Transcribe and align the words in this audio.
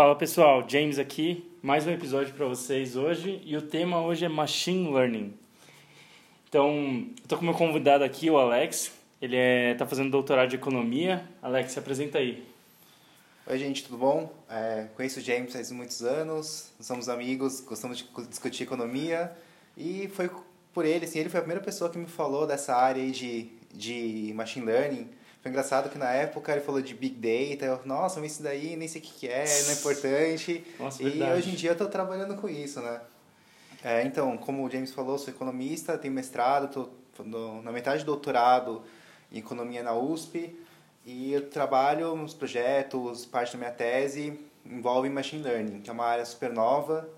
Fala 0.00 0.16
pessoal, 0.16 0.66
James 0.66 0.98
aqui, 0.98 1.46
mais 1.60 1.86
um 1.86 1.90
episódio 1.90 2.32
para 2.32 2.46
vocês 2.46 2.96
hoje 2.96 3.38
e 3.44 3.54
o 3.54 3.60
tema 3.60 4.00
hoje 4.00 4.24
é 4.24 4.30
Machine 4.30 4.90
Learning. 4.90 5.34
Então, 6.48 7.06
estou 7.22 7.36
com 7.36 7.44
meu 7.44 7.52
convidado 7.52 8.02
aqui, 8.02 8.30
o 8.30 8.38
Alex. 8.38 8.92
Ele 9.20 9.36
está 9.36 9.84
é, 9.84 9.86
fazendo 9.86 10.10
doutorado 10.10 10.48
de 10.48 10.56
economia. 10.56 11.28
Alex, 11.42 11.72
se 11.72 11.78
apresenta 11.78 12.16
aí. 12.16 12.42
Oi, 13.46 13.58
gente, 13.58 13.84
tudo 13.84 13.98
bom? 13.98 14.32
É, 14.48 14.86
conheço 14.96 15.20
o 15.20 15.22
James 15.22 15.52
faz 15.52 15.70
muitos 15.70 16.00
anos, 16.00 16.70
somos 16.80 17.10
amigos, 17.10 17.60
gostamos 17.60 17.98
de 17.98 18.08
discutir 18.26 18.62
economia 18.62 19.30
e 19.76 20.08
foi 20.14 20.30
por 20.72 20.86
ele, 20.86 21.04
assim, 21.04 21.18
ele 21.18 21.28
foi 21.28 21.40
a 21.40 21.42
primeira 21.42 21.62
pessoa 21.62 21.90
que 21.90 21.98
me 21.98 22.06
falou 22.06 22.46
dessa 22.46 22.74
área 22.74 23.06
de, 23.10 23.50
de 23.70 24.32
machine 24.34 24.64
learning. 24.64 25.10
Foi 25.42 25.50
engraçado 25.50 25.88
que 25.88 25.96
na 25.96 26.10
época 26.10 26.52
ele 26.52 26.60
falou 26.60 26.82
de 26.82 26.94
Big 26.94 27.14
Data, 27.14 27.64
eu, 27.64 27.80
nossa, 27.86 28.20
mas 28.20 28.32
isso 28.32 28.42
daí 28.42 28.76
nem 28.76 28.86
sei 28.86 29.00
o 29.00 29.04
que 29.04 29.26
é, 29.26 29.44
não 29.62 29.70
é 29.70 29.72
importante. 29.72 30.64
Nossa, 30.78 31.02
e 31.02 31.08
verdade. 31.10 31.38
hoje 31.38 31.50
em 31.50 31.54
dia 31.54 31.70
eu 31.70 31.72
estou 31.72 31.88
trabalhando 31.88 32.36
com 32.36 32.48
isso, 32.48 32.80
né? 32.80 33.00
É, 33.82 34.02
então, 34.02 34.36
como 34.36 34.66
o 34.66 34.70
James 34.70 34.92
falou, 34.92 35.16
sou 35.16 35.32
economista, 35.32 35.96
tenho 35.96 36.12
mestrado, 36.12 36.66
estou 36.66 36.92
na 37.62 37.72
metade 37.72 38.04
do 38.04 38.06
doutorado 38.06 38.82
em 39.32 39.38
economia 39.38 39.82
na 39.82 39.94
USP 39.94 40.54
e 41.06 41.32
eu 41.32 41.48
trabalho 41.48 42.14
nos 42.14 42.34
projetos, 42.34 43.24
parte 43.24 43.52
da 43.52 43.58
minha 43.58 43.70
tese 43.70 44.38
envolve 44.64 45.08
machine 45.08 45.42
learning, 45.42 45.80
que 45.80 45.88
é 45.88 45.92
uma 45.92 46.04
área 46.04 46.24
super 46.24 46.52
nova 46.52 47.08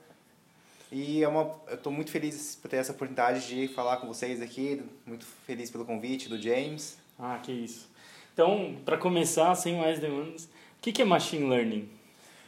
e 0.91 1.23
é 1.23 1.29
uma, 1.29 1.55
eu 1.69 1.75
estou 1.75 1.93
muito 1.93 2.11
feliz 2.11 2.55
por 2.55 2.69
ter 2.69 2.77
essa 2.77 2.93
oportunidade 2.93 3.49
de 3.49 3.67
falar 3.69 3.97
com 3.97 4.07
vocês 4.07 4.43
aqui, 4.43 4.83
muito 5.07 5.25
feliz 5.47 5.71
pelo 5.71 5.85
convite 5.85 6.29
do 6.29 6.41
James. 6.41 6.99
Ah, 7.19 7.41
que 7.43 7.51
isso. 7.51 7.89
Então, 8.33 8.77
para 8.85 8.97
começar, 8.97 9.55
sem 9.55 9.77
mais 9.77 9.99
demandas, 9.99 10.45
o 10.45 10.81
que 10.81 11.03
é 11.03 11.05
machine 11.05 11.49
learning? 11.49 11.89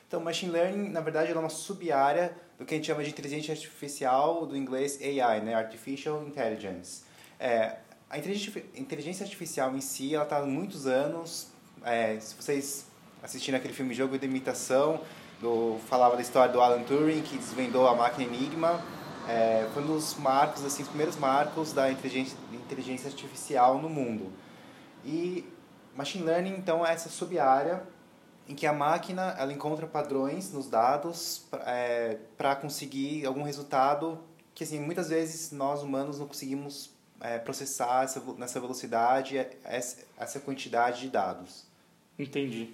Então, 0.09 0.19
machine 0.19 0.51
learning, 0.51 0.89
na 0.89 1.01
verdade, 1.01 1.31
é 1.31 1.39
uma 1.39 1.51
sub-área 1.51 2.35
do 2.59 2.65
que 2.65 2.75
a 2.75 2.77
gente 2.77 2.87
chama 2.87 3.05
de 3.05 3.11
inteligência 3.11 3.53
artificial, 3.53 4.47
do 4.47 4.57
inglês 4.57 4.99
AI, 5.03 5.41
né? 5.41 5.55
Artificial 5.55 6.25
Intelligence. 6.27 7.03
É, 7.39 7.77
a 8.09 8.17
inteligência 8.17 9.25
artificial 9.25 9.77
em 9.77 9.81
si, 9.81 10.15
ela 10.15 10.25
está 10.25 10.39
há 10.39 10.47
muitos 10.47 10.87
anos. 10.87 11.49
É, 11.85 12.19
se 12.19 12.35
vocês 12.35 12.87
assistiram 13.23 13.59
aquele 13.59 13.75
filme 13.75 13.93
Jogo 13.93 14.19
de 14.19 14.25
Imitação, 14.25 15.01
do, 15.41 15.79
falava 15.89 16.17
da 16.17 16.23
história 16.23 16.51
do 16.51 16.61
Alan 16.63 16.83
Turing, 16.85 17.21
que 17.21 17.37
desvendou 17.37 17.87
a 17.87 17.95
máquina 17.95 18.25
Enigma. 18.25 18.83
É, 19.29 19.69
foi 19.75 19.83
um 19.83 19.87
dos 19.87 20.15
marcos, 20.17 20.65
assim, 20.65 20.83
os 20.83 20.89
primeiros 20.89 21.17
marcos 21.17 21.73
da 21.73 21.91
inteligência, 21.91 22.39
inteligência 22.53 23.09
artificial 23.09 23.79
no 23.79 23.91
mundo. 23.91 24.33
E 25.05 25.45
machine 25.97 26.25
learning, 26.25 26.55
então, 26.57 26.85
é 26.85 26.93
essa 26.93 27.09
sub-área 27.09 27.83
em 28.49 28.55
que 28.55 28.67
a 28.67 28.73
máquina 28.73 29.35
ela 29.39 29.53
encontra 29.53 29.87
padrões 29.87 30.53
nos 30.53 30.69
dados 30.69 31.47
é, 31.67 32.19
para 32.37 32.55
conseguir 32.55 33.25
algum 33.25 33.43
resultado 33.43 34.19
que 34.55 34.65
assim 34.65 34.79
muitas 34.79 35.09
vezes 35.09 35.51
nós 35.51 35.83
humanos 35.83 36.19
não 36.19 36.27
conseguimos 36.27 36.91
é, 37.21 37.39
processar 37.39 38.05
essa, 38.05 38.23
nessa 38.37 38.61
velocidade 38.61 39.39
essa, 39.65 40.05
essa 40.19 40.41
quantidade 40.41 41.01
de 41.01 41.09
dados. 41.09 41.65
Entendi. 42.19 42.71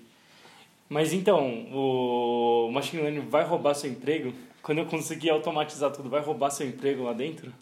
Mas 0.88 1.12
então, 1.12 1.66
o 1.72 2.70
machine 2.72 3.02
learning 3.02 3.28
vai 3.28 3.44
roubar 3.44 3.74
seu 3.74 3.88
emprego? 3.88 4.34
Quando 4.60 4.78
eu 4.78 4.86
conseguir 4.86 5.30
automatizar 5.30 5.92
tudo, 5.92 6.10
vai 6.10 6.20
roubar 6.20 6.50
seu 6.50 6.66
emprego 6.66 7.04
lá 7.04 7.12
dentro? 7.12 7.52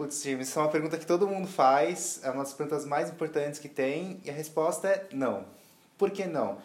Putz, 0.00 0.22
Jim, 0.22 0.38
isso 0.38 0.58
é 0.58 0.62
uma 0.62 0.70
pergunta 0.70 0.96
que 0.96 1.04
todo 1.04 1.28
mundo 1.28 1.46
faz, 1.46 2.20
é 2.22 2.30
uma 2.30 2.42
das 2.42 2.54
perguntas 2.54 2.86
mais 2.86 3.10
importantes 3.10 3.60
que 3.60 3.68
tem, 3.68 4.18
e 4.24 4.30
a 4.30 4.32
resposta 4.32 4.88
é 4.88 5.06
não. 5.12 5.44
Por 5.98 6.10
que 6.10 6.24
não? 6.24 6.56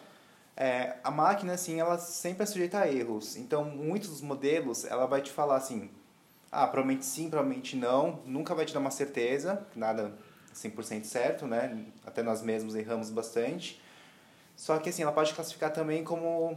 É, 0.56 0.96
a 1.04 1.10
máquina, 1.10 1.52
assim, 1.52 1.78
ela 1.78 1.98
sempre 1.98 2.44
é 2.44 2.46
sujeita 2.46 2.78
a 2.78 2.90
erros. 2.90 3.36
Então, 3.36 3.62
muitos 3.62 4.08
dos 4.08 4.22
modelos, 4.22 4.86
ela 4.86 5.04
vai 5.04 5.20
te 5.20 5.30
falar 5.30 5.56
assim, 5.56 5.90
ah, 6.50 6.66
provavelmente 6.66 7.04
sim, 7.04 7.28
provavelmente 7.28 7.76
não, 7.76 8.20
nunca 8.24 8.54
vai 8.54 8.64
te 8.64 8.72
dar 8.72 8.80
uma 8.80 8.90
certeza, 8.90 9.66
nada 9.76 10.14
100% 10.54 11.04
certo, 11.04 11.46
né? 11.46 11.84
Até 12.06 12.22
nós 12.22 12.40
mesmos 12.40 12.74
erramos 12.74 13.10
bastante. 13.10 13.82
Só 14.56 14.78
que, 14.78 14.88
assim, 14.88 15.02
ela 15.02 15.12
pode 15.12 15.34
classificar 15.34 15.70
também 15.74 16.02
como 16.02 16.56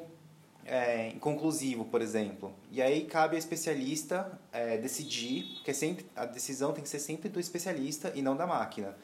é, 0.69 1.07
inconclusivo, 1.09 1.83
por 1.85 1.99
exemplo. 1.99 2.53
E 2.71 2.79
aí 2.79 3.05
cabe 3.05 3.35
ao 3.35 3.39
especialista 3.39 4.39
é, 4.51 4.77
decidir, 4.77 5.55
porque 5.55 5.73
sempre, 5.73 6.05
a 6.15 6.25
decisão 6.25 6.71
tem 6.71 6.83
que 6.83 6.89
ser 6.89 6.99
sempre 6.99 7.27
do 7.27 7.39
especialista 7.39 8.11
e 8.13 8.21
não 8.21 8.37
da 8.37 8.45
máquina. 8.45 8.95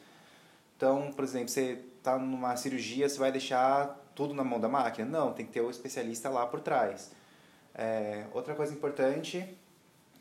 Então, 0.76 1.10
por 1.12 1.24
exemplo, 1.24 1.48
você 1.48 1.82
está 1.98 2.16
numa 2.16 2.56
cirurgia, 2.56 3.08
você 3.08 3.18
vai 3.18 3.32
deixar 3.32 4.00
tudo 4.14 4.32
na 4.32 4.44
mão 4.44 4.60
da 4.60 4.68
máquina? 4.68 5.08
Não, 5.08 5.32
tem 5.32 5.44
que 5.44 5.52
ter 5.52 5.60
o 5.60 5.68
especialista 5.68 6.30
lá 6.30 6.46
por 6.46 6.60
trás. 6.60 7.10
É, 7.74 8.26
outra 8.32 8.54
coisa 8.54 8.72
importante 8.72 9.44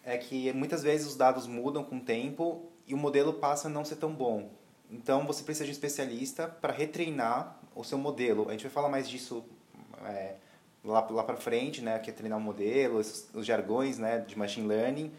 é 0.03 0.17
que 0.17 0.51
muitas 0.51 0.81
vezes 0.81 1.05
os 1.05 1.15
dados 1.15 1.45
mudam 1.45 1.83
com 1.83 1.97
o 1.97 2.01
tempo 2.01 2.63
e 2.87 2.93
o 2.95 2.97
modelo 2.97 3.33
passa 3.33 3.67
a 3.67 3.71
não 3.71 3.85
ser 3.85 3.97
tão 3.97 4.11
bom. 4.11 4.49
Então 4.89 5.27
você 5.27 5.43
precisa 5.43 5.65
de 5.65 5.69
um 5.69 5.73
especialista 5.73 6.47
para 6.47 6.73
retreinar 6.73 7.59
o 7.75 7.83
seu 7.83 7.99
modelo. 7.99 8.47
A 8.49 8.51
gente 8.53 8.63
vai 8.63 8.71
falar 8.71 8.89
mais 8.89 9.07
disso 9.07 9.43
é, 10.05 10.35
lá, 10.85 11.05
lá 11.09 11.23
para 11.23 11.35
frente, 11.35 11.81
né, 11.81 11.99
que 11.99 12.09
é 12.09 12.13
treinar 12.13 12.37
o 12.37 12.41
um 12.41 12.43
modelo, 12.43 12.99
os, 12.99 13.27
os 13.33 13.45
jargões 13.45 13.97
né, 13.97 14.19
de 14.19 14.37
machine 14.37 14.67
learning. 14.67 15.11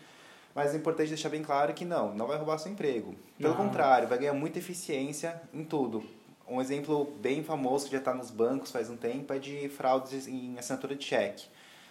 Mas 0.54 0.72
é 0.72 0.77
importante 0.78 1.09
deixar 1.09 1.28
bem 1.28 1.43
claro 1.43 1.75
que 1.75 1.84
não, 1.84 2.15
não 2.15 2.27
vai 2.27 2.38
roubar 2.38 2.59
seu 2.59 2.72
emprego. 2.72 3.15
Pelo 3.38 3.54
não. 3.54 3.66
contrário, 3.66 4.09
vai 4.09 4.19
ganhar 4.19 4.32
muita 4.32 4.59
eficiência 4.59 5.41
em 5.53 5.65
tudo. 5.65 6.03
Um 6.49 6.60
exemplo 6.60 7.12
bem 7.21 7.43
famoso 7.43 7.87
que 7.87 7.93
já 7.93 7.99
está 7.99 8.15
nos 8.15 8.31
bancos 8.31 8.71
faz 8.71 8.88
um 8.88 8.97
tempo 8.97 9.32
é 9.32 9.38
de 9.38 9.69
fraudes 9.69 10.27
em 10.27 10.59
assinatura 10.59 10.94
de 10.94 11.04
cheque. 11.04 11.47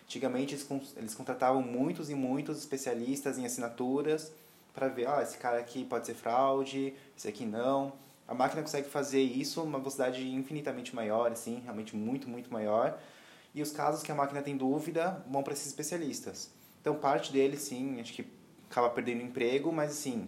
Antigamente 0.06 0.58
eles 0.96 1.14
contratavam 1.14 1.62
muitos 1.62 2.10
e 2.10 2.16
muitos 2.16 2.58
especialistas 2.58 3.38
em 3.38 3.46
assinaturas 3.46 4.32
para 4.74 4.88
ver, 4.88 5.08
ah, 5.08 5.22
esse 5.22 5.38
cara 5.38 5.58
aqui 5.58 5.84
pode 5.84 6.06
ser 6.06 6.14
fraude, 6.14 6.94
esse 7.18 7.28
aqui 7.28 7.46
não. 7.46 7.94
A 8.28 8.34
máquina 8.34 8.62
consegue 8.62 8.90
fazer 8.90 9.22
isso 9.22 9.62
uma 9.62 9.80
velocidade 9.80 10.28
infinitamente 10.28 10.96
maior, 10.96 11.32
assim, 11.32 11.62
realmente 11.64 11.96
muito, 11.96 12.28
muito 12.28 12.52
maior. 12.52 12.98
E 13.56 13.62
os 13.62 13.72
casos 13.72 14.04
que 14.04 14.12
a 14.12 14.16
máquina 14.16 14.42
tem 14.42 14.56
dúvida 14.56 15.26
vão 15.28 15.42
para 15.42 15.54
esses 15.54 15.66
especialistas. 15.66 16.52
Então, 16.82 16.94
parte 16.94 17.32
deles, 17.32 17.62
sim, 17.62 18.00
acho 18.00 18.14
que 18.14 18.28
acaba 18.70 18.90
perdendo 18.90 19.24
emprego, 19.24 19.72
mas 19.72 19.92
assim, 19.92 20.28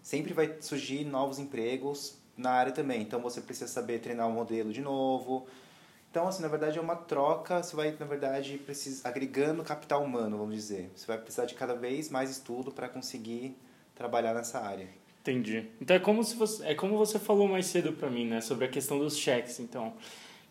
sempre 0.00 0.32
vai 0.32 0.56
surgir 0.60 1.04
novos 1.04 1.38
empregos 1.38 2.16
na 2.36 2.52
área 2.52 2.72
também. 2.72 3.02
Então 3.02 3.20
você 3.20 3.40
precisa 3.40 3.68
saber 3.68 3.98
treinar 3.98 4.28
o 4.28 4.32
modelo 4.32 4.72
de 4.72 4.80
novo. 4.80 5.46
Então, 6.10 6.26
assim, 6.28 6.40
na 6.40 6.48
verdade 6.48 6.78
é 6.78 6.80
uma 6.80 6.96
troca, 6.96 7.62
você 7.62 7.76
vai, 7.76 7.94
na 7.98 8.06
verdade, 8.06 8.56
precisa, 8.58 9.06
agregando 9.06 9.62
capital 9.62 10.02
humano, 10.02 10.38
vamos 10.38 10.54
dizer. 10.54 10.90
Você 10.96 11.06
vai 11.06 11.18
precisar 11.18 11.44
de 11.44 11.54
cada 11.54 11.74
vez 11.74 12.08
mais 12.08 12.30
estudo 12.30 12.70
para 12.70 12.88
conseguir 12.88 13.56
trabalhar 13.94 14.32
nessa 14.32 14.60
área. 14.60 14.88
Entendi. 15.20 15.68
Então 15.80 15.96
é 15.96 16.00
como 16.00 16.24
se 16.24 16.36
você, 16.36 16.64
é 16.64 16.74
como 16.74 16.96
você 16.96 17.18
falou 17.18 17.48
mais 17.48 17.66
cedo 17.66 17.92
para 17.92 18.08
mim, 18.08 18.26
né, 18.26 18.40
sobre 18.40 18.64
a 18.64 18.68
questão 18.68 18.98
dos 18.98 19.18
cheques, 19.18 19.60
então, 19.60 19.92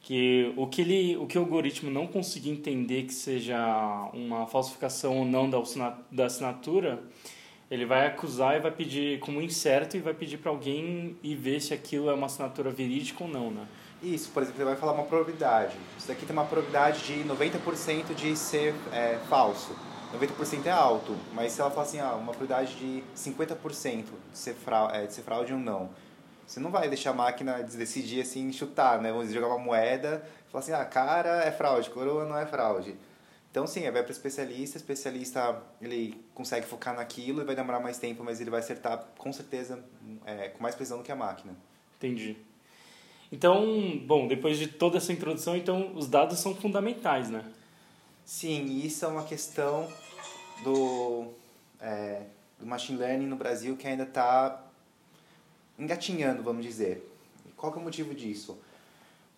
que 0.07 0.53
o 0.56 0.66
que 0.66 0.79
ele, 0.79 1.18
o 1.18 1.28
que 1.28 1.38
o 1.38 1.41
algoritmo 1.41 1.91
não 1.91 2.07
conseguir 2.07 2.50
entender 2.50 3.03
que 3.03 3.13
seja 3.13 4.09
uma 4.13 4.47
falsificação 4.47 5.18
ou 5.18 5.25
não 5.25 5.50
da, 5.50 5.62
da 6.09 6.28
assinatura, 6.28 7.03
ele 7.69 7.85
vai 7.85 8.07
acusar 8.07 8.56
e 8.56 8.62
vai 8.62 8.72
pedir 8.72 9.19
como 9.19 9.41
incerto 9.41 9.97
e 9.97 10.00
vai 10.00 10.13
pedir 10.13 10.38
para 10.38 10.50
alguém 10.50 11.18
ir 11.22 11.35
ver 11.35 11.59
se 11.59 11.73
aquilo 11.73 12.09
é 12.09 12.13
uma 12.13 12.28
assinatura 12.28 12.72
verídica 12.72 13.22
ou 13.22 13.29
não, 13.29 13.51
né? 13.51 13.68
Isso, 14.01 14.31
por 14.31 14.44
exemplo, 14.44 14.62
ele 14.62 14.69
vai 14.69 14.78
falar 14.78 14.94
uma 14.94 15.03
probabilidade. 15.03 15.75
Isso 15.97 16.07
daqui 16.07 16.25
tem 16.25 16.34
uma 16.34 16.45
probabilidade 16.45 17.03
de 17.03 17.25
90% 17.25 18.16
de 18.16 18.34
ser 18.38 18.74
é, 18.94 19.19
falso. 19.28 19.75
90% 20.18 20.68
é 20.68 20.72
alto, 20.72 21.18
mas 21.34 21.51
se 21.51 21.59
ela 21.59 21.69
falar 21.69 21.84
assim, 21.84 22.00
ah, 22.00 22.13
uma 22.13 22.31
probabilidade 22.31 22.78
de 22.78 23.03
50% 23.13 24.06
de 24.31 24.38
ser, 24.38 24.53
fraude, 24.53 24.95
é, 24.95 25.06
de 25.06 25.13
ser 25.13 25.24
fraude 25.24 25.51
ou 25.51 25.59
não, 25.59 25.89
você 26.47 26.61
não 26.61 26.71
vai 26.71 26.87
deixar 26.87 27.09
a 27.09 27.13
máquina 27.13 27.61
decidir 27.61 28.21
assim, 28.21 28.53
chutar, 28.53 29.01
né? 29.01 29.11
Vamos 29.11 29.31
jogar 29.33 29.47
uma 29.47 29.59
moeda 29.59 30.25
e 30.47 30.51
falar 30.51 30.63
assim, 30.63 30.71
ah, 30.71 30.85
cara 30.85 31.43
é 31.43 31.51
fraude, 31.51 31.89
coroa 31.89 32.25
não 32.25 32.37
é 32.37 32.45
fraude. 32.45 32.95
Então, 33.51 33.67
sim, 33.67 33.81
vai 33.91 34.03
para 34.03 34.09
o 34.09 34.11
especialista, 34.11 34.77
o 34.77 34.81
especialista 34.81 35.61
ele 35.81 36.23
consegue 36.33 36.65
focar 36.65 36.95
naquilo 36.95 37.41
e 37.41 37.44
vai 37.44 37.55
demorar 37.55 37.79
mais 37.79 37.97
tempo, 37.97 38.23
mas 38.23 38.39
ele 38.39 38.49
vai 38.49 38.61
acertar 38.61 39.03
com 39.17 39.33
certeza 39.33 39.83
é, 40.25 40.49
com 40.49 40.63
mais 40.63 40.73
precisão 40.73 40.99
do 40.99 41.03
que 41.03 41.11
a 41.11 41.15
máquina. 41.15 41.53
Entendi. 41.97 42.38
Então, 43.31 44.00
bom, 44.05 44.27
depois 44.27 44.57
de 44.57 44.67
toda 44.67 44.97
essa 44.97 45.11
introdução, 45.11 45.55
então 45.55 45.91
os 45.95 46.07
dados 46.07 46.39
são 46.39 46.55
fundamentais, 46.55 47.29
né? 47.29 47.43
Sim, 48.23 48.65
isso 48.85 49.03
é 49.03 49.07
uma 49.07 49.23
questão 49.23 49.91
do, 50.63 51.27
é, 51.81 52.21
do 52.57 52.65
machine 52.65 52.97
learning 52.97 53.25
no 53.25 53.35
Brasil 53.35 53.75
que 53.75 53.88
ainda 53.88 54.03
está 54.03 54.66
engatinhando, 55.77 56.44
vamos 56.44 56.65
dizer. 56.65 57.07
Qual 57.56 57.71
que 57.71 57.77
é 57.77 57.81
o 57.81 57.83
motivo 57.83 58.13
disso? 58.13 58.57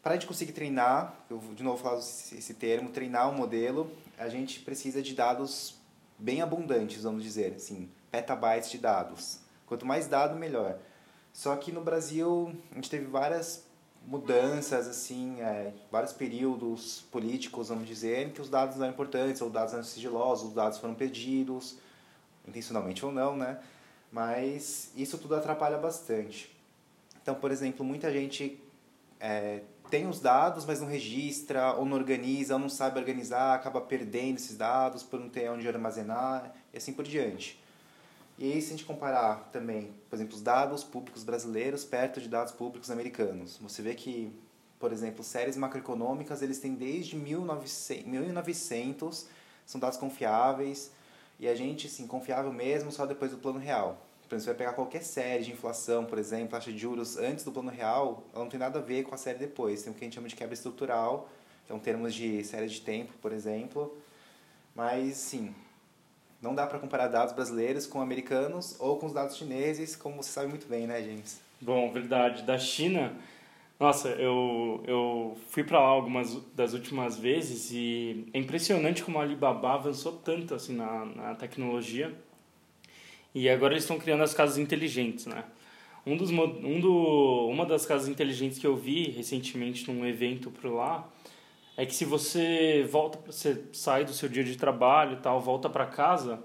Para 0.01 0.13
a 0.13 0.15
gente 0.15 0.27
conseguir 0.27 0.53
treinar, 0.53 1.13
eu 1.30 1.39
de 1.56 1.63
novo 1.63 1.81
falo 1.81 2.00
esse 2.00 2.53
termo, 2.53 2.89
treinar 2.89 3.30
um 3.30 3.36
modelo, 3.36 3.91
a 4.18 4.30
gente 4.30 4.62
precisa 4.62 5.01
de 5.01 5.13
dados 5.13 5.75
bem 6.18 6.41
abundantes, 6.41 7.03
vamos 7.03 7.24
dizer, 7.24 7.53
assim, 7.56 7.89
petabytes 8.12 8.71
de 8.71 8.77
dados. 8.77 9.39
Quanto 9.65 9.86
mais 9.86 10.07
dado, 10.07 10.38
melhor. 10.38 10.77
Só 11.33 11.56
que 11.56 11.71
no 11.71 11.81
Brasil, 11.81 12.56
a 12.71 12.75
gente 12.75 12.89
teve 12.89 13.06
várias 13.06 13.63
mudanças, 14.06 14.88
assim, 14.88 15.39
é, 15.41 15.74
vários 15.91 16.13
períodos 16.13 17.06
políticos, 17.12 17.69
vamos 17.69 17.88
dizer, 17.88 18.27
em 18.27 18.31
que 18.31 18.41
os 18.41 18.50
dados 18.50 18.77
não 18.77 18.86
eram 18.86 18.94
importantes, 18.94 19.41
ou 19.41 19.47
os 19.47 19.53
dados 19.53 19.74
eram 19.74 19.83
sigilosos, 19.83 20.50
os 20.50 20.53
dados 20.53 20.77
foram 20.80 20.95
perdidos, 20.95 21.77
intencionalmente 22.47 23.06
ou 23.06 23.12
não, 23.12 23.36
né? 23.36 23.59
Mas 24.11 24.91
isso 24.95 25.17
tudo 25.17 25.35
atrapalha 25.35 25.77
bastante. 25.77 26.56
Então, 27.21 27.35
por 27.35 27.51
exemplo, 27.51 27.85
muita 27.85 28.11
gente 28.11 28.59
é, 29.19 29.61
tem 29.89 30.07
os 30.07 30.19
dados, 30.19 30.65
mas 30.65 30.79
não 30.79 30.88
registra, 30.88 31.73
ou 31.73 31.85
não 31.85 31.97
organiza, 31.97 32.53
ou 32.53 32.59
não 32.59 32.69
sabe 32.69 33.00
organizar, 33.00 33.56
acaba 33.56 33.81
perdendo 33.81 34.38
esses 34.38 34.56
dados 34.56 35.03
por 35.03 35.19
não 35.19 35.29
ter 35.29 35.50
onde 35.50 35.67
armazenar, 35.67 36.53
e 36.73 36.77
assim 36.77 36.94
por 36.94 37.06
diante. 37.06 37.59
E 38.38 38.53
aí, 38.53 38.61
se 38.61 38.69
a 38.69 38.71
gente 38.71 38.85
comparar 38.85 39.50
também, 39.51 39.94
por 40.09 40.15
exemplo, 40.15 40.35
os 40.35 40.41
dados 40.41 40.83
públicos 40.83 41.23
brasileiros 41.23 41.83
perto 41.83 42.21
de 42.21 42.29
dados 42.29 42.53
públicos 42.53 42.89
americanos, 42.89 43.57
você 43.57 43.81
vê 43.81 43.94
que, 43.94 44.31
por 44.79 44.94
exemplo, 44.94 45.23
séries 45.23 45.57
macroeconômicas, 45.57 46.41
eles 46.41 46.59
têm 46.59 46.73
desde 46.73 47.17
1900, 47.17 48.05
1900 48.05 49.27
são 49.65 49.79
dados 49.79 49.97
confiáveis, 49.97 50.91
e 51.39 51.47
a 51.47 51.56
gente, 51.56 51.88
sim, 51.88 52.06
confiável 52.06 52.51
mesmo 52.51 52.91
só 52.91 53.06
depois 53.06 53.31
do 53.31 53.38
plano 53.38 53.59
real. 53.59 54.06
Por 54.27 54.36
exemplo, 54.36 54.44
você 54.44 54.50
vai 54.50 54.57
pegar 54.57 54.74
qualquer 54.74 55.01
série 55.01 55.44
de 55.44 55.51
inflação, 55.51 56.06
por 56.06 56.19
exemplo, 56.19 56.50
taxa 56.50 56.71
de 56.71 56.77
juros 56.77 57.18
antes 57.18 57.44
do 57.44 57.51
plano 57.51 57.71
real, 57.71 58.24
ela 58.33 58.44
não 58.44 58.50
tem 58.50 58.59
nada 58.59 58.77
a 58.77 58.81
ver 58.81 59.03
com 59.03 59.15
a 59.15 59.18
série 59.18 59.39
depois. 59.39 59.81
Tem 59.81 59.91
o 59.91 59.95
que 59.95 60.03
a 60.03 60.06
gente 60.06 60.13
chama 60.13 60.27
de 60.27 60.36
quebra 60.36 60.53
estrutural, 60.53 61.27
que 61.65 61.74
é 61.74 61.80
termos 61.80 62.13
de 62.13 62.44
série 62.44 62.68
de 62.68 62.81
tempo, 62.81 63.13
por 63.21 63.31
exemplo. 63.31 63.97
Mas, 64.75 65.18
sim, 65.18 65.56
não 66.41 66.53
dá 66.53 66.68
para 66.68 66.77
comparar 66.77 67.07
dados 67.07 67.33
brasileiros 67.33 67.88
com 67.88 68.01
americanos 68.01 68.75
ou 68.80 68.97
com 68.97 69.07
os 69.07 69.13
dados 69.13 69.36
chineses, 69.36 69.95
como 69.95 70.21
você 70.21 70.30
sabe 70.30 70.47
muito 70.47 70.68
bem, 70.68 70.86
né, 70.86 71.01
James? 71.01 71.39
Bom, 71.59 71.91
verdade. 71.91 72.44
Da 72.44 72.59
China, 72.59 73.13
nossa, 73.79 74.09
eu, 74.09 74.83
eu 74.85 75.37
fui 75.51 75.63
para 75.63 75.79
lá 75.79 75.87
algumas 75.87 76.35
das 76.53 76.73
últimas 76.73 77.17
vezes 77.17 77.71
e 77.71 78.27
é 78.33 78.39
impressionante 78.39 79.03
como 79.03 79.19
a 79.19 79.21
Alibaba 79.21 79.73
avançou 79.73 80.11
tanto 80.13 80.53
assim 80.53 80.75
na, 80.75 81.05
na 81.05 81.35
tecnologia 81.35 82.13
e 83.33 83.49
agora 83.49 83.73
eles 83.73 83.83
estão 83.83 83.97
criando 83.97 84.23
as 84.23 84.33
casas 84.33 84.57
inteligentes, 84.57 85.25
né? 85.27 85.45
Um 86.05 86.17
dos, 86.17 86.29
um 86.31 86.79
do, 86.79 87.47
uma 87.49 87.65
das 87.65 87.85
casas 87.85 88.09
inteligentes 88.09 88.57
que 88.57 88.67
eu 88.67 88.75
vi 88.75 89.11
recentemente 89.11 89.89
num 89.89 90.05
evento 90.05 90.49
por 90.51 90.69
lá 90.71 91.07
é 91.77 91.85
que 91.85 91.95
se 91.95 92.03
você 92.03 92.85
volta, 92.91 93.19
você 93.25 93.63
sai 93.71 94.03
do 94.03 94.11
seu 94.11 94.27
dia 94.27 94.43
de 94.43 94.57
trabalho 94.57 95.13
e 95.13 95.21
tal, 95.21 95.39
volta 95.39 95.69
para 95.69 95.85
casa, 95.85 96.43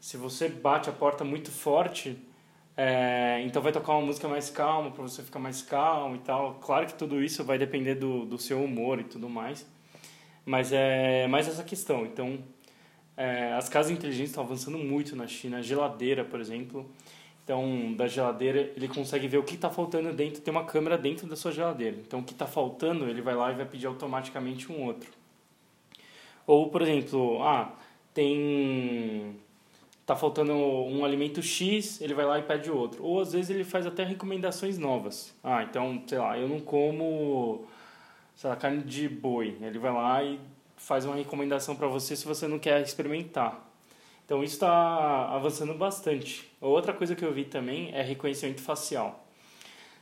se 0.00 0.16
você 0.16 0.48
bate 0.48 0.90
a 0.90 0.92
porta 0.92 1.22
muito 1.22 1.52
forte, 1.52 2.18
é, 2.76 3.42
então 3.44 3.62
vai 3.62 3.72
tocar 3.72 3.92
uma 3.92 4.06
música 4.06 4.28
mais 4.28 4.50
calma 4.50 4.90
para 4.90 5.02
você 5.02 5.22
ficar 5.22 5.38
mais 5.38 5.62
calmo 5.62 6.16
e 6.16 6.20
tal. 6.20 6.54
Claro 6.54 6.86
que 6.86 6.94
tudo 6.94 7.22
isso 7.22 7.44
vai 7.44 7.58
depender 7.58 7.94
do, 7.94 8.24
do 8.24 8.38
seu 8.38 8.62
humor 8.62 9.00
e 9.00 9.04
tudo 9.04 9.28
mais, 9.28 9.66
mas 10.44 10.72
é 10.72 11.26
mais 11.28 11.48
essa 11.48 11.62
questão. 11.62 12.04
Então 12.04 12.38
é, 13.16 13.52
as 13.52 13.68
casas 13.68 13.92
inteligentes 13.92 14.30
estão 14.30 14.44
avançando 14.44 14.78
muito 14.78 15.14
na 15.14 15.26
China. 15.26 15.58
A 15.58 15.62
geladeira, 15.62 16.24
por 16.24 16.40
exemplo. 16.40 16.88
Então, 17.44 17.92
da 17.94 18.06
geladeira, 18.06 18.72
ele 18.74 18.88
consegue 18.88 19.28
ver 19.28 19.38
o 19.38 19.42
que 19.42 19.54
está 19.54 19.70
faltando 19.70 20.12
dentro. 20.12 20.40
Tem 20.40 20.50
uma 20.50 20.64
câmera 20.64 20.96
dentro 20.96 21.26
da 21.26 21.36
sua 21.36 21.52
geladeira. 21.52 21.96
Então, 21.96 22.20
o 22.20 22.24
que 22.24 22.32
está 22.32 22.46
faltando, 22.46 23.08
ele 23.08 23.20
vai 23.20 23.34
lá 23.34 23.52
e 23.52 23.54
vai 23.54 23.66
pedir 23.66 23.86
automaticamente 23.86 24.72
um 24.72 24.82
outro. 24.82 25.10
Ou, 26.46 26.70
por 26.70 26.82
exemplo, 26.82 27.42
ah, 27.42 27.72
tem 28.12 29.36
tá 30.06 30.14
faltando 30.14 30.52
um 30.52 31.04
alimento 31.04 31.42
X, 31.42 32.00
ele 32.00 32.14
vai 32.14 32.26
lá 32.26 32.38
e 32.38 32.42
pede 32.42 32.70
outro. 32.70 33.02
Ou 33.04 33.20
às 33.20 33.32
vezes 33.32 33.50
ele 33.50 33.64
faz 33.64 33.86
até 33.86 34.04
recomendações 34.04 34.78
novas. 34.78 35.34
Ah, 35.42 35.62
então, 35.62 36.02
sei 36.06 36.18
lá, 36.18 36.38
eu 36.38 36.48
não 36.48 36.60
como 36.60 37.66
sei 38.36 38.50
lá, 38.50 38.56
carne 38.56 38.82
de 38.82 39.08
boi. 39.08 39.56
Ele 39.60 39.78
vai 39.78 39.92
lá 39.92 40.22
e 40.22 40.38
faz 40.76 41.04
uma 41.04 41.14
recomendação 41.14 41.76
para 41.76 41.86
você 41.86 42.16
se 42.16 42.26
você 42.26 42.46
não 42.46 42.58
quer 42.58 42.80
experimentar. 42.82 43.70
Então 44.24 44.42
isso 44.42 44.54
está 44.54 45.28
avançando 45.34 45.74
bastante. 45.74 46.50
Outra 46.60 46.92
coisa 46.92 47.14
que 47.14 47.24
eu 47.24 47.32
vi 47.32 47.44
também 47.44 47.90
é 47.94 48.02
reconhecimento 48.02 48.62
facial. 48.62 49.26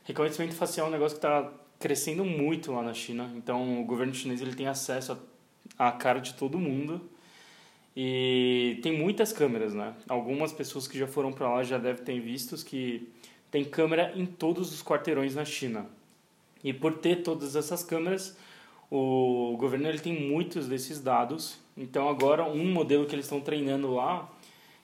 Reconhecimento 0.05 0.55
facial 0.55 0.87
é 0.87 0.89
um 0.89 0.93
negócio 0.93 1.19
que 1.19 1.27
está 1.27 1.51
crescendo 1.79 2.25
muito 2.25 2.73
lá 2.73 2.83
na 2.83 2.95
China. 2.95 3.31
Então 3.37 3.81
o 3.81 3.85
governo 3.85 4.15
chinês 4.15 4.41
ele 4.41 4.55
tem 4.55 4.67
acesso 4.67 5.19
à 5.79 5.91
cara 5.93 6.21
de 6.21 6.35
todo 6.35 6.59
mundo 6.59 7.11
e 7.97 8.79
tem 8.83 8.97
muitas 8.97 9.33
câmeras, 9.33 9.75
né? 9.75 9.95
Algumas 10.09 10.53
pessoas 10.53 10.89
que 10.89 10.99
já 10.99 11.07
foram 11.07 11.33
para 11.33 11.49
lá 11.49 11.63
já 11.63 11.79
devem 11.79 12.05
ter 12.05 12.21
visto 12.21 12.57
que 12.65 13.09
tem 13.51 13.65
câmera 13.65 14.13
em 14.17 14.25
todos 14.25 14.73
os 14.73 14.83
quarteirões 14.83 15.35
na 15.35 15.45
China. 15.45 15.87
E 16.65 16.73
por 16.73 16.99
ter 16.99 17.17
todas 17.17 17.55
essas 17.55 17.83
câmeras, 17.83 18.37
o 18.91 19.57
governo 19.59 19.89
ele 19.89 19.99
tem 19.99 20.29
muitos 20.29 20.67
desses 20.67 21.01
dados. 21.01 21.59
Então 21.77 22.09
agora 22.09 22.45
um 22.45 22.73
modelo 22.73 23.07
que 23.07 23.15
eles 23.15 23.27
estão 23.27 23.41
treinando 23.41 23.95
lá, 23.95 24.31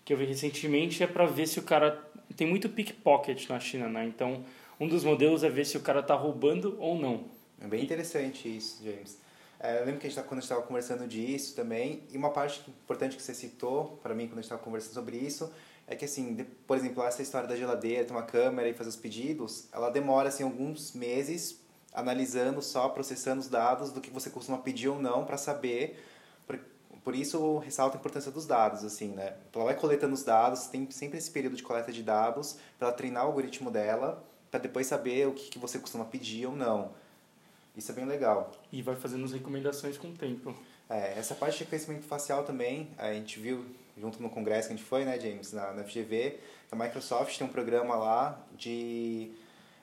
que 0.04 0.12
eu 0.12 0.16
vi 0.16 0.26
recentemente, 0.26 1.02
é 1.02 1.06
para 1.06 1.24
ver 1.24 1.46
se 1.46 1.58
o 1.58 1.62
cara 1.62 2.02
tem 2.36 2.46
muito 2.46 2.68
pickpocket 2.68 3.48
na 3.48 3.58
China, 3.58 3.88
né? 3.88 4.04
Então 4.04 4.44
um 4.78 4.86
dos 4.86 5.02
modelos 5.02 5.42
é 5.42 5.48
ver 5.48 5.64
se 5.64 5.76
o 5.76 5.80
cara 5.80 6.00
está 6.00 6.14
roubando 6.14 6.76
ou 6.78 6.98
não. 6.98 7.24
É 7.60 7.66
bem 7.66 7.82
interessante 7.82 8.54
isso, 8.54 8.84
James. 8.84 9.18
É, 9.60 9.80
eu 9.80 9.84
lembro 9.84 10.00
que 10.00 10.06
a 10.06 10.10
gente, 10.10 10.22
quando 10.22 10.32
a 10.32 10.34
gente 10.36 10.44
estava 10.44 10.62
conversando 10.62 11.06
disso 11.08 11.56
também, 11.56 12.04
e 12.10 12.16
uma 12.16 12.30
parte 12.30 12.68
importante 12.70 13.16
que 13.16 13.22
você 13.22 13.34
citou 13.34 13.98
para 14.02 14.14
mim 14.14 14.26
quando 14.26 14.34
a 14.34 14.36
gente 14.36 14.44
estava 14.44 14.62
conversando 14.62 14.94
sobre 14.94 15.16
isso, 15.16 15.52
é 15.86 15.96
que 15.96 16.04
assim, 16.04 16.34
de, 16.34 16.44
por 16.44 16.76
exemplo, 16.76 17.02
essa 17.02 17.22
história 17.22 17.48
da 17.48 17.56
geladeira, 17.56 18.04
ter 18.04 18.12
uma 18.12 18.22
câmera 18.22 18.68
e 18.68 18.74
fazer 18.74 18.90
os 18.90 18.96
pedidos, 18.96 19.66
ela 19.72 19.90
demora 19.90 20.28
assim 20.28 20.44
alguns 20.44 20.92
meses 20.92 21.60
analisando 21.92 22.62
só, 22.62 22.88
processando 22.88 23.40
os 23.40 23.48
dados 23.48 23.90
do 23.90 24.00
que 24.00 24.10
você 24.10 24.30
costuma 24.30 24.58
pedir 24.58 24.88
ou 24.88 25.00
não 25.00 25.24
para 25.24 25.36
saber. 25.36 26.04
Por, 26.46 26.60
por 27.02 27.14
isso, 27.14 27.58
ressalta 27.58 27.96
a 27.96 27.98
importância 27.98 28.30
dos 28.30 28.46
dados, 28.46 28.84
assim, 28.84 29.08
né? 29.08 29.34
Ela 29.52 29.64
vai 29.64 29.74
coletando 29.74 30.14
os 30.14 30.22
dados, 30.22 30.66
tem 30.66 30.88
sempre 30.90 31.18
esse 31.18 31.30
período 31.30 31.56
de 31.56 31.62
coleta 31.62 31.90
de 31.90 32.02
dados 32.02 32.58
para 32.78 32.92
treinar 32.92 33.24
o 33.24 33.28
algoritmo 33.28 33.70
dela, 33.70 34.24
para 34.50 34.60
depois 34.60 34.86
saber 34.86 35.26
o 35.26 35.32
que, 35.32 35.50
que 35.50 35.58
você 35.58 35.78
costuma 35.78 36.04
pedir 36.04 36.46
ou 36.46 36.54
não. 36.54 36.92
Isso 37.78 37.92
é 37.92 37.94
bem 37.94 38.04
legal. 38.04 38.50
E 38.72 38.82
vai 38.82 38.96
fazendo 38.96 39.24
as 39.24 39.32
recomendações 39.32 39.96
com 39.96 40.08
o 40.08 40.12
tempo. 40.12 40.52
É, 40.90 41.16
essa 41.16 41.34
parte 41.34 41.58
de 41.58 41.64
reconhecimento 41.64 42.04
facial 42.04 42.42
também, 42.42 42.90
a 42.98 43.12
gente 43.12 43.38
viu 43.38 43.64
junto 43.96 44.20
no 44.20 44.28
congresso 44.28 44.68
que 44.68 44.74
a 44.74 44.76
gente 44.76 44.86
foi, 44.86 45.04
né, 45.04 45.18
James, 45.18 45.52
na, 45.52 45.72
na 45.72 45.84
FGV, 45.84 46.40
a 46.72 46.76
Microsoft 46.76 47.38
tem 47.38 47.46
um 47.46 47.50
programa 47.50 47.94
lá 47.94 48.44
de 48.56 49.30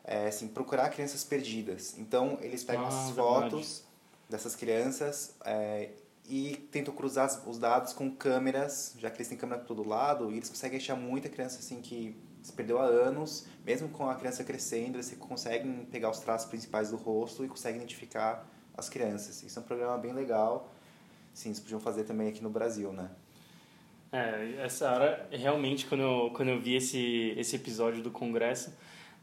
é, 0.04 0.28
assim, 0.28 0.48
procurar 0.50 0.90
crianças 0.90 1.24
perdidas. 1.24 1.98
Então, 1.98 2.38
eles 2.42 2.64
pegam 2.64 2.86
ah, 2.86 3.14
fotos 3.16 3.84
dessas 4.30 4.56
crianças 4.56 5.34
é, 5.46 5.90
e 6.28 6.68
tentam 6.72 6.94
cruzar 6.94 7.48
os 7.48 7.58
dados 7.58 7.94
com 7.94 8.12
câmeras, 8.12 8.94
já 8.98 9.10
que 9.10 9.18
eles 9.18 9.30
têm 9.30 9.38
câmera 9.38 9.62
por 9.62 9.68
todo 9.68 9.88
lado, 9.88 10.32
e 10.32 10.38
eles 10.38 10.50
conseguem 10.50 10.78
achar 10.78 10.96
muita 10.96 11.30
criança 11.30 11.60
assim 11.60 11.82
que 11.82 12.16
se 12.46 12.54
perdeu 12.54 12.78
há 12.78 12.86
anos, 12.86 13.48
mesmo 13.66 13.90
com 13.90 14.08
a 14.08 14.14
criança 14.14 14.44
crescendo, 14.44 14.98
eles 14.98 15.12
conseguem 15.18 15.84
pegar 15.86 16.12
os 16.12 16.20
traços 16.20 16.48
principais 16.48 16.92
do 16.92 16.96
rosto 16.96 17.44
e 17.44 17.48
conseguem 17.48 17.78
identificar 17.78 18.48
as 18.78 18.88
crianças. 18.88 19.42
Isso 19.42 19.58
é 19.58 19.62
um 19.64 19.66
programa 19.66 19.98
bem 19.98 20.14
legal. 20.14 20.72
Sim, 21.34 21.50
eles 21.50 21.60
podiam 21.60 21.80
fazer 21.80 22.04
também 22.04 22.28
aqui 22.30 22.44
no 22.44 22.50
Brasil, 22.52 22.94
né? 22.94 23.10
É, 24.12 24.64
essa 24.64 24.92
hora, 24.92 25.28
realmente, 25.32 25.88
quando 25.88 26.02
eu, 26.02 26.32
quando 26.36 26.50
eu 26.50 26.62
vi 26.62 26.76
esse, 26.76 27.34
esse 27.36 27.56
episódio 27.56 28.04
do 28.04 28.12
Congresso, 28.12 28.72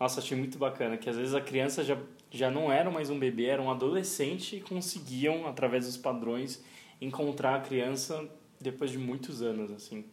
nossa, 0.01 0.19
achei 0.19 0.37
muito 0.37 0.59
bacana, 0.59 0.97
que 0.97 1.09
às 1.09 1.17
vezes 1.17 1.33
a 1.33 1.41
criança 1.41 1.85
já, 1.85 1.97
já 2.29 2.51
não 2.51 2.73
era 2.73 2.91
mais 2.91 3.09
um 3.09 3.21
bebê, 3.21 3.47
era 3.47 3.63
um 3.63 3.71
adolescente 3.71 4.57
e 4.57 4.61
conseguiam, 4.61 5.47
através 5.47 5.87
dos 5.87 5.97
padrões, 5.97 6.61
encontrar 7.01 7.55
a 7.55 7.61
criança 7.61 8.29
depois 8.61 8.91
de 8.91 8.99
muitos 8.99 9.43
anos, 9.43 9.71
assim. 9.71 10.05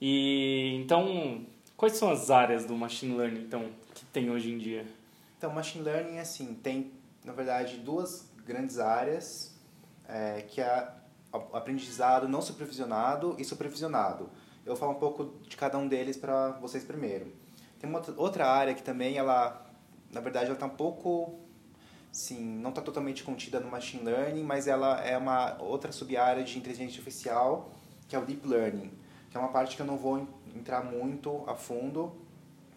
E, 0.00 0.80
então, 0.80 1.44
quais 1.82 1.96
são 1.96 2.12
as 2.12 2.30
áreas 2.30 2.64
do 2.64 2.76
machine 2.76 3.12
learning, 3.16 3.40
então, 3.40 3.68
que 3.92 4.04
tem 4.04 4.30
hoje 4.30 4.52
em 4.52 4.56
dia? 4.56 4.86
Então, 5.36 5.52
machine 5.52 5.82
learning, 5.82 6.20
assim, 6.20 6.54
tem, 6.54 6.92
na 7.24 7.32
verdade, 7.32 7.78
duas 7.78 8.30
grandes 8.46 8.78
áreas, 8.78 9.52
é, 10.08 10.42
que 10.42 10.60
é 10.60 10.88
aprendizado 11.52 12.28
não 12.28 12.40
supervisionado 12.40 13.34
e 13.36 13.44
supervisionado. 13.44 14.30
Eu 14.64 14.76
falar 14.76 14.92
um 14.92 15.00
pouco 15.00 15.40
de 15.42 15.56
cada 15.56 15.76
um 15.76 15.88
deles 15.88 16.16
para 16.16 16.50
vocês 16.60 16.84
primeiro. 16.84 17.32
Tem 17.80 17.90
uma 17.90 18.00
outra 18.16 18.46
área 18.46 18.74
que 18.74 18.82
também 18.84 19.16
ela, 19.16 19.66
na 20.12 20.20
verdade, 20.20 20.46
ela 20.46 20.54
está 20.54 20.66
um 20.66 20.76
pouco, 20.76 21.40
sim, 22.12 22.58
não 22.58 22.70
está 22.70 22.80
totalmente 22.80 23.24
contida 23.24 23.58
no 23.58 23.68
machine 23.68 24.04
learning, 24.04 24.44
mas 24.44 24.68
ela 24.68 25.00
é 25.00 25.18
uma 25.18 25.60
outra 25.60 25.90
sub-área 25.90 26.44
de 26.44 26.56
inteligência 26.56 26.92
artificial, 26.92 27.72
que 28.06 28.14
é 28.14 28.20
o 28.20 28.24
deep 28.24 28.46
learning, 28.46 28.92
que 29.28 29.36
é 29.36 29.40
uma 29.40 29.48
parte 29.48 29.74
que 29.74 29.82
eu 29.82 29.86
não 29.86 29.96
vou 29.96 30.28
entrar 30.54 30.82
muito 30.82 31.44
a 31.46 31.54
fundo, 31.54 32.12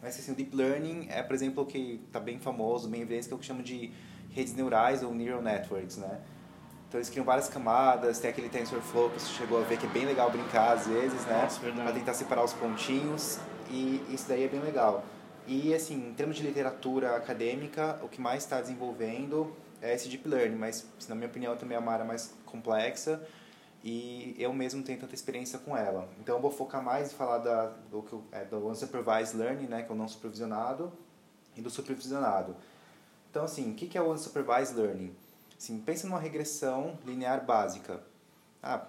mas 0.02 0.18
assim, 0.20 0.32
o 0.32 0.36
deep 0.36 0.56
learning 0.56 1.08
é, 1.10 1.24
por 1.24 1.34
exemplo, 1.34 1.64
o 1.64 1.66
que 1.66 2.02
está 2.06 2.20
bem 2.20 2.40
famoso, 2.40 2.88
bem 2.88 3.02
evidente, 3.02 3.28
que 3.28 3.34
é 3.34 3.36
o 3.36 3.40
que 3.40 3.46
chama 3.46 3.64
de 3.64 3.92
redes 4.32 4.54
neurais 4.54 5.02
ou 5.02 5.14
neural 5.14 5.42
networks, 5.42 5.98
né? 5.98 6.22
Então 6.88 7.00
eles 7.00 7.10
criam 7.10 7.26
várias 7.26 7.50
camadas, 7.50 8.20
tem 8.20 8.30
aquele 8.30 8.50
TensorFlow 8.50 9.10
que 9.10 9.22
você 9.22 9.34
chegou 9.34 9.60
a 9.60 9.64
ver 9.64 9.78
que 9.78 9.86
é 9.86 9.90
bem 9.90 10.06
legal 10.06 10.30
brincar 10.30 10.74
às 10.74 10.88
vezes, 10.88 11.26
né? 11.26 11.48
Para 11.84 11.94
tentar 11.94 12.14
separar 12.14 12.44
os 12.44 12.54
pontinhos 12.54 13.40
e 13.70 14.04
isso 14.10 14.28
daí 14.28 14.44
é 14.44 14.48
bem 14.48 14.62
legal. 14.62 15.04
E, 15.48 15.74
assim, 15.74 16.10
em 16.10 16.14
termos 16.14 16.36
de 16.36 16.44
literatura 16.44 17.16
acadêmica, 17.16 18.00
o 18.02 18.08
que 18.08 18.20
mais 18.20 18.44
está 18.44 18.60
desenvolvendo 18.60 19.56
é 19.82 19.94
esse 19.94 20.10
Deep 20.10 20.28
Learning, 20.28 20.56
mas, 20.56 20.88
na 21.08 21.14
minha 21.14 21.28
opinião, 21.28 21.56
também 21.56 21.76
é 21.76 21.80
uma 21.80 21.92
área 21.92 22.06
mais 22.06 22.34
complexa 22.46 23.22
e 23.86 24.36
eu 24.40 24.52
mesmo 24.52 24.82
tenho 24.82 25.00
tanta 25.00 25.14
experiência 25.14 25.60
com 25.60 25.78
ela. 25.78 26.10
Então, 26.20 26.38
eu 26.38 26.42
vou 26.42 26.50
focar 26.50 26.82
mais 26.84 27.14
em 27.14 27.16
falar 27.16 27.38
da, 27.38 27.68
do, 27.92 28.04
é, 28.32 28.44
do 28.44 28.68
Unsupervised 28.68 29.38
Learning, 29.38 29.68
né, 29.68 29.84
que 29.84 29.92
é 29.92 29.94
o 29.94 29.98
não 29.98 30.08
supervisionado, 30.08 30.92
e 31.56 31.62
do 31.62 31.70
supervisionado. 31.70 32.56
Então, 33.30 33.44
assim, 33.46 33.72
o 33.72 33.76
que 33.76 33.96
é 33.96 34.02
o 34.02 34.12
Unsupervised 34.12 34.76
Learning? 34.76 35.16
Assim, 35.56 35.80
pensa 35.80 36.08
numa 36.08 36.20
regressão 36.20 36.98
linear 37.06 37.46
básica. 37.46 38.02
Ah, 38.64 38.88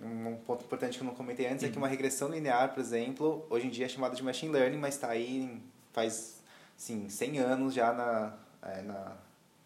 um 0.00 0.36
ponto 0.46 0.64
importante 0.64 0.96
que 0.96 1.04
eu 1.04 1.06
não 1.06 1.14
comentei 1.14 1.46
antes 1.46 1.62
uhum. 1.62 1.68
é 1.68 1.70
que 1.70 1.76
uhum. 1.76 1.84
uma 1.84 1.88
regressão 1.88 2.30
linear, 2.30 2.72
por 2.72 2.80
exemplo, 2.80 3.46
hoje 3.50 3.66
em 3.66 3.70
dia 3.70 3.84
é 3.84 3.88
chamada 3.88 4.16
de 4.16 4.22
Machine 4.22 4.50
Learning, 4.50 4.78
mas 4.78 4.94
está 4.94 5.08
aí 5.08 5.62
faz, 5.92 6.40
sim, 6.74 7.10
100 7.10 7.38
anos 7.38 7.74
já 7.74 7.92
na, 7.92 8.32
é, 8.62 8.80
na, 8.80 9.12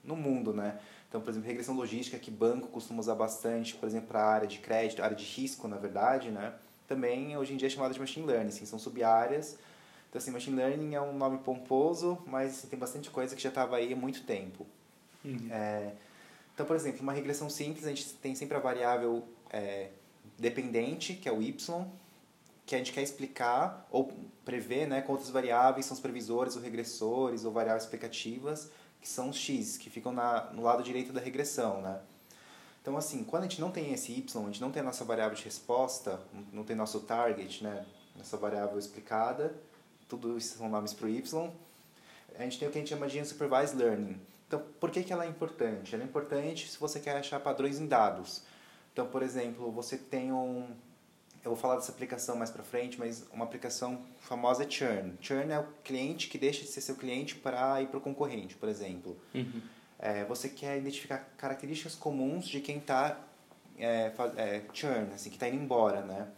no 0.03 0.17
mundo, 0.17 0.53
né? 0.53 0.81
Então, 1.13 1.21
por 1.21 1.29
exemplo, 1.29 1.47
regressão 1.47 1.77
logística, 1.77 2.19
que 2.19 2.31
banco 2.31 2.69
costuma 2.69 2.99
usar 2.99 3.15
bastante, 3.15 3.75
por 3.75 3.87
exemplo, 3.87 4.09
para 4.09 4.23
a 4.23 4.33
área 4.33 4.49
de 4.49 4.59
crédito, 4.61 5.03
área 5.03 5.15
de 5.15 5.23
risco, 5.23 5.69
na 5.69 5.77
verdade, 5.77 6.31
né? 6.31 6.55
Também, 6.89 7.37
hoje 7.37 7.53
em 7.53 7.59
dia, 7.59 7.67
é 7.67 7.71
chamada 7.71 7.93
de 7.93 8.01
Machine 8.01 8.25
Learning, 8.25 8.49
assim, 8.49 8.65
são 8.65 8.79
sub-áreas. 8.79 9.59
Então, 10.09 10.19
assim, 10.19 10.31
Machine 10.31 10.57
Learning 10.57 10.95
é 10.95 11.03
um 11.03 11.13
nome 11.13 11.37
pomposo, 11.41 12.17
mas 12.27 12.53
assim, 12.53 12.69
tem 12.69 12.79
bastante 12.79 13.11
coisa 13.11 13.37
que 13.37 13.43
já 13.43 13.51
estava 13.51 13.77
aí 13.77 13.93
há 13.93 13.97
muito 13.97 14.23
tempo. 14.23 14.67
Uhum. 15.23 15.49
É, 15.51 15.93
então, 16.55 16.65
por 16.65 16.75
exemplo, 16.75 17.03
uma 17.03 17.13
regressão 17.13 17.51
simples, 17.51 17.85
a 17.85 17.91
gente 17.91 18.15
tem 18.15 18.35
sempre 18.35 18.57
a 18.57 18.61
variável 18.61 19.23
é, 19.51 19.91
dependente, 20.39 21.13
que 21.13 21.29
é 21.29 21.33
o 21.33 21.43
y, 21.43 21.53
que 22.65 22.75
a 22.75 22.79
gente 22.79 22.91
quer 22.91 23.03
explicar 23.03 23.87
ou 23.91 24.11
prever 24.47 24.89
né, 24.89 25.03
com 25.03 25.13
outras 25.13 25.29
variáveis, 25.29 25.85
são 25.85 25.95
os 25.95 26.01
previsores 26.01 26.57
ou 26.57 26.63
regressores 26.63 27.45
ou 27.45 27.53
variáveis 27.53 27.83
explicativas, 27.83 28.71
que 29.03 29.09
são 29.09 29.29
os 29.29 29.37
x, 29.37 29.77
que 29.77 29.91
ficam 29.91 30.13
na, 30.13 30.45
no 30.53 30.63
lado 30.63 30.83
direito 30.83 31.13
da 31.13 31.21
regressão, 31.21 31.83
né? 31.83 32.01
Então, 32.81 32.97
assim, 32.97 33.25
quando 33.25 33.45
a 33.45 33.49
gente 33.49 33.61
não 33.61 33.71
tem 33.71 33.93
esse 33.93 34.13
y, 34.13 34.25
a 34.35 34.47
gente 34.47 34.61
não 34.61 34.71
tem 34.71 34.81
a 34.81 34.85
nossa 34.85 35.05
variável 35.05 35.37
de 35.37 35.43
resposta, 35.43 36.21
não 36.53 36.65
tem 36.65 36.75
nosso 36.75 37.01
target, 37.01 37.63
né? 37.63 37.85
Nossa 38.17 38.37
variável 38.37 38.79
explicada, 38.79 39.55
tudo 40.09 40.39
isso 40.39 40.57
são 40.57 40.69
nomes 40.69 40.93
para 40.95 41.07
o 41.07 41.09
y, 41.09 41.51
a 42.39 42.43
gente 42.45 42.59
tem 42.59 42.69
o 42.69 42.71
que 42.71 42.79
a 42.79 42.81
gente 42.81 42.91
chama 42.91 43.09
de 43.09 43.21
unsupervised 43.21 43.77
learning. 43.77 44.21
Então, 44.47 44.63
por 44.81 44.91
que, 44.91 45.03
que 45.03 45.13
ela 45.13 45.25
é 45.25 45.29
importante? 45.29 45.95
Ela 45.95 46.05
é 46.05 46.07
importante 46.07 46.71
se 46.71 46.79
você 46.79 47.01
quer 47.01 47.17
achar 47.17 47.41
padrões 47.41 47.79
em 47.79 47.87
dados. 47.87 48.43
Então, 48.93 49.07
por 49.07 49.23
exemplo, 49.23 49.71
você 49.71 49.97
tem 49.97 50.33
um, 50.33 50.69
eu 51.45 51.51
vou 51.51 51.57
falar 51.57 51.77
dessa 51.77 51.91
aplicação 51.91 52.37
mais 52.37 52.51
para 52.51 52.63
frente, 52.63 52.99
mas 52.99 53.27
uma 53.33 53.45
aplicação 53.45 54.01
famosa 54.21 54.65
é 54.65 54.71
churn. 54.71 55.15
Churn 55.21 55.53
é 55.53 55.59
o 55.59 55.67
cliente 55.83 56.29
que 56.29 56.39
deixa 56.39 56.63
de 56.63 56.69
ser 56.69 56.81
seu 56.81 56.95
cliente 56.95 57.35
para 57.35 57.83
ir 57.83 57.89
para 57.89 57.99
o 57.99 58.01
concorrente, 58.01 58.55
por 58.55 58.69
exemplo. 58.69 59.19
Uhum. 59.35 59.61
É, 59.99 60.25
você 60.25 60.49
quer 60.49 60.79
identificar 60.79 61.19
características 61.37 61.95
comuns 61.95 62.47
de 62.47 62.61
quem 62.61 62.79
está 62.79 63.19
é, 63.77 64.13
é, 64.37 64.63
churn, 64.73 65.13
assim, 65.15 65.31
que 65.31 65.37
está 65.37 65.49
indo 65.49 65.63
embora, 65.63 66.03
né? 66.03 66.29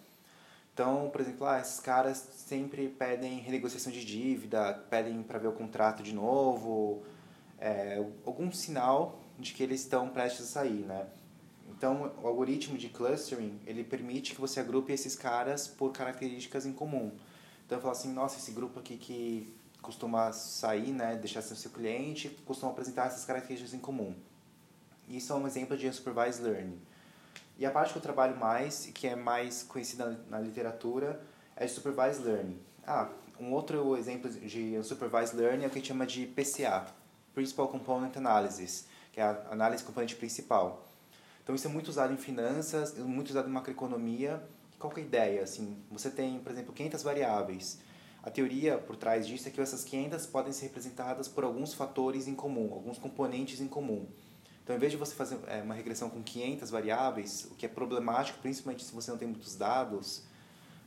Então, 0.73 1.09
por 1.11 1.21
exemplo, 1.21 1.47
ah, 1.47 1.61
esses 1.61 1.79
caras 1.79 2.17
sempre 2.17 2.89
pedem 2.89 3.39
renegociação 3.39 3.93
de 3.93 4.05
dívida, 4.05 4.75
pedem 4.91 5.23
para 5.23 5.39
ver 5.39 5.49
o 5.49 5.53
contrato 5.53 6.03
de 6.03 6.13
novo, 6.13 7.05
é, 7.61 8.05
algum 8.27 8.51
sinal 8.51 9.21
de 9.39 9.53
que 9.53 9.63
eles 9.63 9.83
estão 9.83 10.09
prestes 10.09 10.47
a 10.47 10.49
sair, 10.49 10.85
né? 10.85 11.07
Então, 11.85 12.15
o 12.23 12.27
algoritmo 12.27 12.79
de 12.79 12.89
clustering, 12.89 13.61
ele 13.67 13.85
permite 13.85 14.35
que 14.35 14.41
você 14.41 14.59
agrupe 14.59 14.91
esses 14.91 15.15
caras 15.15 15.69
por 15.69 15.93
características 15.93 16.65
em 16.65 16.73
comum. 16.73 17.13
Então, 17.67 17.79
falo 17.79 17.93
assim, 17.93 18.11
nossa, 18.11 18.39
esse 18.39 18.53
grupo 18.53 18.81
aqui 18.81 18.97
que 18.97 19.55
costuma 19.83 20.33
sair, 20.33 20.93
né, 20.93 21.15
deixar 21.15 21.43
ser 21.43 21.57
seu 21.57 21.71
cliente, 21.71 22.31
costuma 22.47 22.73
apresentar 22.73 23.09
essas 23.09 23.27
características 23.27 23.75
em 23.75 23.79
comum. 23.79 24.15
Isso 25.07 25.31
é 25.31 25.37
um 25.37 25.47
exemplo 25.47 25.77
de 25.77 25.87
unsupervised 25.87 26.43
learning. 26.43 26.81
E 27.59 27.67
a 27.67 27.71
parte 27.71 27.93
que 27.93 27.99
eu 27.99 28.03
trabalho 28.03 28.35
mais, 28.35 28.87
que 28.87 29.07
é 29.07 29.15
mais 29.15 29.63
conhecida 29.63 30.19
na 30.31 30.41
literatura, 30.41 31.21
é 31.55 31.67
de 31.67 31.71
supervised 31.71 32.25
learning. 32.25 32.59
Ah, 32.87 33.11
um 33.39 33.53
outro 33.53 33.95
exemplo 33.99 34.31
de 34.31 34.79
unsupervised 34.79 35.37
learning 35.37 35.65
é 35.65 35.67
o 35.67 35.71
que 35.71 35.77
a 35.77 35.81
gente 35.81 35.89
chama 35.89 36.07
de 36.07 36.29
PCA, 36.29 36.87
Principal 37.35 37.69
Component 37.69 38.17
Analysis, 38.17 38.87
que 39.13 39.21
é 39.21 39.25
a 39.25 39.49
análise 39.51 39.85
componente 39.85 40.17
principal. 40.17 40.84
Então 41.45 41.55
isso 41.55 41.69
é 41.69 41.71
muito 41.71 41.89
usado 41.89 42.13
em 42.13 42.17
finanças, 42.17 42.97
muito 42.99 43.29
usado 43.29 43.49
em 43.49 43.53
macroeconomia. 43.53 44.43
Qual 44.79 44.93
é 44.97 45.01
a 45.01 45.03
ideia? 45.03 45.43
Assim, 45.43 45.77
você 45.91 46.11
tem, 46.11 46.41
por 46.41 46.51
exemplo, 46.51 46.73
500 46.73 47.03
variáveis. 47.03 47.79
A 48.23 48.31
teoria 48.31 48.79
por 48.79 48.97
trás 48.97 49.27
disso 49.27 49.47
é 49.47 49.51
que 49.51 49.61
essas 49.61 49.85
500 49.85 50.25
podem 50.27 50.53
ser 50.53 50.65
representadas 50.65 51.29
por 51.29 51.45
alguns 51.45 51.75
fatores 51.75 52.27
em 52.27 52.35
comum, 52.35 52.73
alguns 52.73 52.99
componentes 52.99 53.61
em 53.61 53.69
comum. 53.69 54.07
Então, 54.63 54.75
em 54.75 54.79
vez 54.79 54.91
de 54.91 54.97
você 54.97 55.15
fazer 55.15 55.39
é, 55.47 55.61
uma 55.61 55.75
regressão 55.75 56.09
com 56.09 56.23
500 56.23 56.71
variáveis, 56.71 57.47
o 57.51 57.55
que 57.55 57.67
é 57.67 57.69
problemático, 57.69 58.39
principalmente 58.39 58.83
se 58.83 58.95
você 58.95 59.11
não 59.11 59.19
tem 59.19 59.29
muitos 59.29 59.55
dados, 59.57 60.23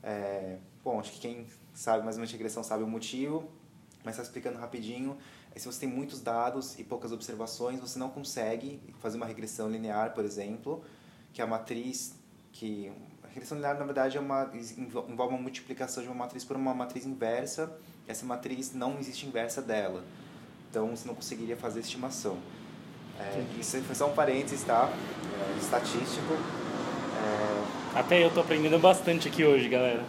é, 0.01 0.57
bom, 0.83 0.99
acho 0.99 1.11
que 1.11 1.19
quem 1.19 1.45
sabe 1.75 2.03
mais 2.03 2.15
ou 2.15 2.21
menos 2.21 2.31
regressão 2.31 2.63
sabe 2.63 2.83
o 2.83 2.87
motivo, 2.87 3.47
mas 4.03 4.15
está 4.15 4.23
explicando 4.23 4.57
rapidinho, 4.57 5.15
e 5.57 5.59
se 5.59 5.65
você 5.65 5.79
tem 5.79 5.89
muitos 5.89 6.21
dados 6.21 6.77
e 6.77 6.83
poucas 6.83 7.11
observações, 7.11 7.79
você 7.79 7.97
não 7.97 8.09
consegue 8.09 8.79
fazer 8.99 9.17
uma 9.17 9.25
regressão 9.25 9.67
linear, 9.67 10.13
por 10.13 10.23
exemplo, 10.23 10.83
que 11.33 11.41
é 11.41 11.43
a 11.43 11.47
matriz 11.47 12.13
que 12.53 12.91
a 13.23 13.27
regressão 13.27 13.57
linear 13.57 13.75
na 13.79 13.83
verdade 13.83 14.17
é 14.17 14.19
uma 14.19 14.51
envolve 14.77 15.33
uma 15.33 15.41
multiplicação 15.41 16.03
de 16.03 16.09
uma 16.09 16.15
matriz 16.15 16.45
por 16.45 16.55
uma 16.55 16.75
matriz 16.75 17.07
inversa. 17.07 17.75
Essa 18.07 18.23
matriz 18.23 18.71
não 18.71 18.99
existe 18.99 19.25
inversa 19.25 19.59
dela. 19.59 20.03
Então 20.69 20.95
você 20.95 21.07
não 21.07 21.15
conseguiria 21.15 21.57
fazer 21.57 21.79
estimação. 21.79 22.37
É, 23.19 23.43
isso 23.59 23.81
foi 23.81 23.95
só 23.95 24.11
um 24.11 24.13
parênteses, 24.13 24.63
tá? 24.63 24.87
É, 24.93 25.57
estatístico. 25.57 26.33
É... 27.95 27.97
Até 27.99 28.23
eu 28.23 28.31
tô 28.31 28.41
aprendendo 28.41 28.77
bastante 28.77 29.27
aqui 29.27 29.43
hoje, 29.43 29.67
galera. 29.67 30.05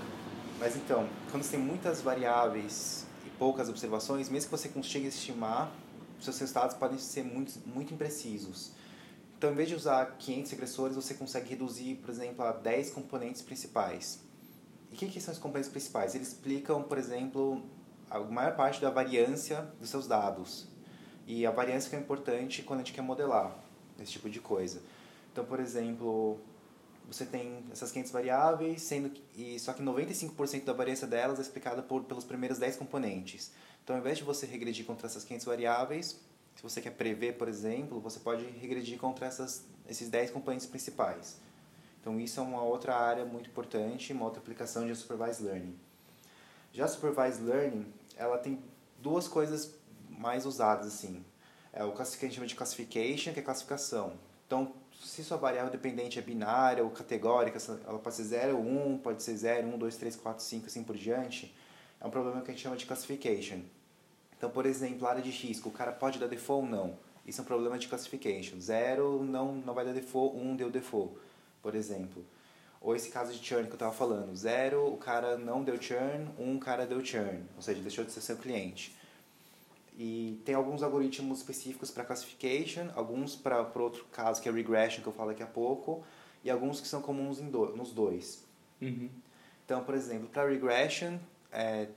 Mas 0.61 0.76
então, 0.76 1.09
quando 1.31 1.43
você 1.43 1.52
tem 1.57 1.61
muitas 1.61 2.02
variáveis 2.02 3.08
poucas 3.38 3.68
observações, 3.68 4.28
mesmo 4.28 4.50
que 4.50 4.57
você 4.57 4.68
consiga 4.68 5.07
estimar, 5.09 5.73
seus 6.21 6.38
resultados 6.38 6.76
podem 6.76 6.99
ser 6.99 7.23
muito, 7.23 7.52
muito 7.66 7.95
imprecisos. 7.95 8.73
Então, 9.37 9.52
em 9.52 9.54
vez 9.54 9.68
de 9.68 9.75
usar 9.76 10.16
500 10.18 10.50
regressores, 10.50 10.97
você 10.97 11.14
consegue 11.14 11.50
reduzir, 11.50 11.95
por 11.97 12.11
exemplo, 12.11 12.45
a 12.45 12.50
10 12.50 12.90
componentes 12.90 13.40
principais. 13.40 14.18
E 14.90 14.95
o 14.95 14.99
que, 14.99 15.07
que 15.07 15.21
são 15.21 15.33
os 15.33 15.38
componentes 15.38 15.71
principais? 15.71 16.14
Eles 16.14 16.28
explicam, 16.28 16.83
por 16.83 16.99
exemplo, 16.99 17.62
a 18.11 18.18
maior 18.18 18.57
parte 18.57 18.80
da 18.80 18.90
variância 18.90 19.62
dos 19.78 19.90
seus 19.90 20.09
dados. 20.09 20.66
E 21.26 21.47
a 21.47 21.50
variância 21.52 21.88
que 21.88 21.95
é 21.95 21.99
importante 22.00 22.62
quando 22.62 22.80
a 22.80 22.83
gente 22.83 22.92
quer 22.92 23.02
modelar 23.02 23.54
esse 24.00 24.12
tipo 24.12 24.28
de 24.28 24.40
coisa. 24.40 24.83
Então, 25.30 25.45
por 25.45 25.61
exemplo, 25.61 26.40
você 27.09 27.25
tem 27.25 27.65
essas 27.73 27.91
500 27.91 28.12
variáveis, 28.12 28.83
sendo 28.83 29.09
que, 29.09 29.23
e 29.35 29.59
só 29.59 29.73
que 29.73 29.83
95% 29.83 30.65
da 30.65 30.75
variância 30.75 31.07
delas 31.07 31.38
é 31.38 31.43
explicada 31.43 31.83
por, 31.83 32.05
pelos 32.05 32.23
primeiros 32.23 32.59
10 32.59 32.77
componentes. 32.77 33.50
Então, 33.83 33.97
ao 33.97 34.00
invés 34.00 34.19
de 34.19 34.25
você 34.25 34.45
regredir 34.45 34.85
contra 34.85 35.07
essas 35.07 35.25
500 35.25 35.47
variáveis, 35.47 36.21
se 36.55 36.62
você 36.62 36.83
quer 36.83 36.91
prever, 36.91 37.38
por 37.38 37.49
exemplo, 37.49 37.99
você 37.99 38.21
pode 38.21 38.45
regredir 38.45 38.99
contra 38.99 39.25
essas, 39.25 39.65
esses 39.88 40.11
10 40.11 40.33
componentes 40.33 40.67
principais. 40.67 41.37
Então, 42.00 42.21
isso 42.21 42.41
é 42.41 42.43
uma 42.43 42.62
outra 42.62 42.95
área 42.95 43.25
muito 43.25 43.49
importante, 43.49 44.12
uma 44.12 44.27
outra 44.27 44.41
aplicação 44.41 44.87
de 44.87 44.95
Supervised 44.95 45.43
Learning. 45.43 45.75
Já 46.75 46.87
Supervised 46.87 47.43
Learning, 47.43 47.87
ela 48.17 48.37
tem 48.37 48.62
duas 49.00 49.27
coisas 49.27 49.73
mais 50.11 50.45
usadas, 50.45 50.87
assim. 50.87 51.25
É 51.73 51.83
o 51.85 51.93
que 51.93 52.03
a 52.03 52.05
gente 52.05 52.35
chama 52.35 52.47
de 52.47 52.55
classification, 52.55 53.33
que 53.33 53.41
é 53.41 53.43
classificação. 53.43 54.12
Então, 54.47 54.75
se 55.02 55.25
sua 55.25 55.37
variável 55.37 55.71
dependente 55.71 56.19
é 56.19 56.23
binária 56.23 56.83
ou 56.83 56.90
categórica, 56.90 57.59
ela 57.87 57.99
pode 57.99 58.17
ser 58.17 58.25
0 58.25 58.57
ou 58.57 58.62
1, 58.62 58.99
pode 58.99 59.23
ser 59.23 59.37
0, 59.37 59.69
1, 59.69 59.78
2, 59.78 59.97
3, 59.97 60.17
4, 60.17 60.45
5, 60.45 60.67
assim 60.67 60.83
por 60.83 60.97
diante, 60.97 61.55
é 62.00 62.07
um 62.07 62.11
problema 62.11 62.40
que 62.40 62.50
a 62.50 62.55
gente 62.55 62.62
chama 62.62 62.76
de 62.76 62.87
classification. 62.87 63.61
Então, 64.37 64.50
por 64.50 64.67
exemplo, 64.67 65.07
área 65.07 65.23
de 65.23 65.31
risco, 65.31 65.69
o 65.69 65.73
cara 65.73 65.93
pode 65.93 66.19
dar 66.19 66.26
default 66.26 66.64
ou 66.64 66.71
não. 66.71 66.99
Isso 67.26 67.40
é 67.40 67.43
um 67.43 67.47
problema 67.47 67.78
de 67.78 67.88
classification. 67.88 68.59
0 68.61 69.25
não, 69.25 69.52
não 69.55 69.75
vai 69.75 69.85
dar 69.85 69.93
default, 69.93 70.37
1 70.37 70.50
um 70.50 70.57
deu 70.57 70.71
default, 70.71 71.14
por 71.61 71.75
exemplo. 71.75 72.25
Ou 72.81 72.95
esse 72.95 73.11
caso 73.11 73.33
de 73.33 73.45
churn 73.45 73.64
que 73.64 73.73
eu 73.73 73.75
estava 73.75 73.93
falando. 73.93 74.35
0, 74.35 74.87
o 74.87 74.97
cara 74.97 75.37
não 75.37 75.64
deu 75.64 75.81
churn, 75.81 76.31
1, 76.38 76.43
um, 76.43 76.57
o 76.57 76.61
cara 76.61 76.87
deu 76.87 77.05
churn. 77.05 77.45
Ou 77.57 77.62
seja, 77.62 77.83
deixou 77.83 78.05
de 78.05 78.12
ser 78.12 78.21
seu 78.21 78.37
cliente. 78.37 78.97
E 79.99 80.40
tem 80.45 80.55
alguns 80.55 80.81
algoritmos 80.85 81.38
específicos 81.38 81.90
para 81.90 82.05
classification, 82.05 82.88
alguns 82.95 83.35
para 83.35 83.61
outro 83.75 84.05
caso 84.12 84.40
que 84.40 84.49
é 84.49 84.52
regression, 84.52 85.02
que 85.02 85.09
eu 85.09 85.12
falo 85.12 85.31
daqui 85.31 85.43
a 85.43 85.47
pouco, 85.47 86.05
e 86.45 86.50
alguns 86.50 86.81
que 86.81 86.87
são 86.87 87.02
comuns 87.02 87.40
do, 87.40 87.75
nos 87.76 87.90
dois. 87.90 88.47
Uhum. 88.81 89.11
Então, 89.64 89.83
por 89.83 89.97
exemplo, 89.97 90.28
para 90.28 90.49
regression, 90.49 91.19
é 91.50 91.88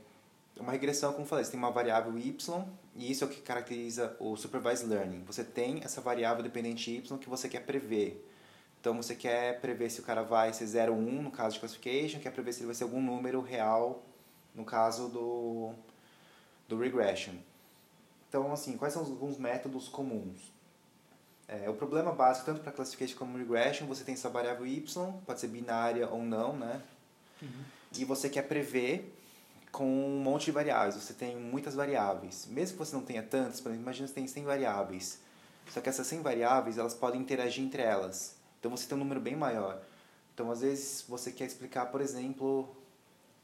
uma 0.59 0.71
regressão, 0.71 1.11
como 1.11 1.25
eu 1.25 1.27
falei, 1.27 1.45
você 1.45 1.51
tem 1.51 1.59
uma 1.59 1.69
variável 1.69 2.17
y, 2.17 2.65
e 2.95 3.11
isso 3.11 3.23
é 3.23 3.27
o 3.27 3.29
que 3.29 3.39
caracteriza 3.39 4.17
o 4.19 4.35
supervised 4.35 4.89
learning. 4.89 5.23
Você 5.25 5.43
tem 5.43 5.81
essa 5.83 6.01
variável 6.01 6.41
dependente 6.41 6.89
y 6.89 7.17
que 7.19 7.29
você 7.29 7.47
quer 7.47 7.61
prever. 7.67 8.27
Então, 8.79 8.97
você 8.97 9.13
quer 9.13 9.61
prever 9.61 9.91
se 9.91 9.99
o 9.99 10.03
cara 10.03 10.23
vai 10.23 10.51
ser 10.53 10.65
0 10.65 10.91
ou 10.91 10.97
1 10.97 11.21
no 11.21 11.29
caso 11.29 11.53
de 11.53 11.59
classification, 11.59 12.19
quer 12.19 12.31
prever 12.31 12.51
se 12.51 12.61
ele 12.61 12.65
vai 12.65 12.75
ser 12.75 12.83
algum 12.83 12.99
número 12.99 13.41
real 13.41 14.03
no 14.55 14.65
caso 14.65 15.07
do, 15.07 15.73
do 16.67 16.79
regression. 16.79 17.35
Então, 18.31 18.53
assim, 18.53 18.77
quais 18.77 18.93
são 18.93 19.03
alguns 19.03 19.37
métodos 19.37 19.89
comuns? 19.89 20.39
É, 21.49 21.69
o 21.69 21.73
problema 21.73 22.13
básico, 22.13 22.45
tanto 22.45 22.61
para 22.61 22.71
classification 22.71 23.17
como 23.17 23.37
regression, 23.37 23.85
você 23.85 24.05
tem 24.05 24.13
essa 24.13 24.29
variável 24.29 24.65
y, 24.65 24.81
pode 25.25 25.37
ser 25.37 25.47
binária 25.49 26.07
ou 26.07 26.23
não, 26.23 26.55
né? 26.55 26.81
Uhum. 27.41 27.49
E 27.97 28.05
você 28.05 28.29
quer 28.29 28.43
prever 28.43 29.13
com 29.69 29.85
um 29.85 30.21
monte 30.21 30.45
de 30.45 30.51
variáveis. 30.51 30.95
Você 30.95 31.13
tem 31.13 31.35
muitas 31.35 31.75
variáveis. 31.75 32.47
Mesmo 32.49 32.77
que 32.77 32.85
você 32.85 32.95
não 32.95 33.03
tenha 33.03 33.21
tantas, 33.21 33.59
por 33.59 33.67
exemplo, 33.67 33.83
imagina 33.83 34.07
que 34.07 34.13
você 34.13 34.19
tem 34.21 34.27
100 34.27 34.45
variáveis. 34.45 35.19
Só 35.69 35.81
que 35.81 35.89
essas 35.89 36.07
100 36.07 36.21
variáveis, 36.21 36.77
elas 36.77 36.93
podem 36.93 37.19
interagir 37.19 37.65
entre 37.65 37.81
elas. 37.81 38.37
Então 38.61 38.71
você 38.71 38.87
tem 38.87 38.95
um 38.95 38.99
número 39.01 39.19
bem 39.19 39.35
maior. 39.35 39.81
Então, 40.33 40.49
às 40.49 40.61
vezes, 40.61 41.03
você 41.05 41.33
quer 41.33 41.47
explicar, 41.47 41.87
por 41.87 41.99
exemplo, 41.99 42.73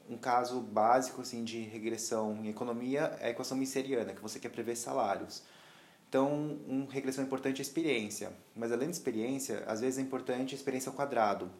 um 0.08 0.16
caso 0.16 0.60
básico 0.60 1.20
assim, 1.20 1.44
de 1.44 1.60
regressão 1.60 2.36
em 2.44 2.48
economia 2.48 3.16
é 3.20 3.26
a 3.26 3.30
equação 3.30 3.56
misseriana, 3.56 4.14
que 4.14 4.22
você 4.22 4.38
quer 4.38 4.48
prever 4.48 4.76
salários. 4.76 5.42
Então, 6.08 6.58
uma 6.66 6.90
regressão 6.90 7.22
importante 7.22 7.58
é 7.58 7.60
a 7.60 7.62
experiência. 7.62 8.32
Mas 8.56 8.72
além 8.72 8.86
da 8.86 8.92
experiência, 8.92 9.62
às 9.66 9.80
vezes 9.80 9.98
é 9.98 10.02
importante 10.02 10.54
a 10.54 10.56
experiência 10.56 10.88
ao 10.88 10.96
quadrado. 10.96 11.50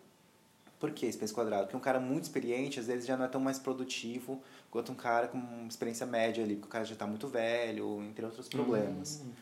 Por 0.81 0.91
que 0.93 1.05
experiência 1.05 1.35
ao 1.35 1.45
quadrado? 1.45 1.63
Porque 1.65 1.77
um 1.77 1.81
cara 1.81 2.01
muito 2.01 2.25
experiente, 2.25 2.81
às 2.81 2.87
vezes, 2.87 3.07
já 3.07 3.17
não 3.17 3.27
é 3.27 3.29
tão 3.29 3.41
mais 3.41 3.59
produtivo 3.59 4.43
quanto 4.71 4.93
um 4.93 4.95
cara 4.95 5.29
com 5.29 5.67
experiência 5.69 6.07
média 6.07 6.43
ali, 6.43 6.55
porque 6.55 6.69
o 6.69 6.71
cara 6.71 6.85
já 6.85 6.95
está 6.95 7.07
muito 7.07 7.29
velho, 7.29 8.03
entre 8.05 8.25
outros 8.25 8.49
problemas. 8.49 9.23
Hum. 9.23 9.33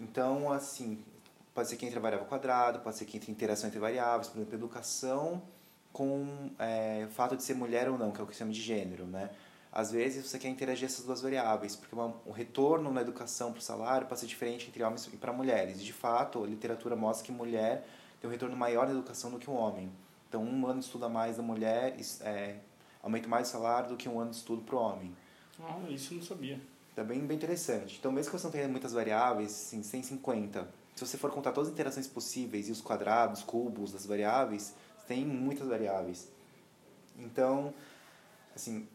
Então, 0.00 0.52
assim, 0.52 1.02
pode 1.54 1.68
ser 1.68 1.76
que 1.76 1.86
entre 1.86 1.98
a 1.98 2.02
variável 2.02 2.24
ao 2.24 2.28
quadrado, 2.28 2.80
pode 2.80 2.96
ser 2.96 3.06
que 3.06 3.16
entre 3.16 3.30
interação 3.30 3.68
entre 3.68 3.80
variáveis, 3.80 4.28
por 4.28 4.38
exemplo, 4.38 4.54
educação 4.54 5.40
com 5.92 6.50
é, 6.58 7.06
o 7.08 7.12
fato 7.12 7.36
de 7.36 7.42
ser 7.42 7.54
mulher 7.54 7.88
ou 7.88 7.98
não, 7.98 8.10
que 8.10 8.20
é 8.20 8.24
o 8.24 8.26
que 8.26 8.32
se 8.32 8.38
chama 8.38 8.52
de 8.52 8.60
gênero, 8.60 9.04
né? 9.06 9.30
Às 9.70 9.90
vezes 9.90 10.28
você 10.28 10.38
quer 10.38 10.48
interagir 10.48 10.84
essas 10.84 11.04
duas 11.04 11.22
variáveis, 11.22 11.74
porque 11.74 11.94
uma, 11.94 12.14
o 12.26 12.30
retorno 12.30 12.92
na 12.92 13.00
educação 13.00 13.52
para 13.52 13.60
o 13.60 13.62
salário 13.62 14.16
ser 14.16 14.26
diferente 14.26 14.68
entre 14.68 14.82
homens 14.82 15.06
e 15.06 15.16
para 15.16 15.32
mulheres. 15.32 15.80
E 15.80 15.84
de 15.84 15.92
fato, 15.92 16.44
a 16.44 16.46
literatura 16.46 16.94
mostra 16.94 17.24
que 17.24 17.32
mulher 17.32 17.86
tem 18.20 18.28
um 18.28 18.30
retorno 18.30 18.54
maior 18.54 18.86
na 18.86 18.92
educação 18.92 19.30
do 19.30 19.38
que 19.38 19.48
um 19.48 19.54
homem. 19.54 19.90
Então, 20.28 20.42
um 20.44 20.66
ano 20.66 20.78
de 20.78 20.84
estudo 20.84 21.06
a 21.06 21.08
mais 21.08 21.38
da 21.38 21.42
mulher 21.42 21.96
é, 22.20 22.56
aumenta 23.02 23.28
mais 23.28 23.48
o 23.48 23.52
salário 23.52 23.88
do 23.88 23.96
que 23.96 24.08
um 24.08 24.20
ano 24.20 24.30
de 24.30 24.36
estudo 24.36 24.62
para 24.62 24.76
o 24.76 24.78
homem. 24.78 25.14
Ah, 25.58 25.78
isso 25.88 26.12
eu 26.12 26.18
não 26.18 26.24
sabia. 26.24 26.60
Tá 26.94 27.02
bem, 27.02 27.20
bem 27.20 27.36
interessante. 27.36 27.96
Então, 27.98 28.12
mesmo 28.12 28.30
que 28.30 28.38
você 28.38 28.44
não 28.44 28.52
tenha 28.52 28.68
muitas 28.68 28.92
variáveis, 28.92 29.50
assim, 29.50 29.82
150, 29.82 30.68
se 30.94 31.06
você 31.06 31.16
for 31.16 31.30
contar 31.30 31.52
todas 31.52 31.68
as 31.68 31.74
interações 31.74 32.06
possíveis 32.06 32.68
e 32.68 32.72
os 32.72 32.82
quadrados, 32.82 33.42
cubos 33.42 33.92
das 33.92 34.04
variáveis, 34.04 34.74
tem 35.06 35.24
muitas 35.24 35.68
variáveis. 35.68 36.28
Então, 37.18 37.72
assim, 38.54 38.88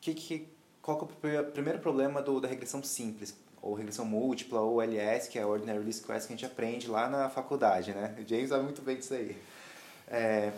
que, 0.00 0.14
que, 0.14 0.48
qual 0.82 0.98
que 0.98 1.26
é 1.28 1.40
o 1.40 1.44
primeiro 1.50 1.78
problema 1.78 2.22
do, 2.22 2.40
da 2.40 2.48
regressão 2.48 2.82
simples? 2.82 3.34
Ou 3.62 3.74
regressão 3.74 4.04
múltipla, 4.04 4.60
ou 4.60 4.80
LS, 4.80 5.28
que 5.28 5.38
é 5.38 5.42
a 5.42 5.46
Ordinary 5.46 5.80
Least 5.80 6.00
Squares, 6.00 6.26
que 6.26 6.32
a 6.32 6.36
gente 6.36 6.46
aprende 6.46 6.88
lá 6.88 7.08
na 7.08 7.28
faculdade, 7.28 7.92
né? 7.92 8.16
O 8.18 8.26
James 8.26 8.48
sabe 8.48 8.64
muito 8.64 8.80
bem 8.80 8.96
disso 8.96 9.14
aí. 9.14 9.36
É, 10.08 10.52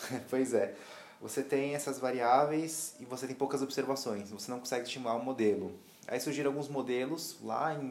pois 0.28 0.52
é. 0.52 0.74
Você 1.20 1.42
tem 1.42 1.74
essas 1.74 1.98
variáveis 1.98 2.94
e 3.00 3.04
você 3.06 3.26
tem 3.26 3.34
poucas 3.34 3.62
observações. 3.62 4.30
Você 4.30 4.50
não 4.50 4.60
consegue 4.60 4.84
estimular 4.84 5.16
um 5.16 5.24
modelo. 5.24 5.72
Aí 6.06 6.20
surgiram 6.20 6.50
alguns 6.50 6.68
modelos 6.68 7.36
lá 7.42 7.74
em 7.74 7.82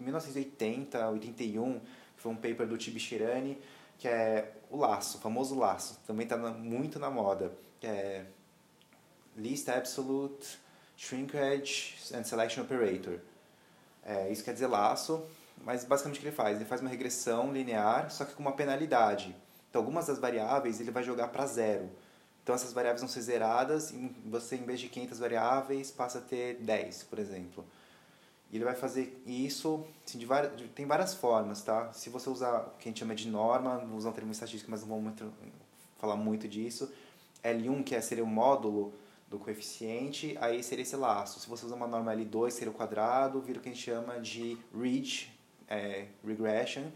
1980, 0.00 1.08
81, 1.10 1.78
que 1.78 2.22
foi 2.22 2.32
um 2.32 2.36
paper 2.36 2.66
do 2.66 2.76
Tibishirani, 2.76 3.58
que 4.00 4.08
é 4.08 4.50
o 4.70 4.78
laço, 4.78 5.18
o 5.18 5.20
famoso 5.20 5.56
laço. 5.56 6.00
Também 6.06 6.24
está 6.24 6.36
muito 6.36 6.98
na 6.98 7.10
moda. 7.10 7.52
Que 7.78 7.86
é 7.86 8.26
Least 9.36 9.68
Absolute 9.68 10.58
Shrinkage 10.96 11.96
and 12.14 12.24
Selection 12.24 12.62
Operator. 12.62 13.20
É, 14.02 14.32
isso 14.32 14.42
quer 14.42 14.54
dizer 14.54 14.66
laço, 14.66 15.22
mas 15.64 15.84
basicamente 15.84 16.16
o 16.16 16.20
que 16.20 16.28
ele 16.28 16.34
faz? 16.34 16.56
Ele 16.56 16.64
faz 16.64 16.80
uma 16.80 16.88
regressão 16.88 17.52
linear, 17.52 18.10
só 18.10 18.24
que 18.24 18.32
com 18.32 18.40
uma 18.40 18.52
penalidade. 18.52 19.36
Então, 19.68 19.82
algumas 19.82 20.06
das 20.06 20.18
variáveis 20.18 20.80
ele 20.80 20.90
vai 20.90 21.02
jogar 21.02 21.28
para 21.28 21.46
zero. 21.46 21.90
Então, 22.42 22.54
essas 22.54 22.72
variáveis 22.72 23.02
vão 23.02 23.08
ser 23.08 23.20
zeradas 23.20 23.90
e 23.90 24.10
você, 24.24 24.56
em 24.56 24.64
vez 24.64 24.80
de 24.80 24.88
500 24.88 25.18
variáveis, 25.18 25.90
passa 25.90 26.18
a 26.18 26.22
ter 26.22 26.54
10, 26.54 27.02
por 27.04 27.18
exemplo. 27.18 27.66
E 28.50 28.56
ele 28.56 28.64
vai 28.64 28.74
fazer 28.74 29.22
isso 29.24 29.86
assim, 30.04 30.18
de 30.18 30.26
várias, 30.26 30.56
de, 30.56 30.66
tem 30.68 30.84
várias 30.84 31.14
formas, 31.14 31.62
tá? 31.62 31.92
Se 31.92 32.10
você 32.10 32.28
usar 32.28 32.72
o 32.74 32.78
que 32.78 32.88
a 32.88 32.90
gente 32.90 32.98
chama 32.98 33.14
de 33.14 33.28
norma, 33.28 33.78
vou 33.78 33.96
usar 33.96 34.10
um 34.10 34.12
termo 34.12 34.32
estatístico, 34.32 34.70
mas 34.70 34.80
não 34.80 34.88
vou 34.88 35.00
muito, 35.00 35.32
falar 35.98 36.16
muito 36.16 36.48
disso. 36.48 36.92
L1, 37.44 37.84
que 37.84 37.94
é, 37.94 38.00
seria 38.00 38.24
o 38.24 38.26
módulo 38.26 38.92
do 39.28 39.38
coeficiente, 39.38 40.36
aí 40.40 40.62
seria 40.64 40.82
esse 40.82 40.96
laço. 40.96 41.38
Se 41.38 41.48
você 41.48 41.64
usar 41.64 41.76
uma 41.76 41.86
norma 41.86 42.12
L2, 42.12 42.50
seria 42.50 42.72
o 42.72 42.74
quadrado, 42.74 43.40
vira 43.40 43.60
o 43.60 43.62
que 43.62 43.68
a 43.68 43.72
gente 43.72 43.84
chama 43.84 44.18
de 44.18 44.58
ridge, 44.76 45.32
é, 45.68 46.06
regression, 46.26 46.90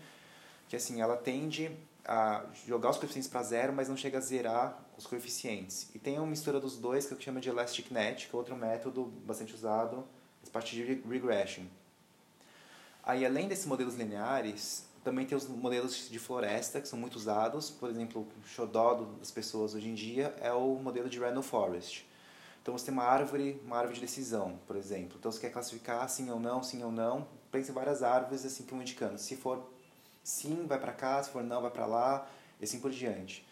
que 0.68 0.74
assim, 0.74 1.00
ela 1.00 1.16
tende 1.16 1.70
a 2.04 2.44
jogar 2.66 2.90
os 2.90 2.98
coeficientes 2.98 3.30
para 3.30 3.42
zero, 3.44 3.72
mas 3.72 3.88
não 3.88 3.96
chega 3.96 4.18
a 4.18 4.20
zerar 4.20 4.84
os 4.98 5.06
coeficientes. 5.06 5.88
E 5.94 5.98
tem 6.00 6.18
uma 6.18 6.26
mistura 6.26 6.58
dos 6.58 6.76
dois 6.76 7.06
que 7.06 7.14
o 7.14 7.16
que 7.16 7.24
chama 7.24 7.40
de 7.40 7.48
elastic 7.48 7.92
net, 7.92 8.28
que 8.28 8.34
é 8.34 8.36
outro 8.36 8.56
método 8.56 9.04
bastante 9.24 9.54
usado 9.54 10.04
partir 10.50 10.76
de 10.76 10.82
regression. 11.08 11.64
Aí, 13.02 13.24
além 13.24 13.48
desses 13.48 13.66
modelos 13.66 13.94
lineares, 13.94 14.86
também 15.04 15.26
tem 15.26 15.36
os 15.36 15.46
modelos 15.46 16.08
de 16.08 16.18
floresta, 16.18 16.80
que 16.80 16.88
são 16.88 16.98
muito 16.98 17.16
usados. 17.16 17.70
Por 17.70 17.90
exemplo, 17.90 18.22
o 18.22 18.48
xodó 18.48 18.94
das 19.18 19.30
pessoas 19.30 19.74
hoje 19.74 19.88
em 19.88 19.94
dia 19.94 20.34
é 20.40 20.52
o 20.52 20.76
modelo 20.76 21.08
de 21.08 21.18
Random 21.18 21.42
Forest. 21.42 22.08
Então, 22.62 22.76
você 22.76 22.86
tem 22.86 22.94
uma 22.94 23.04
árvore, 23.04 23.60
uma 23.62 23.76
árvore 23.76 23.96
de 23.96 24.00
decisão, 24.00 24.58
por 24.66 24.74
exemplo. 24.74 25.18
Então, 25.18 25.30
você 25.30 25.38
quer 25.38 25.50
classificar 25.50 26.08
sim 26.08 26.30
ou 26.30 26.40
não, 26.40 26.62
sim 26.62 26.82
ou 26.82 26.90
não. 26.90 27.28
Pense 27.52 27.70
em 27.70 27.74
várias 27.74 28.02
árvores 28.02 28.46
assim 28.46 28.64
que 28.64 28.70
vão 28.70 28.80
indicando. 28.80 29.18
Se 29.18 29.36
for 29.36 29.70
sim, 30.22 30.66
vai 30.66 30.80
para 30.80 30.92
cá. 30.92 31.22
Se 31.22 31.28
for 31.28 31.42
não, 31.44 31.60
vai 31.60 31.70
para 31.70 31.84
lá. 31.84 32.26
E 32.58 32.64
assim 32.64 32.80
por 32.80 32.90
diante. 32.90 33.46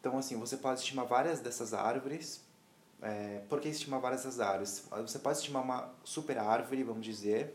Então, 0.00 0.16
assim, 0.16 0.38
você 0.38 0.56
pode 0.56 0.80
estimar 0.80 1.04
várias 1.04 1.40
dessas 1.40 1.74
árvores 1.74 2.40
é, 3.02 3.40
por 3.48 3.60
que 3.60 3.68
estimar 3.68 4.00
várias 4.00 4.24
das 4.24 4.40
árvores? 4.40 4.86
Você 5.02 5.18
pode 5.18 5.38
estimar 5.38 5.62
uma 5.62 5.92
super 6.04 6.38
árvore, 6.38 6.82
vamos 6.82 7.04
dizer. 7.04 7.54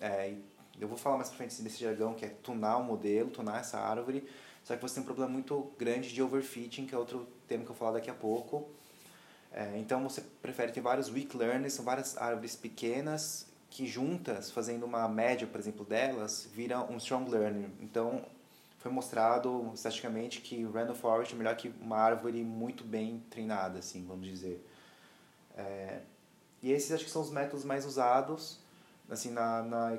É, 0.00 0.34
eu 0.78 0.88
vou 0.88 0.98
falar 0.98 1.16
mais 1.16 1.28
pra 1.28 1.38
frente 1.38 1.62
desse 1.62 1.80
jargão, 1.80 2.14
que 2.14 2.24
é 2.24 2.28
tunar 2.28 2.76
o 2.78 2.84
modelo, 2.84 3.30
tunar 3.30 3.60
essa 3.60 3.78
árvore. 3.78 4.28
Só 4.64 4.76
que 4.76 4.82
você 4.82 4.94
tem 4.94 5.02
um 5.02 5.06
problema 5.06 5.30
muito 5.30 5.72
grande 5.78 6.12
de 6.12 6.22
overfitting, 6.22 6.86
que 6.86 6.94
é 6.94 6.98
outro 6.98 7.26
tema 7.48 7.64
que 7.64 7.70
eu 7.70 7.74
vou 7.74 7.78
falar 7.78 7.92
daqui 7.92 8.10
a 8.10 8.14
pouco. 8.14 8.68
É, 9.52 9.76
então 9.78 10.02
você 10.02 10.22
prefere 10.40 10.72
ter 10.72 10.80
vários 10.80 11.10
weak 11.10 11.36
learners, 11.36 11.74
são 11.74 11.84
várias 11.84 12.16
árvores 12.16 12.56
pequenas 12.56 13.46
que 13.68 13.86
juntas, 13.86 14.50
fazendo 14.50 14.84
uma 14.84 15.08
média, 15.08 15.46
por 15.46 15.58
exemplo, 15.58 15.84
delas, 15.84 16.48
viram 16.52 16.90
um 16.90 16.98
strong 16.98 17.30
learner. 17.30 17.70
Então 17.80 18.24
foi 18.82 18.90
mostrado 18.90 19.70
estatisticamente 19.72 20.40
que 20.40 20.64
Random 20.64 20.94
Forest 20.94 21.34
é 21.34 21.38
melhor 21.38 21.54
que 21.56 21.72
uma 21.80 21.96
árvore 21.96 22.42
muito 22.42 22.82
bem 22.82 23.22
treinada, 23.30 23.78
assim, 23.78 24.04
vamos 24.04 24.26
dizer. 24.26 24.66
É, 25.56 26.00
e 26.60 26.72
esses 26.72 26.90
acho 26.90 27.04
que 27.04 27.10
são 27.10 27.22
os 27.22 27.30
métodos 27.30 27.64
mais 27.64 27.86
usados 27.86 28.58
assim 29.08 29.30
na, 29.30 29.62
na 29.62 29.98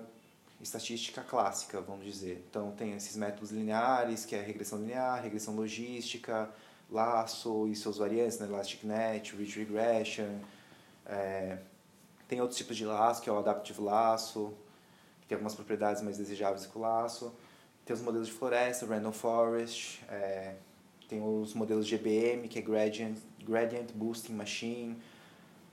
estatística 0.61 1.21
clássica, 1.21 1.79
vamos 1.79 2.05
dizer. 2.05 2.43
Então 2.49 2.71
tem 2.71 2.93
esses 2.93 3.15
métodos 3.15 3.51
lineares, 3.51 4.25
que 4.25 4.35
é 4.35 4.41
regressão 4.41 4.79
linear, 4.79 5.21
regressão 5.21 5.55
logística, 5.55 6.49
laço 6.89 7.67
e 7.67 7.75
seus 7.75 7.97
variantes, 7.97 8.39
né? 8.39 8.47
Elastic 8.47 8.83
Net, 8.83 9.35
Ridge 9.35 9.59
Regression. 9.59 10.39
É, 11.05 11.57
tem 12.27 12.41
outros 12.41 12.57
tipos 12.57 12.75
de 12.75 12.85
laço, 12.85 13.21
que 13.21 13.29
é 13.29 13.33
o 13.33 13.37
Adaptive 13.37 13.81
Laço, 13.81 14.53
que 15.21 15.27
tem 15.27 15.35
algumas 15.35 15.55
propriedades 15.55 16.01
mais 16.01 16.17
desejáveis 16.17 16.65
que 16.65 16.77
o 16.77 16.81
laço. 16.81 17.33
Tem 17.85 17.93
os 17.93 18.01
modelos 18.01 18.27
de 18.27 18.33
floresta, 18.33 18.85
Random 18.85 19.11
Forest, 19.11 20.01
é, 20.09 20.55
tem 21.09 21.21
os 21.21 21.53
modelos 21.53 21.85
GBM, 21.85 22.47
que 22.47 22.59
é 22.59 22.61
Gradient, 22.61 23.17
Gradient 23.45 23.91
Boosting 23.93 24.33
Machine, 24.33 24.97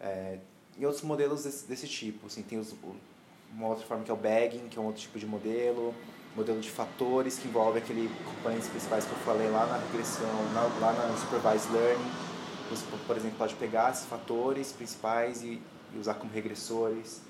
é, 0.01 0.39
e 0.77 0.85
outros 0.85 1.05
modelos 1.05 1.45
desse, 1.45 1.67
desse 1.67 1.87
tipo. 1.87 2.27
Assim, 2.27 2.43
tem 2.43 2.59
os, 2.59 2.75
uma 3.53 3.69
outra 3.69 3.87
forma 3.87 4.05
que 4.05 4.11
é 4.11 4.15
o 4.15 4.17
Bagging, 4.17 4.69
que 4.69 4.79
é 4.79 4.81
um 4.81 4.87
outro 4.87 5.01
tipo 5.01 5.19
de 5.19 5.27
modelo, 5.27 5.95
modelo 6.35 6.61
de 6.61 6.71
fatores, 6.71 7.39
que 7.39 7.49
envolve 7.49 7.79
aquele 7.79 8.09
componentes 8.25 8.69
principais 8.69 9.05
que 9.05 9.13
eu 9.13 9.19
falei 9.19 9.49
lá 9.49 9.67
na 9.67 9.79
regressão, 9.79 10.53
na, 10.53 10.63
lá 10.81 10.93
na 10.93 11.17
Supervised 11.17 11.71
Learning. 11.73 12.11
Você, 12.71 12.85
por 13.07 13.17
exemplo, 13.17 13.37
pode 13.37 13.55
pegar 13.57 13.91
esses 13.91 14.07
fatores 14.07 14.73
principais 14.73 15.43
e, 15.43 15.61
e 15.93 15.99
usar 15.99 16.15
como 16.15 16.33
regressores. 16.33 17.21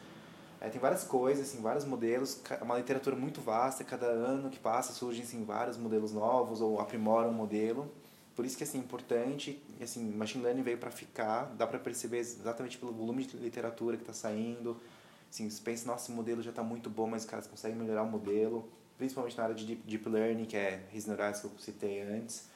É, 0.60 0.68
tem 0.68 0.78
várias 0.78 1.04
coisas, 1.04 1.48
assim, 1.48 1.62
vários 1.62 1.86
modelos, 1.86 2.40
uma 2.60 2.76
literatura 2.76 3.16
muito 3.16 3.40
vasta, 3.40 3.82
cada 3.82 4.06
ano 4.06 4.50
que 4.50 4.58
passa 4.58 4.92
surgem 4.92 5.22
assim, 5.22 5.42
vários 5.42 5.78
modelos 5.78 6.12
novos 6.12 6.60
ou 6.60 6.78
aprimoram 6.78 7.30
o 7.30 7.32
modelo. 7.32 7.90
Por 8.36 8.44
isso 8.44 8.58
que 8.58 8.64
assim, 8.64 8.78
é 8.78 8.80
importante, 8.80 9.62
assim, 9.80 10.04
machine 10.12 10.44
learning 10.44 10.62
veio 10.62 10.76
para 10.76 10.90
ficar, 10.90 11.46
dá 11.56 11.66
para 11.66 11.78
perceber 11.78 12.18
exatamente 12.18 12.76
pelo 12.76 12.92
volume 12.92 13.24
de 13.24 13.38
literatura 13.38 13.96
que 13.96 14.02
está 14.02 14.12
saindo. 14.12 14.76
Assim, 15.30 15.48
você 15.48 15.62
pensa, 15.62 15.86
nossa, 15.86 16.04
esse 16.04 16.12
modelo 16.12 16.42
já 16.42 16.50
está 16.50 16.62
muito 16.62 16.90
bom, 16.90 17.06
mas 17.06 17.22
os 17.22 17.30
caras 17.30 17.46
conseguem 17.46 17.78
melhorar 17.78 18.02
o 18.02 18.10
modelo, 18.10 18.68
principalmente 18.98 19.38
na 19.38 19.44
área 19.44 19.54
de 19.54 19.64
deep, 19.64 19.82
deep 19.86 20.08
learning, 20.08 20.44
que 20.44 20.56
é 20.56 20.84
Reasonable 20.90 21.40
que 21.40 21.46
eu 21.46 21.52
citei 21.58 22.02
antes. 22.02 22.48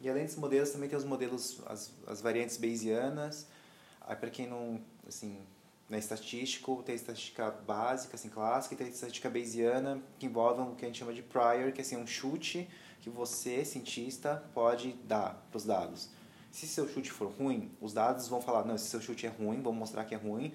E 0.00 0.08
além 0.08 0.22
desses 0.22 0.38
modelos, 0.38 0.70
também 0.70 0.88
tem 0.88 0.98
os 0.98 1.04
modelos, 1.04 1.60
as, 1.66 1.90
as 2.06 2.22
variantes 2.22 2.56
bayesianas. 2.56 3.46
Aí, 4.00 4.16
para 4.16 4.30
quem 4.30 4.48
não 4.48 4.80
assim, 5.06 5.38
na 5.88 5.98
estatística, 5.98 6.72
tem 6.84 6.94
estatística 6.94 7.50
básica, 7.50 8.16
assim, 8.16 8.28
clássica, 8.28 8.74
e 8.74 8.78
tem 8.78 8.88
estatística 8.88 9.28
bayesiana, 9.28 10.02
que 10.18 10.26
envolve 10.26 10.62
o 10.62 10.74
que 10.74 10.84
a 10.84 10.88
gente 10.88 10.98
chama 10.98 11.12
de 11.12 11.22
prior, 11.22 11.72
que 11.72 11.80
é 11.80 11.82
assim, 11.82 11.96
um 11.96 12.06
chute 12.06 12.68
que 13.00 13.10
você, 13.10 13.64
cientista, 13.64 14.42
pode 14.54 14.92
dar 15.04 15.46
para 15.50 15.56
os 15.56 15.64
dados. 15.64 16.08
Se 16.50 16.66
seu 16.66 16.88
chute 16.88 17.10
for 17.10 17.30
ruim, 17.30 17.70
os 17.80 17.92
dados 17.92 18.28
vão 18.28 18.40
falar, 18.40 18.64
não, 18.64 18.76
esse 18.76 18.86
seu 18.86 19.00
chute 19.00 19.26
é 19.26 19.28
ruim, 19.28 19.60
vamos 19.60 19.78
mostrar 19.78 20.04
que 20.04 20.14
é 20.14 20.18
ruim, 20.18 20.52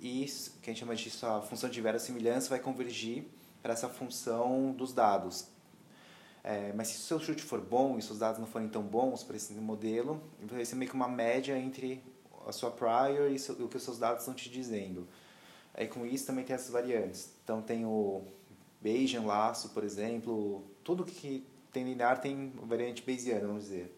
e 0.00 0.24
que 0.62 0.70
a 0.70 0.72
gente 0.72 0.80
chama 0.80 0.96
disso, 0.96 1.26
a 1.26 1.42
função 1.42 1.68
de 1.68 1.80
verossimilhança 1.80 2.48
vai 2.48 2.58
convergir 2.58 3.24
para 3.62 3.74
essa 3.74 3.88
função 3.88 4.72
dos 4.72 4.92
dados. 4.92 5.48
É, 6.42 6.72
mas 6.72 6.88
se 6.88 6.96
o 6.96 7.00
seu 7.00 7.20
chute 7.20 7.42
for 7.42 7.60
bom 7.60 7.98
e 7.98 8.02
seus 8.02 8.18
dados 8.18 8.38
não 8.38 8.46
forem 8.46 8.68
tão 8.68 8.82
bons 8.82 9.22
para 9.22 9.36
esse 9.36 9.52
modelo, 9.52 10.22
vai 10.42 10.64
ser 10.64 10.76
meio 10.76 10.90
que 10.90 10.96
uma 10.96 11.08
média 11.08 11.58
entre 11.58 12.02
a 12.50 12.52
sua 12.52 12.70
prior 12.70 13.30
e 13.30 13.36
o 13.62 13.68
que 13.68 13.76
os 13.76 13.82
seus 13.82 13.98
dados 13.98 14.22
estão 14.22 14.34
te 14.34 14.50
dizendo. 14.50 15.08
Aí 15.72 15.86
com 15.86 16.04
isso 16.04 16.26
também 16.26 16.44
tem 16.44 16.54
essas 16.54 16.70
variantes. 16.70 17.30
Então 17.42 17.62
tem 17.62 17.86
o 17.86 18.24
Bayesian 18.82 19.22
laço, 19.22 19.70
por 19.70 19.84
exemplo, 19.84 20.64
tudo 20.84 21.04
que 21.04 21.46
tem 21.72 21.84
linear 21.84 22.20
tem 22.20 22.52
variante 22.62 23.02
Bayesiana, 23.02 23.46
vamos 23.46 23.64
dizer. 23.64 23.96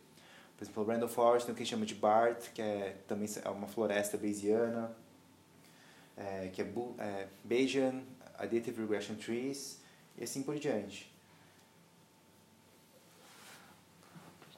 Por 0.56 0.64
exemplo, 0.64 0.82
o 0.82 0.86
Random 0.86 1.08
Forest 1.08 1.46
tem 1.46 1.54
o 1.54 1.56
que 1.56 1.64
chama 1.64 1.86
de 1.86 1.94
BART, 1.94 2.52
que 2.52 2.62
é 2.62 2.96
também 3.08 3.28
é 3.42 3.48
uma 3.48 3.66
floresta 3.66 4.16
Bayesiana, 4.16 4.94
é, 6.16 6.48
que 6.52 6.62
é, 6.62 6.66
é 6.98 7.28
Bayesian, 7.42 8.02
Additive 8.38 8.80
Regression 8.80 9.16
Trees, 9.16 9.80
e 10.16 10.24
assim 10.24 10.42
por 10.42 10.58
diante. 10.58 11.11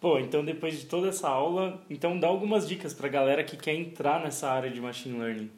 Pô, 0.04 0.18
então 0.18 0.44
depois 0.44 0.78
de 0.78 0.84
toda 0.84 1.08
essa 1.08 1.30
aula, 1.30 1.82
então 1.88 2.20
dá 2.20 2.28
algumas 2.28 2.68
dicas 2.68 2.92
para 2.92 3.06
a 3.06 3.10
galera 3.10 3.42
que 3.42 3.56
quer 3.56 3.72
entrar 3.72 4.22
nessa 4.22 4.50
área 4.50 4.70
de 4.70 4.78
machine 4.78 5.18
learning. 5.18 5.50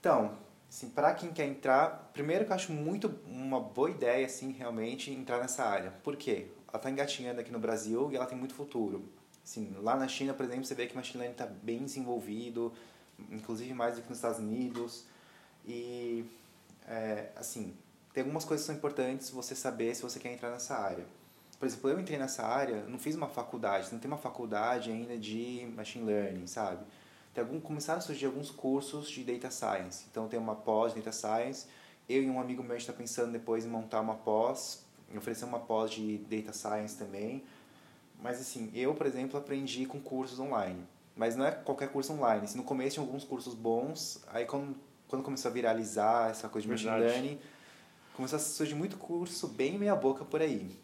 Então, 0.00 0.34
assim, 0.66 0.88
para 0.88 1.12
quem 1.12 1.30
quer 1.30 1.44
entrar, 1.44 2.10
primeiro 2.14 2.46
que 2.46 2.52
eu 2.52 2.54
acho 2.56 2.72
muito 2.72 3.14
uma 3.26 3.60
boa 3.60 3.90
ideia, 3.90 4.24
assim, 4.24 4.52
realmente 4.52 5.10
entrar 5.10 5.40
nessa 5.40 5.62
área. 5.62 5.90
Por 6.02 6.16
quê? 6.16 6.46
Ela 6.66 6.78
está 6.78 6.90
engatinhando 6.90 7.38
aqui 7.38 7.52
no 7.52 7.58
Brasil 7.58 8.10
e 8.10 8.16
ela 8.16 8.24
tem 8.24 8.38
muito 8.38 8.54
futuro. 8.54 9.04
Assim, 9.44 9.76
lá 9.82 9.94
na 9.94 10.08
China, 10.08 10.32
por 10.32 10.46
exemplo, 10.46 10.64
você 10.64 10.74
vê 10.74 10.86
que 10.86 10.96
machine 10.96 11.18
learning 11.18 11.34
está 11.34 11.44
bem 11.44 11.80
desenvolvido, 11.80 12.72
inclusive 13.30 13.74
mais 13.74 13.96
do 13.96 14.00
que 14.00 14.08
nos 14.08 14.16
Estados 14.16 14.38
Unidos. 14.38 15.04
E, 15.66 16.24
é, 16.88 17.28
assim, 17.36 17.76
tem 18.14 18.22
algumas 18.22 18.46
coisas 18.46 18.64
que 18.64 18.72
são 18.72 18.74
importantes 18.74 19.28
você 19.28 19.54
saber 19.54 19.94
se 19.94 20.00
você 20.00 20.18
quer 20.18 20.32
entrar 20.32 20.50
nessa 20.50 20.78
área 20.78 21.04
por 21.62 21.66
exemplo, 21.66 21.90
eu 21.90 22.00
entrei 22.00 22.18
nessa 22.18 22.44
área, 22.44 22.82
não 22.88 22.98
fiz 22.98 23.14
uma 23.14 23.28
faculdade, 23.28 23.92
não 23.92 24.00
tem 24.00 24.10
uma 24.10 24.18
faculdade 24.18 24.90
ainda 24.90 25.16
de 25.16 25.64
machine 25.76 26.04
learning, 26.04 26.48
sabe? 26.48 26.84
Tem 27.32 27.44
algum, 27.44 27.60
começaram 27.60 28.00
a 28.00 28.02
surgir 28.02 28.26
alguns 28.26 28.50
cursos 28.50 29.08
de 29.08 29.22
data 29.22 29.48
science. 29.48 30.06
Então 30.10 30.26
tem 30.26 30.40
uma 30.40 30.56
pós 30.56 30.92
de 30.92 30.98
data 30.98 31.12
science. 31.12 31.68
Eu 32.08 32.20
e 32.20 32.28
um 32.28 32.40
amigo 32.40 32.64
meu 32.64 32.76
está 32.76 32.92
pensando 32.92 33.30
depois 33.30 33.64
em 33.64 33.68
montar 33.68 34.00
uma 34.00 34.16
pós, 34.16 34.84
oferecer 35.16 35.44
uma 35.44 35.60
pós 35.60 35.92
de 35.92 36.18
data 36.28 36.52
science 36.52 36.96
também. 36.96 37.44
Mas 38.20 38.40
assim, 38.40 38.68
eu, 38.74 38.92
por 38.96 39.06
exemplo, 39.06 39.38
aprendi 39.38 39.86
com 39.86 40.00
cursos 40.00 40.40
online. 40.40 40.82
Mas 41.14 41.36
não 41.36 41.46
é 41.46 41.52
qualquer 41.52 41.90
curso 41.90 42.12
online. 42.12 42.44
Assim, 42.44 42.58
no 42.58 42.64
começo 42.64 42.94
tinha 42.94 43.06
alguns 43.06 43.22
cursos 43.22 43.54
bons, 43.54 44.20
aí 44.32 44.46
quando, 44.46 44.74
quando 45.06 45.22
começou 45.22 45.48
a 45.48 45.54
viralizar 45.54 46.28
essa 46.28 46.48
coisa 46.48 46.66
de 46.66 46.74
Verdade. 46.74 47.04
machine 47.04 47.28
learning, 47.28 47.40
começou 48.14 48.36
a 48.36 48.40
surgir 48.40 48.74
muito 48.74 48.96
curso 48.96 49.46
bem 49.46 49.78
meia 49.78 49.94
boca 49.94 50.24
por 50.24 50.42
aí. 50.42 50.76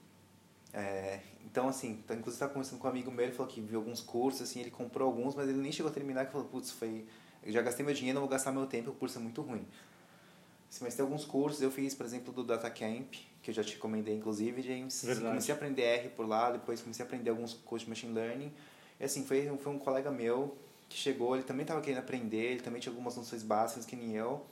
É, 0.72 1.20
então, 1.44 1.68
assim, 1.68 2.02
tá, 2.06 2.14
inclusive 2.14 2.36
estava 2.36 2.52
conversando 2.52 2.78
com 2.78 2.86
um 2.86 2.90
amigo 2.90 3.10
meu, 3.10 3.24
ele 3.24 3.34
falou 3.34 3.50
que 3.50 3.60
viu 3.60 3.78
alguns 3.78 4.00
cursos, 4.00 4.42
assim, 4.42 4.60
ele 4.60 4.70
comprou 4.70 5.06
alguns, 5.08 5.34
mas 5.34 5.48
ele 5.48 5.58
nem 5.58 5.72
chegou 5.72 5.90
a 5.90 5.94
terminar, 5.94 6.26
que 6.26 6.32
falou, 6.32 6.46
putz, 6.46 6.70
foi... 6.70 7.06
Já 7.46 7.62
gastei 7.62 7.84
meu 7.84 7.94
dinheiro, 7.94 8.16
não 8.16 8.22
vou 8.22 8.30
gastar 8.30 8.52
meu 8.52 8.66
tempo, 8.66 8.90
o 8.90 8.94
curso 8.94 9.18
é 9.18 9.22
muito 9.22 9.40
ruim. 9.40 9.64
Assim, 10.68 10.84
mas 10.84 10.94
tem 10.94 11.02
alguns 11.02 11.24
cursos, 11.24 11.62
eu 11.62 11.70
fiz, 11.70 11.94
por 11.94 12.04
exemplo, 12.04 12.32
do 12.32 12.44
Data 12.44 12.68
Camp, 12.68 13.14
que 13.42 13.50
eu 13.50 13.54
já 13.54 13.64
te 13.64 13.74
recomendei, 13.74 14.14
inclusive, 14.16 14.60
James. 14.60 15.02
Verdade. 15.02 15.28
Comecei 15.28 15.54
a 15.54 15.56
aprender 15.56 15.82
R 15.82 16.08
por 16.10 16.28
lá, 16.28 16.50
depois 16.50 16.82
comecei 16.82 17.02
a 17.02 17.06
aprender 17.06 17.30
alguns 17.30 17.54
cursos 17.54 17.86
de 17.86 17.90
Machine 17.90 18.12
Learning. 18.12 18.52
E, 19.00 19.04
assim, 19.04 19.24
foi, 19.24 19.48
foi 19.56 19.72
um 19.72 19.78
colega 19.78 20.10
meu 20.10 20.56
que 20.88 20.98
chegou, 20.98 21.34
ele 21.34 21.44
também 21.44 21.62
estava 21.62 21.80
querendo 21.80 22.00
aprender, 22.00 22.52
ele 22.52 22.60
também 22.60 22.80
tinha 22.80 22.92
algumas 22.92 23.16
noções 23.16 23.42
básicas 23.42 23.86
que 23.86 23.96
nem 23.96 24.14
eu. 24.14 24.44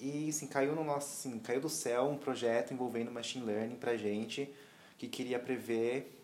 E, 0.00 0.30
assim, 0.30 0.46
caiu 0.46 0.74
no 0.74 0.82
nosso, 0.82 1.08
assim, 1.08 1.38
caiu 1.38 1.60
do 1.60 1.68
céu 1.68 2.08
um 2.08 2.16
projeto 2.16 2.72
envolvendo 2.72 3.10
Machine 3.10 3.44
Learning 3.44 3.76
pra 3.76 3.96
gente, 3.96 4.50
que 4.98 5.08
queria 5.08 5.38
prever 5.38 6.20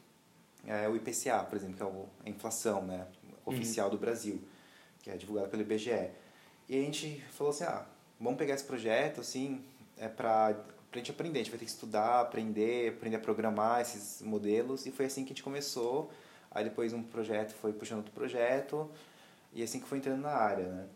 é, 0.67 0.89
o 0.89 0.97
IPCA, 0.97 1.45
por 1.45 1.57
exemplo, 1.57 1.77
que 1.77 1.83
é 1.83 2.27
a 2.27 2.31
inflação 2.31 2.83
né, 2.83 3.07
oficial 3.45 3.89
uhum. 3.89 3.95
do 3.95 3.99
Brasil, 3.99 4.41
que 5.03 5.11
é 5.11 5.17
divulgada 5.17 5.49
pelo 5.49 5.63
IBGE. 5.63 6.11
E 6.69 6.79
a 6.79 6.83
gente 6.83 7.23
falou 7.31 7.53
assim, 7.53 7.65
ah, 7.65 7.87
vamos 8.19 8.39
pegar 8.39 8.55
esse 8.55 8.65
projeto, 8.65 9.21
assim, 9.21 9.65
é 9.99 10.09
para 10.09 10.57
a 10.93 10.97
gente 10.97 11.11
aprender, 11.11 11.41
a 11.41 11.43
gente 11.43 11.51
vai 11.51 11.59
ter 11.59 11.65
que 11.65 11.71
estudar, 11.71 12.21
aprender, 12.21 12.91
aprender 12.91 13.17
a 13.17 13.21
programar 13.21 13.81
esses 13.81 14.23
modelos, 14.23 14.87
e 14.87 14.91
foi 14.91 15.07
assim 15.07 15.25
que 15.25 15.33
a 15.33 15.35
gente 15.35 15.43
começou. 15.43 16.11
Aí 16.51 16.65
depois 16.65 16.93
um 16.93 17.03
projeto 17.03 17.53
foi 17.55 17.73
puxando 17.73 17.99
outro 17.99 18.13
projeto, 18.13 18.91
e 19.53 19.63
assim 19.63 19.81
que 19.81 19.87
foi 19.87 19.99
entrando 19.99 20.23
na 20.23 20.31
área, 20.31 20.69
né? 20.69 20.87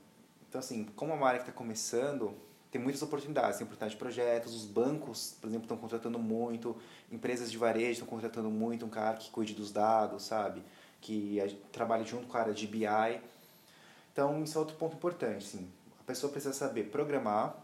Então, 0.49 0.61
assim, 0.61 0.85
como 0.95 1.13
é 1.13 1.17
uma 1.17 1.27
área 1.27 1.41
que 1.41 1.49
está 1.49 1.57
começando, 1.57 2.33
tem 2.75 2.83
muitas 2.83 3.03
oportunidades, 3.03 3.59
tem 3.59 3.65
oportunidade 3.65 3.93
de 3.93 3.97
projetos, 3.97 4.53
os 4.53 4.65
bancos, 4.65 5.37
por 5.41 5.47
exemplo, 5.47 5.63
estão 5.63 5.77
contratando 5.77 6.19
muito, 6.19 6.77
empresas 7.09 7.49
de 7.49 7.57
varejo 7.57 7.93
estão 7.93 8.09
contratando 8.09 8.51
muito 8.51 8.85
um 8.85 8.89
cara 8.89 9.17
que 9.17 9.31
cuide 9.31 9.55
dos 9.55 9.71
dados, 9.71 10.25
sabe? 10.25 10.61
Que 11.01 11.39
trabalhe 11.71 12.05
junto 12.05 12.27
com 12.27 12.37
a 12.37 12.41
área 12.41 12.53
de 12.53 12.67
BI. 12.67 13.21
Então, 14.13 14.43
isso 14.43 14.59
é 14.59 14.61
outro 14.61 14.75
ponto 14.75 14.97
importante, 14.97 15.45
sim. 15.45 15.71
A 16.01 16.03
pessoa 16.03 16.33
precisa 16.33 16.53
saber 16.53 16.91
programar. 16.91 17.55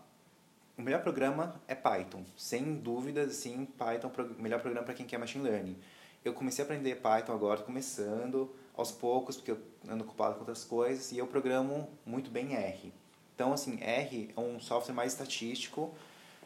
O 0.78 0.82
melhor 0.82 1.02
programa 1.02 1.60
é 1.66 1.74
Python, 1.74 2.22
sem 2.36 2.76
dúvidas, 2.76 3.34
sim, 3.34 3.66
Python 3.66 4.12
é 4.16 4.22
o 4.22 4.40
melhor 4.40 4.60
programa 4.60 4.84
para 4.84 4.94
quem 4.94 5.06
quer 5.06 5.18
machine 5.18 5.42
learning. 5.42 5.76
Eu 6.24 6.34
comecei 6.34 6.62
a 6.62 6.64
aprender 6.64 6.94
Python 7.00 7.32
agora, 7.32 7.60
começando 7.62 8.48
aos 8.76 8.92
poucos, 8.92 9.36
porque 9.36 9.50
eu 9.50 9.58
ando 9.88 10.04
ocupado 10.04 10.34
com 10.34 10.40
outras 10.42 10.62
coisas, 10.62 11.10
e 11.10 11.18
eu 11.18 11.26
programo 11.26 11.88
muito 12.06 12.30
bem 12.30 12.54
R. 12.54 12.99
Então, 13.40 13.54
assim, 13.54 13.78
R 13.80 14.28
é 14.36 14.38
um 14.38 14.60
software 14.60 14.94
mais 14.94 15.12
estatístico. 15.12 15.94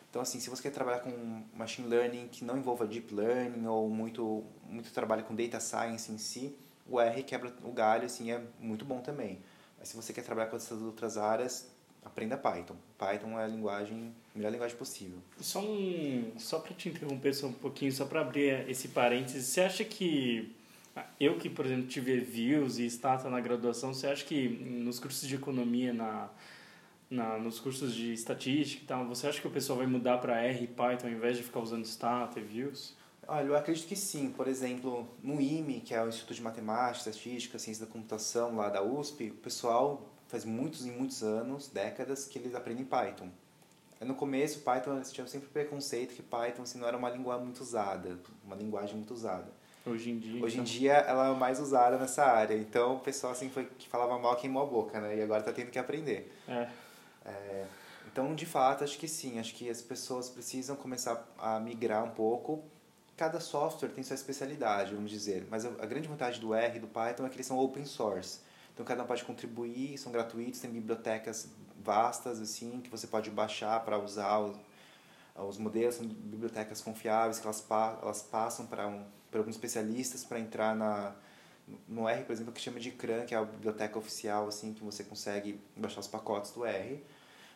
Então, 0.09 0.23
assim, 0.23 0.39
se 0.39 0.49
você 0.49 0.63
quer 0.63 0.71
trabalhar 0.71 1.01
com 1.01 1.43
machine 1.53 1.89
learning 1.89 2.29
que 2.29 2.45
não 2.45 2.57
envolva 2.57 2.87
deep 2.87 3.13
learning 3.13 3.67
ou 3.67 3.91
muito, 3.91 4.45
muito 4.69 4.93
trabalho 4.93 5.25
com 5.25 5.35
data 5.35 5.59
science 5.59 6.13
em 6.13 6.19
si, 6.19 6.55
o 6.89 7.01
R 7.01 7.25
quebra 7.25 7.53
o 7.65 7.73
galho, 7.73 8.07
assim, 8.07 8.31
é 8.31 8.41
muito 8.61 8.85
bom 8.85 9.01
também. 9.01 9.41
Mas 9.77 9.89
se 9.89 9.97
você 9.97 10.13
quer 10.13 10.23
trabalhar 10.23 10.47
com 10.51 10.55
essas 10.57 10.81
outras 10.83 11.17
áreas, 11.17 11.69
aprenda 12.05 12.37
Python. 12.37 12.77
Python 12.97 13.41
é 13.41 13.43
a 13.43 13.49
linguagem, 13.49 14.15
a 14.33 14.39
melhor 14.39 14.53
linguagem 14.53 14.77
possível. 14.77 15.19
Só 15.41 15.59
um, 15.61 16.31
só 16.39 16.61
para 16.61 16.75
te 16.75 16.91
interromper 16.91 17.35
só 17.35 17.49
um 17.49 17.53
pouquinho, 17.53 17.91
só 17.91 18.05
para 18.05 18.21
abrir 18.21 18.71
esse 18.71 18.87
parênteses, 18.87 19.49
você 19.49 19.63
acha 19.63 19.85
que 19.85 20.55
eu 21.19 21.39
que, 21.39 21.51
por 21.51 21.67
exemplo, 21.67 21.89
tive 21.89 22.21
views 22.21 22.79
e 22.79 22.87
stata 22.89 23.29
na 23.29 23.41
graduação, 23.41 23.93
você 23.93 24.07
acha 24.07 24.25
que 24.25 24.49
nos 24.49 25.01
cursos 25.01 25.29
de 25.29 25.35
economia 25.35 25.93
na 25.93 26.31
na, 27.15 27.39
nos 27.39 27.61
cursos 27.61 27.95
de 27.95 28.13
estatística 28.13 28.83
e 28.83 28.87
tal, 28.87 29.07
você 29.07 29.27
acha 29.27 29.41
que 29.41 29.47
o 29.47 29.51
pessoal 29.51 29.79
vai 29.79 29.87
mudar 29.87 30.19
para 30.19 30.43
R 30.43 30.65
e 30.65 30.67
Python 30.67 31.07
ao 31.07 31.13
invés 31.13 31.37
de 31.37 31.43
ficar 31.43 31.61
usando 31.61 31.85
Stata 31.85 32.41
e 32.41 32.43
Views? 32.43 32.97
Olha, 33.27 33.47
eu 33.47 33.57
acredito 33.57 33.87
que 33.87 33.97
sim. 33.97 34.31
Por 34.31 34.49
exemplo, 34.49 35.09
no 35.23 35.41
IME, 35.41 35.81
que 35.81 35.95
é 35.95 36.03
o 36.03 36.09
Instituto 36.09 36.35
de 36.35 36.43
Matemática, 36.43 37.09
Estatística, 37.09 37.59
Ciência 37.59 37.87
da 37.87 37.93
Computação 37.93 38.57
lá 38.57 38.69
da 38.69 38.83
USP, 38.83 39.31
o 39.31 39.35
pessoal 39.35 40.11
faz 40.29 40.45
muitos 40.45 40.85
e 40.85 40.91
muitos 40.91 41.23
anos, 41.23 41.69
décadas, 41.69 42.27
que 42.27 42.39
eles 42.39 42.55
aprendem 42.55 42.85
Python. 42.85 43.29
No 44.01 44.15
começo, 44.15 44.61
Python, 44.61 44.97
eles 44.97 45.13
tinham 45.13 45.27
sempre 45.27 45.49
preconceito 45.49 46.15
que 46.15 46.23
Python 46.23 46.63
assim, 46.63 46.79
não 46.79 46.87
era 46.87 46.97
uma 46.97 47.09
língua 47.09 47.39
muito 47.39 47.61
usada, 47.61 48.19
uma 48.45 48.55
linguagem 48.55 48.97
muito 48.97 49.15
usada. 49.15 49.51
Hoje 49.87 50.11
em 50.11 50.19
dia. 50.19 50.43
Hoje 50.43 50.55
então... 50.55 50.65
em 50.65 50.79
dia 50.79 50.95
ela 50.95 51.29
é 51.29 51.35
mais 51.35 51.61
usada 51.61 51.99
nessa 51.99 52.25
área. 52.25 52.55
Então 52.55 52.97
o 52.97 53.01
pessoal 53.01 53.33
assim 53.33 53.51
foi 53.51 53.67
que 53.79 53.89
falava 53.89 54.19
mal 54.19 54.37
queimou 54.37 54.63
a 54.63 54.67
boca, 54.67 55.01
né? 55.01 55.17
E 55.17 55.23
agora 55.23 55.41
está 55.41 55.53
tendo 55.53 55.71
que 55.71 55.79
aprender. 55.79 56.33
É. 56.49 56.69
É, 57.25 57.67
então, 58.15 58.35
de 58.35 58.47
fato, 58.47 58.85
acho 58.85 58.99
que 58.99 59.09
sim. 59.09 59.39
Acho 59.39 59.55
que 59.55 59.69
as 59.69 59.83
pessoas 59.83 60.29
precisam 60.29 60.77
começar 60.77 61.27
a 61.39 61.59
migrar 61.59 62.05
um 62.05 62.11
pouco. 62.11 62.63
Cada 63.17 63.41
software 63.41 63.89
tem 63.89 64.03
sua 64.05 64.15
especialidade, 64.15 64.95
vamos 64.95 65.11
dizer. 65.11 65.47
Mas 65.51 65.65
a, 65.65 65.87
grande 65.87 66.09
vantagem 66.09 66.41
do 66.41 66.55
R 66.55 66.77
e 66.77 66.81
do 66.81 66.89
Python 66.89 67.27
é 67.27 67.29
que 67.29 67.37
eles 67.37 67.47
são 67.47 67.59
open 67.59 67.85
source. 67.85 68.41
Então, 68.73 68.85
cada 68.85 69.03
um 69.03 69.07
pode 69.07 69.25
contribuir, 69.25 69.97
são 69.99 70.11
gratuitos, 70.11 70.61
tem 70.61 70.71
bibliotecas 70.71 71.49
vastas, 71.83 72.41
assim, 72.41 72.81
que 72.81 72.91
você 72.91 73.07
pode 73.07 73.31
baixar 73.31 73.85
para 73.85 73.99
usar 73.99 74.39
os, 74.39 74.57
os 75.37 75.59
modelos. 75.59 75.97
São 75.97 76.07
bibliotecas 76.07 76.81
confiáveis, 76.81 77.39
que 77.39 77.47
elas, 77.47 77.65
elas 78.03 78.23
passam 78.23 78.67
para 78.67 78.87
um, 78.87 79.05
alguns 79.33 79.55
especialistas 79.55 80.25
para 80.25 80.39
entrar 80.39 80.75
na, 80.75 81.15
no 81.89 82.09
R, 82.09 82.25
por 82.25 82.33
exemplo, 82.33 82.53
que 82.53 82.61
chama 82.61 82.79
de 82.79 82.91
CRAN, 82.91 83.25
que 83.25 83.35
é 83.35 83.39
a 83.39 83.45
biblioteca 83.45 83.99
oficial, 83.99 84.49
assim, 84.49 84.73
que 84.73 84.85
você 84.85 85.05
consegue 85.05 85.61
baixar 85.77 86.01
os 86.01 86.09
pacotes 86.09 86.51
do 86.53 86.65
R. 86.65 87.03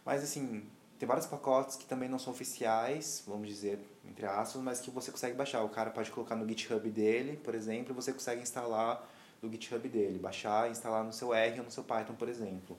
Mas, 0.09 0.25
assim, 0.25 0.63
tem 0.99 1.07
vários 1.07 1.27
pacotes 1.27 1.77
que 1.77 1.85
também 1.85 2.09
não 2.09 2.19
são 2.19 2.33
oficiais, 2.33 3.23
vamos 3.27 3.47
dizer, 3.47 3.79
entre 4.09 4.25
aspas, 4.25 4.63
mas 4.63 4.81
que 4.81 4.91
você 4.91 5.11
consegue 5.11 5.37
baixar. 5.37 5.63
O 5.63 5.69
cara 5.69 5.91
pode 5.91 6.11
colocar 6.11 6.35
no 6.35 6.49
GitHub 6.49 6.89
dele, 6.89 7.39
por 7.45 7.55
exemplo, 7.55 7.93
e 7.93 7.95
você 7.95 8.11
consegue 8.11 8.41
instalar 8.41 9.07
no 9.43 9.53
GitHub 9.53 9.87
dele, 9.87 10.19
baixar 10.19 10.67
e 10.67 10.71
instalar 10.71 11.05
no 11.05 11.13
seu 11.13 11.35
R 11.35 11.59
ou 11.59 11.67
no 11.67 11.71
seu 11.71 11.85
Python, 11.85 12.15
por 12.15 12.27
exemplo. 12.27 12.75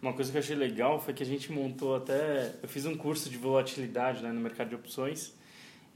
uma 0.00 0.12
coisa 0.12 0.30
que 0.30 0.38
eu 0.38 0.40
achei 0.40 0.54
legal 0.54 1.00
foi 1.00 1.12
que 1.12 1.24
a 1.24 1.26
gente 1.26 1.50
montou 1.50 1.96
até. 1.96 2.54
Eu 2.62 2.68
fiz 2.68 2.86
um 2.86 2.96
curso 2.96 3.28
de 3.28 3.36
volatilidade 3.36 4.22
né, 4.22 4.30
no 4.30 4.40
mercado 4.40 4.68
de 4.68 4.76
opções. 4.76 5.34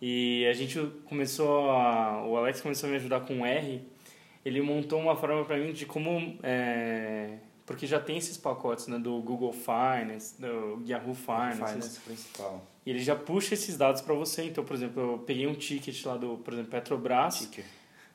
E 0.03 0.45
a 0.47 0.53
gente 0.55 0.81
começou 1.05 1.71
a. 1.71 2.27
O 2.27 2.37
Alex 2.37 2.61
começou 2.61 2.89
a 2.89 2.91
me 2.91 2.97
ajudar 2.97 3.21
com 3.21 3.47
R. 3.47 3.81
Ele 4.45 4.61
montou 4.61 4.99
uma 4.99 5.15
forma 5.15 5.45
para 5.45 5.57
mim 5.57 5.73
de 5.73 5.87
como. 5.87 6.37
É, 6.43 7.39
porque 7.67 7.87
já 7.87 7.99
tem 7.99 8.19
esses 8.19 8.37
pacotes 8.37 8.87
né, 8.89 8.99
do 8.99 9.21
Google 9.21 9.53
Finance, 9.53 10.41
do 10.41 10.83
Yahoo 10.87 11.15
Finance. 11.15 11.57
Finance 11.57 11.79
esses, 11.79 11.99
principal. 11.99 12.63
E 12.85 12.91
ele 12.91 12.99
já 12.99 13.17
puxa 13.17 13.55
esses 13.55 13.77
dados 13.77 14.03
para 14.03 14.15
você. 14.15 14.45
Então, 14.45 14.65
por 14.65 14.75
exemplo, 14.77 15.03
eu 15.03 15.19
peguei 15.19 15.47
um 15.47 15.55
ticket 15.55 16.05
lá 16.05 16.17
do, 16.17 16.37
por 16.39 16.53
exemplo, 16.53 16.71
Petrobras. 16.71 17.39
Ticker. 17.39 17.65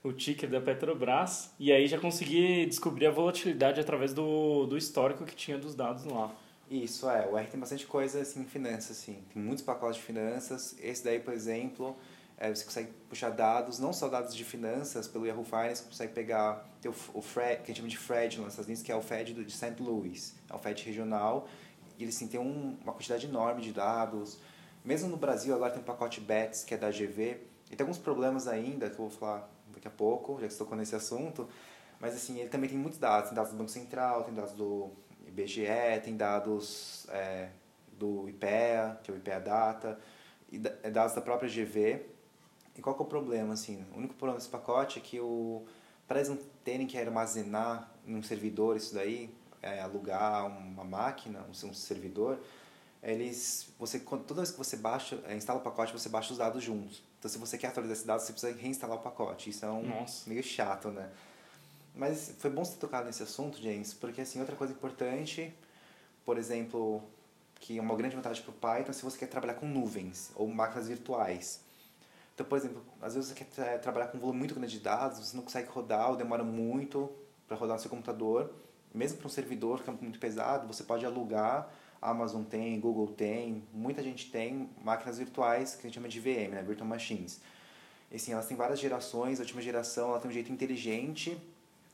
O 0.04 0.14
ticker 0.14 0.50
da 0.50 0.62
Petrobras. 0.62 1.52
E 1.60 1.72
aí 1.72 1.88
já 1.88 1.98
consegui 1.98 2.66
descobrir 2.68 3.08
a 3.08 3.12
volatilidade 3.12 3.80
através 3.80 4.14
do, 4.14 4.66
do 4.68 4.78
histórico 4.78 5.26
que 5.26 5.36
tinha 5.36 5.58
dos 5.58 5.74
dados 5.74 6.06
lá. 6.06 6.32
Isso, 6.70 7.10
é. 7.10 7.28
O 7.28 7.36
R 7.36 7.48
tem 7.48 7.60
bastante 7.60 7.88
coisa 7.88 8.22
assim, 8.22 8.42
em 8.42 8.46
finanças, 8.46 8.92
assim. 8.92 9.18
Tem 9.34 9.42
muitos 9.42 9.64
pacotes 9.64 9.98
de 9.98 10.04
finanças. 10.04 10.76
Esse 10.80 11.04
daí, 11.04 11.20
por 11.20 11.34
exemplo, 11.34 11.98
é, 12.42 12.56
você 12.56 12.64
consegue 12.64 12.90
puxar 13.10 13.32
dados, 13.32 13.80
não 13.80 13.92
só 13.92 14.08
dados 14.08 14.34
de 14.34 14.46
finanças 14.46 15.10
pelo 15.10 15.28
Yahoo 15.28 15.44
Finance, 15.44 15.84
você 15.84 15.90
consegue 15.90 16.14
pegar 16.14 16.66
o, 16.86 17.20
o 17.20 17.22
FRED, 17.22 17.58
que 17.58 17.64
a 17.64 17.68
gente 17.68 17.78
chama 17.78 17.90
de 17.90 17.98
FRED 17.98 18.38
nos 18.38 18.48
Estados 18.48 18.66
Unidos, 18.66 18.82
que 18.82 18.92
é 18.94 18.96
o 18.96 19.02
FED 19.02 19.34
de 19.34 19.52
St. 19.52 19.76
Louis. 19.80 20.34
É 20.50 20.56
o 20.56 20.58
FED 20.58 20.86
regional. 20.86 21.50
E 21.98 22.04
eles 22.04 22.16
sim, 22.16 22.30
têm 22.30 22.40
um, 22.40 22.78
uma 22.82 22.94
quantidade 22.94 23.26
enorme 23.28 23.62
de 23.62 23.74
dados. 23.74 24.40
Mesmo 24.86 25.10
no 25.10 25.18
Brasil, 25.18 25.54
agora 25.54 25.70
tem 25.72 25.82
um 25.82 25.86
pacote 25.86 26.22
BETS, 26.22 26.64
que 26.64 26.74
é 26.74 26.78
da 26.78 26.90
GV. 26.90 27.42
E 27.70 27.76
tem 27.76 27.84
alguns 27.84 27.98
problemas 27.98 28.48
ainda, 28.48 28.90
que 28.90 28.94
eu 28.94 29.10
vou 29.10 29.10
falar 29.10 29.52
daqui 29.74 29.90
a 29.90 29.92
pouco, 29.92 30.40
já 30.40 30.48
que 30.48 30.54
estou 30.54 30.76
nesse 30.78 30.96
assunto. 30.96 31.46
Mas 32.00 32.16
assim, 32.16 32.40
ele 32.40 32.48
também 32.48 32.70
tem 32.70 32.80
muitos 32.80 32.98
dados. 33.00 33.32
Tem 33.32 33.36
dados 33.36 33.52
do 33.52 33.58
Banco 33.58 33.70
Central, 33.70 34.24
tem 34.24 34.34
dados 34.34 34.54
do 34.54 34.92
IBGE, 35.28 35.68
tem 36.06 36.16
dados 36.16 37.06
é, 37.10 37.50
do 37.92 38.30
IPEA, 38.30 38.98
que 39.04 39.12
é 39.12 39.14
o 39.14 39.18
IPEA 39.18 39.40
Data, 39.42 40.00
e 40.50 40.62
é 40.84 40.90
dados 40.90 41.14
da 41.14 41.20
própria 41.20 41.50
GV. 41.50 42.18
E 42.80 42.82
qual 42.82 42.96
que 42.96 43.02
é 43.02 43.06
o 43.06 43.08
problema? 43.08 43.56
Assim, 43.56 43.86
o 43.94 43.98
único 43.98 44.14
problema 44.14 44.40
desse 44.40 44.50
pacote 44.50 45.00
é 45.00 45.02
que 45.02 45.20
o, 45.20 45.66
para 46.08 46.20
eles 46.20 46.30
não 46.30 46.38
terem 46.64 46.88
que 46.88 46.98
armazenar 46.98 47.92
em 48.08 48.16
um 48.16 48.24
servidor 48.24 48.78
isso 48.78 48.94
daí, 48.94 49.30
é, 49.62 49.82
alugar 49.82 50.48
uma 50.48 50.86
máquina, 50.86 51.46
um, 51.50 51.74
servidor, 51.74 52.40
eles, 53.04 53.68
você, 53.78 54.00
toda 54.00 54.36
vez 54.36 54.52
que 54.52 54.58
você 54.58 54.78
baixa, 54.78 55.22
é, 55.28 55.36
instala 55.36 55.60
o 55.60 55.62
pacote, 55.62 55.92
você 55.92 56.08
baixa 56.08 56.32
os 56.32 56.38
dados 56.38 56.64
juntos. 56.64 57.04
Então, 57.20 57.30
se 57.30 57.38
você 57.38 57.58
quer 57.58 57.68
atualizar 57.68 57.96
esses 57.96 58.06
dados, 58.06 58.24
você 58.24 58.32
precisa 58.32 58.58
reinstalar 58.58 58.98
o 58.98 59.02
pacote. 59.02 59.50
Isso 59.50 59.66
é 59.66 59.70
um 59.70 59.86
Nossa. 59.86 60.30
meio 60.30 60.42
chato, 60.42 60.88
né? 60.88 61.10
Mas 61.94 62.34
foi 62.40 62.50
bom 62.50 62.64
você 62.64 62.76
ter 62.76 62.80
tocado 62.80 63.08
nesse 63.08 63.24
assunto, 63.24 63.62
James, 63.62 63.94
porque 63.94 64.22
assim, 64.22 64.40
outra 64.40 64.56
coisa 64.56 64.72
importante, 64.72 65.54
por 66.24 66.38
exemplo, 66.38 67.04
que 67.56 67.78
é 67.78 67.82
uma 67.82 67.98
grande 67.98 68.16
vantagem 68.16 68.42
para 68.42 68.52
o 68.52 68.54
Python, 68.54 68.94
se 68.94 69.04
você 69.04 69.18
quer 69.18 69.28
trabalhar 69.28 69.56
com 69.56 69.68
nuvens 69.68 70.32
ou 70.34 70.48
máquinas 70.48 70.88
virtuais. 70.88 71.68
Então, 72.40 72.48
por 72.48 72.58
exemplo, 72.58 72.82
às 73.02 73.16
vezes 73.16 73.30
você 73.30 73.36
quer 73.36 73.48
tra 73.48 73.78
trabalhar 73.80 74.08
com 74.08 74.18
um 74.18 74.22
volume 74.22 74.40
muito 74.40 74.56
grande 74.56 74.72
de 74.72 74.80
dados, 74.80 75.20
você 75.20 75.36
não 75.36 75.44
consegue 75.44 75.68
rodar 75.68 76.10
ou 76.10 76.16
demora 76.16 76.42
muito 76.42 77.12
para 77.46 77.58
rodar 77.58 77.76
no 77.76 77.82
seu 77.82 77.90
computador. 77.90 78.54
Mesmo 78.94 79.18
para 79.18 79.28
um 79.28 79.30
servidor 79.30 79.84
que 79.84 79.90
é 79.90 79.94
muito 79.94 80.18
pesado, 80.20 80.66
você 80.66 80.82
pode 80.86 81.06
alugar. 81.06 81.70
A 82.02 82.12
Amazon 82.12 82.44
tem, 82.44 82.80
Google 82.80 83.08
tem, 83.08 83.68
muita 83.74 84.02
gente 84.02 84.32
tem 84.32 84.70
máquinas 84.82 85.18
virtuais 85.18 85.76
que 85.76 85.82
a 85.82 85.84
gente 85.90 85.96
chama 85.96 86.08
de 86.08 86.18
VM, 86.22 86.52
né? 86.52 86.64
Virtual 86.64 86.88
Machines. 86.88 87.42
E, 88.10 88.16
assim, 88.16 88.32
elas 88.32 88.48
têm 88.48 88.56
várias 88.56 88.80
gerações, 88.80 89.42
a 89.42 89.44
última 89.44 89.62
geração 89.62 90.12
ela 90.12 90.20
tem 90.22 90.32
um 90.32 90.34
jeito 90.34 90.50
inteligente 90.50 91.38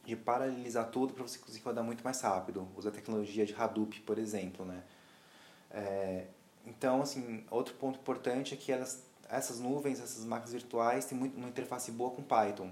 de 0.06 0.16
paralelizar 0.16 0.92
tudo 0.92 1.16
para 1.16 1.24
você 1.24 1.40
conseguir 1.40 1.66
rodar 1.66 1.84
muito 1.84 2.04
mais 2.04 2.22
rápido. 2.22 2.68
Usa 2.78 2.90
a 2.90 2.92
tecnologia 2.92 3.48
de 3.48 3.56
Hadoop, 3.56 4.00
por 4.02 4.20
exemplo, 4.20 4.64
né? 4.64 4.84
É, 5.72 6.28
então, 6.68 7.02
assim, 7.02 7.44
outro 7.50 7.74
ponto 7.74 7.98
importante 7.98 8.54
é 8.54 8.58
que 8.58 8.72
elas, 8.72 9.04
essas 9.30 9.60
nuvens, 9.60 10.00
essas 10.00 10.26
máquinas 10.26 10.54
virtuais, 10.54 11.06
têm 11.06 11.18
muito, 11.18 11.38
uma 11.38 11.48
interface 11.48 11.92
boa 11.92 12.12
com 12.12 12.22
Python. 12.22 12.72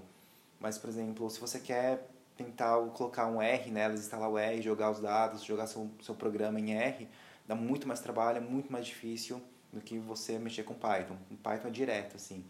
Mas, 0.60 0.78
por 0.78 0.88
exemplo, 0.88 1.28
se 1.30 1.40
você 1.40 1.58
quer 1.58 2.08
tentar 2.36 2.76
colocar 2.94 3.26
um 3.26 3.40
R 3.40 3.70
nelas, 3.70 4.00
instalar 4.00 4.30
o 4.30 4.38
R, 4.38 4.60
jogar 4.62 4.90
os 4.90 5.00
dados, 5.00 5.42
jogar 5.42 5.66
seu, 5.66 5.90
seu 6.02 6.14
programa 6.14 6.58
em 6.58 6.74
R, 6.74 7.08
dá 7.46 7.54
muito 7.54 7.86
mais 7.86 8.00
trabalho, 8.00 8.38
é 8.38 8.40
muito 8.40 8.72
mais 8.72 8.86
difícil 8.86 9.40
do 9.72 9.80
que 9.80 9.98
você 9.98 10.38
mexer 10.38 10.62
com 10.62 10.74
Python. 10.74 11.16
O 11.30 11.36
Python 11.36 11.68
é 11.68 11.70
direto, 11.70 12.16
assim. 12.16 12.44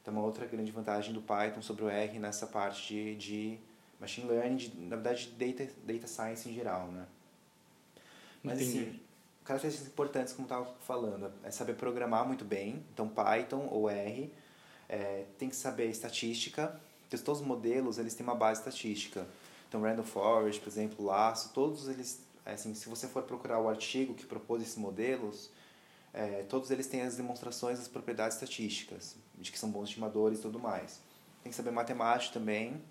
Então, 0.00 0.12
uma 0.12 0.22
outra 0.22 0.46
grande 0.46 0.72
vantagem 0.72 1.12
do 1.12 1.22
Python 1.22 1.62
sobre 1.62 1.84
o 1.84 1.88
R 1.88 2.18
nessa 2.18 2.46
parte 2.46 2.92
de, 2.92 3.14
de 3.16 3.58
machine 4.00 4.28
learning, 4.28 4.56
de, 4.56 4.76
na 4.76 4.96
verdade, 4.96 5.32
data, 5.38 5.72
data 5.84 6.06
science 6.06 6.48
em 6.48 6.52
geral, 6.52 6.88
né? 6.88 7.06
Mas, 8.42 8.60
Entendi. 8.60 8.78
assim, 8.78 9.00
características 9.44 9.88
importantes, 9.88 10.32
como 10.32 10.46
estava 10.46 10.66
falando, 10.80 11.32
é 11.42 11.50
saber 11.50 11.74
programar 11.74 12.26
muito 12.26 12.44
bem, 12.44 12.84
então 12.92 13.08
Python 13.08 13.68
ou 13.70 13.90
R, 13.90 14.32
é, 14.88 15.24
tem 15.38 15.48
que 15.48 15.56
saber 15.56 15.88
estatística, 15.88 16.80
porque 17.02 17.16
todos 17.18 17.40
os 17.40 17.46
modelos, 17.46 17.98
eles 17.98 18.14
têm 18.14 18.24
uma 18.24 18.34
base 18.34 18.60
estatística. 18.60 19.26
Então, 19.68 19.80
Random 19.80 20.02
Forest, 20.02 20.60
por 20.60 20.68
exemplo, 20.68 21.04
Laço, 21.04 21.50
todos 21.52 21.88
eles, 21.88 22.20
assim, 22.44 22.74
se 22.74 22.88
você 22.88 23.08
for 23.08 23.22
procurar 23.22 23.58
o 23.58 23.68
artigo 23.68 24.14
que 24.14 24.26
propôs 24.26 24.62
esses 24.62 24.76
modelos, 24.76 25.50
é, 26.12 26.44
todos 26.48 26.70
eles 26.70 26.86
têm 26.86 27.02
as 27.02 27.16
demonstrações 27.16 27.78
das 27.78 27.88
propriedades 27.88 28.36
estatísticas, 28.36 29.16
de 29.38 29.50
que 29.50 29.58
são 29.58 29.70
bons 29.70 29.88
estimadores 29.88 30.38
e 30.38 30.42
tudo 30.42 30.58
mais. 30.58 31.00
Tem 31.42 31.50
que 31.50 31.56
saber 31.56 31.70
matemática 31.70 32.34
também, 32.34 32.82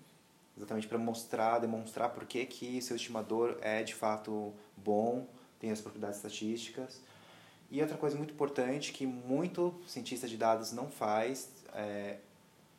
exatamente 0.56 0.88
para 0.88 0.98
mostrar, 0.98 1.60
demonstrar 1.60 2.10
por 2.10 2.26
que, 2.26 2.44
que 2.44 2.82
seu 2.82 2.96
estimador 2.96 3.56
é 3.60 3.82
de 3.82 3.94
fato 3.94 4.52
bom, 4.76 5.26
tem 5.62 5.70
as 5.70 5.80
propriedades 5.80 6.16
estatísticas. 6.16 7.00
E 7.70 7.80
outra 7.80 7.96
coisa 7.96 8.16
muito 8.16 8.34
importante 8.34 8.92
que 8.92 9.06
muito 9.06 9.72
cientista 9.86 10.26
de 10.26 10.36
dados 10.36 10.72
não 10.72 10.90
faz, 10.90 11.48
é, 11.72 12.18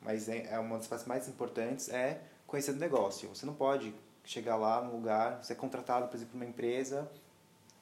mas 0.02 0.28
é, 0.28 0.50
é 0.52 0.60
uma 0.60 0.78
das 0.78 0.86
partes 0.86 1.08
mais 1.08 1.30
importantes, 1.30 1.88
é 1.88 2.22
conhecer 2.46 2.74
do 2.74 2.80
negócio. 2.80 3.30
Você 3.30 3.46
não 3.46 3.56
pode 3.56 3.96
chegar 4.26 4.58
lá 4.58 4.82
no 4.82 4.92
lugar, 4.92 5.42
você 5.42 5.54
é 5.54 5.56
contratado, 5.56 6.10
por 6.10 6.18
exemplo, 6.18 6.34
por 6.34 6.38
uma 6.38 6.46
empresa 6.46 7.10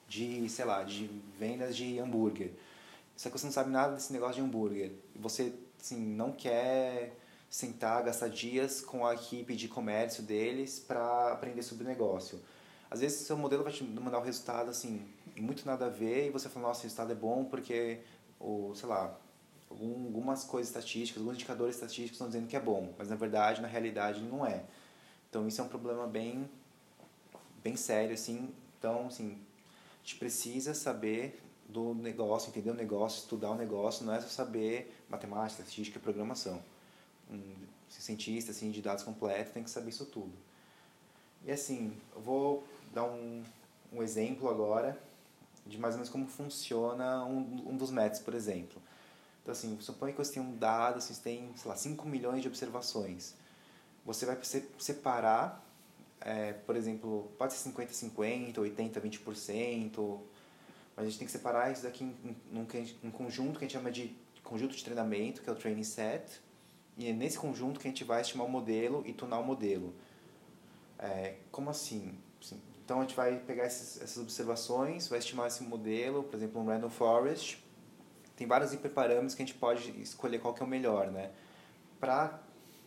de, 0.08 0.48
sei 0.48 0.64
lá, 0.64 0.84
de 0.84 1.10
vendas 1.36 1.76
de 1.76 1.98
hambúrguer. 1.98 2.52
Só 3.16 3.28
que 3.28 3.38
você 3.38 3.46
não 3.46 3.52
sabe 3.52 3.70
nada 3.70 3.94
desse 3.94 4.12
negócio 4.12 4.36
de 4.36 4.40
hambúrguer. 4.40 4.92
Você, 5.16 5.52
assim, 5.80 5.98
não 5.98 6.30
quer 6.30 7.16
sentar, 7.50 8.04
gastar 8.04 8.28
dias 8.28 8.80
com 8.80 9.04
a 9.04 9.14
equipe 9.14 9.56
de 9.56 9.68
comércio 9.68 10.22
deles 10.22 10.78
para 10.78 11.32
aprender 11.32 11.62
sobre 11.62 11.84
o 11.84 11.86
negócio. 11.86 12.40
Às 12.92 13.00
vezes 13.00 13.26
seu 13.26 13.36
modelo 13.36 13.64
vai 13.64 13.72
te 13.72 13.82
mandar 13.82 14.18
o 14.18 14.22
resultado 14.22 14.68
assim, 14.68 15.02
muito 15.34 15.64
nada 15.64 15.86
a 15.86 15.88
ver 15.88 16.26
e 16.26 16.30
você 16.30 16.48
fala, 16.48 16.68
nossa, 16.68 16.80
o 16.80 16.82
resultado 16.82 17.10
é 17.10 17.14
bom 17.14 17.44
porque, 17.44 18.00
ou, 18.38 18.74
sei 18.74 18.86
lá, 18.86 19.18
algumas 19.70 20.44
coisas 20.44 20.68
estatísticas, 20.68 21.22
alguns 21.22 21.36
indicadores 21.36 21.76
estatísticos 21.76 22.12
estão 22.12 22.26
dizendo 22.26 22.46
que 22.46 22.54
é 22.54 22.60
bom, 22.60 22.92
mas 22.98 23.08
na 23.08 23.16
verdade, 23.16 23.62
na 23.62 23.68
realidade, 23.68 24.20
não 24.20 24.46
é. 24.46 24.64
Então 25.30 25.48
isso 25.48 25.60
é 25.60 25.64
um 25.64 25.68
problema 25.68 26.06
bem, 26.06 26.46
bem 27.64 27.76
sério, 27.76 28.12
assim. 28.12 28.52
Então, 28.78 29.06
assim, 29.06 29.38
a 29.38 30.04
gente 30.04 30.16
precisa 30.16 30.74
saber 30.74 31.42
do 31.66 31.94
negócio, 31.94 32.50
entender 32.50 32.70
o 32.70 32.74
negócio, 32.74 33.20
estudar 33.20 33.52
o 33.52 33.54
negócio, 33.54 34.04
não 34.04 34.12
é 34.12 34.20
só 34.20 34.28
saber 34.28 34.94
matemática, 35.08 35.62
estatística 35.62 35.98
e 35.98 36.02
programação 36.02 36.62
um 37.30 37.54
cientista 37.88 38.50
assim, 38.50 38.70
de 38.70 38.82
dados 38.82 39.04
completo 39.04 39.52
tem 39.52 39.62
que 39.62 39.70
saber 39.70 39.90
isso 39.90 40.06
tudo. 40.06 40.32
E 41.44 41.50
assim, 41.50 41.96
eu 42.14 42.20
vou 42.20 42.66
dar 42.92 43.04
um, 43.04 43.42
um 43.92 44.02
exemplo 44.02 44.48
agora 44.48 44.98
de 45.66 45.78
mais 45.78 45.94
ou 45.94 45.98
menos 45.98 46.10
como 46.10 46.26
funciona 46.26 47.24
um, 47.24 47.70
um 47.70 47.76
dos 47.76 47.90
métodos, 47.90 48.20
por 48.20 48.34
exemplo. 48.34 48.80
Então, 49.42 49.52
assim, 49.52 49.76
suponha 49.80 50.12
que 50.12 50.18
você 50.18 50.34
tem 50.34 50.42
um 50.42 50.56
dado, 50.56 50.98
assim, 50.98 51.14
você 51.14 51.22
tem, 51.22 51.50
sei 51.56 51.68
lá, 51.68 51.76
5 51.76 52.08
milhões 52.08 52.42
de 52.42 52.48
observações. 52.48 53.34
Você 54.04 54.26
vai 54.26 54.38
separar, 54.78 55.64
é, 56.20 56.52
por 56.52 56.76
exemplo, 56.76 57.30
pode 57.38 57.52
ser 57.52 57.70
50-50, 57.70 58.54
80-20%, 58.54 60.20
mas 60.96 61.06
a 61.06 61.08
gente 61.08 61.18
tem 61.18 61.26
que 61.26 61.32
separar 61.32 61.72
isso 61.72 61.82
daqui 61.82 62.04
em, 62.04 62.36
em 62.52 62.68
um 63.04 63.10
conjunto 63.10 63.58
que 63.58 63.64
a 63.64 63.68
gente 63.68 63.76
chama 63.76 63.90
de 63.90 64.16
conjunto 64.42 64.76
de 64.76 64.84
treinamento, 64.84 65.40
que 65.40 65.48
é 65.48 65.52
o 65.52 65.56
training 65.56 65.84
set, 65.84 66.40
e 66.96 67.08
é 67.08 67.12
nesse 67.12 67.38
conjunto 67.38 67.80
que 67.80 67.88
a 67.88 67.90
gente 67.90 68.04
vai 68.04 68.20
estimar 68.20 68.46
o 68.46 68.50
modelo 68.50 69.02
e 69.06 69.12
tunar 69.12 69.38
o 69.38 69.44
modelo. 69.44 69.94
É, 70.98 71.36
como 71.50 71.70
assim? 71.70 72.16
Então 72.92 73.00
a 73.00 73.04
gente 73.06 73.16
vai 73.16 73.36
pegar 73.36 73.64
esses, 73.64 74.02
essas 74.02 74.22
observações, 74.22 75.08
vai 75.08 75.18
estimar 75.18 75.46
esse 75.46 75.62
modelo, 75.62 76.24
por 76.24 76.36
exemplo, 76.36 76.60
um 76.60 76.66
random 76.66 76.90
forest. 76.90 77.56
Tem 78.36 78.46
vários 78.46 78.74
hiperparâmetros 78.74 79.34
que 79.34 79.42
a 79.42 79.46
gente 79.46 79.56
pode 79.58 79.98
escolher 79.98 80.38
qual 80.40 80.52
que 80.52 80.62
é 80.62 80.66
o 80.66 80.68
melhor, 80.68 81.10
né? 81.10 81.30
Para 81.98 82.38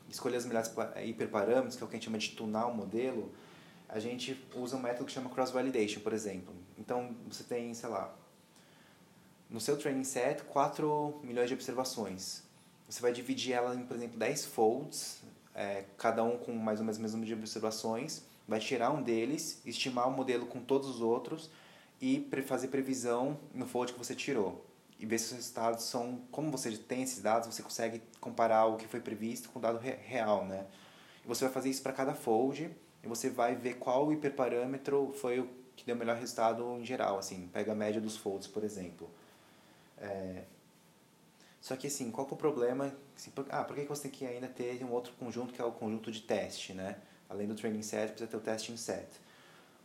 escolher 0.08 0.38
os 0.38 0.46
melhores 0.46 0.72
hiperparâmetros, 1.04 1.76
que 1.76 1.82
é 1.82 1.86
o 1.88 1.89
que 1.89 1.96
a 1.96 1.98
gente 1.98 2.06
chama 2.06 2.20
de 2.20 2.30
tunar 2.34 2.68
o 2.68 2.76
modelo, 2.76 3.34
a 3.89 3.98
gente 3.98 4.39
usa 4.54 4.78
um 4.78 4.80
método 4.80 5.06
que 5.06 5.12
chama 5.12 5.28
cross-validation, 5.28 6.02
por 6.02 6.13
exemplo. 6.13 6.54
Então 6.78 7.15
você 7.28 7.44
tem, 7.44 7.74
sei 7.74 7.89
lá, 7.89 8.15
no 9.50 9.60
seu 9.60 9.76
training 9.76 10.04
set, 10.04 10.44
4 10.44 11.20
milhões 11.24 11.48
de 11.48 11.56
observações 11.56 12.44
você 12.88 13.02
vai 13.02 13.12
dividir 13.12 13.54
ela 13.54 13.74
em, 13.74 13.84
por 13.84 13.98
exemplo, 13.98 14.20
10 14.20 14.46
folds, 14.46 15.24
é, 15.56 15.86
cada 15.98 16.24
um 16.24 16.38
com 16.38 16.54
mais 16.54 16.80
ou 16.80 16.86
menos 16.86 17.00
o 17.00 17.02
mesmo 17.02 17.18
número 17.18 17.28
de 17.28 17.34
observações, 17.34 18.24
vai 18.48 18.60
tirar 18.60 18.92
um 18.92 19.02
deles, 19.02 19.62
estimar 19.66 20.08
o 20.08 20.12
modelo 20.12 20.46
com 20.46 20.60
todos 20.60 20.88
os 20.88 21.02
outros, 21.02 21.50
e 22.02 22.28
fazer 22.46 22.68
previsão 22.68 23.40
no 23.54 23.66
fold 23.66 23.94
que 23.94 23.98
você 23.98 24.16
tirou. 24.16 24.66
E 25.00 25.06
ver 25.06 25.18
se 25.18 25.26
os 25.26 25.32
resultados 25.32 25.86
são 25.86 26.22
como 26.32 26.52
você 26.52 26.72
tem 26.78 27.04
esses 27.04 27.22
dados 27.22 27.54
você 27.54 27.62
consegue 27.62 28.02
comparar 28.22 28.66
o 28.66 28.78
que 28.78 28.88
foi 28.88 29.02
previsto 29.02 29.50
com 29.50 29.60
o 29.60 29.62
dado 29.62 29.78
real 29.78 30.46
né? 30.46 30.66
E 31.24 31.28
você 31.28 31.44
vai 31.46 31.54
fazer 31.54 31.70
isso 31.70 31.82
para 31.82 31.92
cada 31.92 32.14
fold 32.14 32.72
e 33.04 33.08
você 33.08 33.30
vai 33.30 33.56
ver 33.56 33.76
qual 33.76 34.12
hiperparâmetro 34.14 35.14
foi 35.20 35.40
o 35.40 35.50
que 35.76 35.86
deu 35.86 35.96
o 35.96 36.00
melhor 36.00 36.16
resultado 36.16 36.78
em 36.80 36.86
geral 36.86 37.18
assim. 37.18 37.50
Pega 37.52 37.74
a 37.74 37.76
média 37.76 38.00
dos 38.00 38.16
folds 38.16 38.48
por 38.48 38.64
exemplo. 38.64 39.10
É... 39.98 40.44
só 41.60 41.76
que 41.76 41.88
assim 41.88 42.10
qual 42.10 42.26
que 42.26 42.34
é 42.34 42.36
o 42.36 42.38
problema? 42.38 42.96
Assim, 43.18 43.32
por... 43.32 43.46
ah 43.50 43.66
por 43.66 43.76
que 43.76 43.84
você 43.84 44.04
tem 44.04 44.12
que 44.12 44.26
ainda 44.26 44.48
ter 44.48 44.82
um 44.84 44.92
outro 44.92 45.14
conjunto 45.20 45.54
que 45.54 45.62
é 45.62 45.66
o 45.66 45.72
conjunto 45.74 46.10
de 46.10 46.22
teste 46.22 46.74
né 46.74 46.98
além 47.30 47.48
do 47.48 47.56
training 47.56 47.82
set 47.82 48.10
precisa 48.10 48.30
ter 48.30 48.38
o 48.38 48.42
testing 48.42 48.78
set 48.78 49.08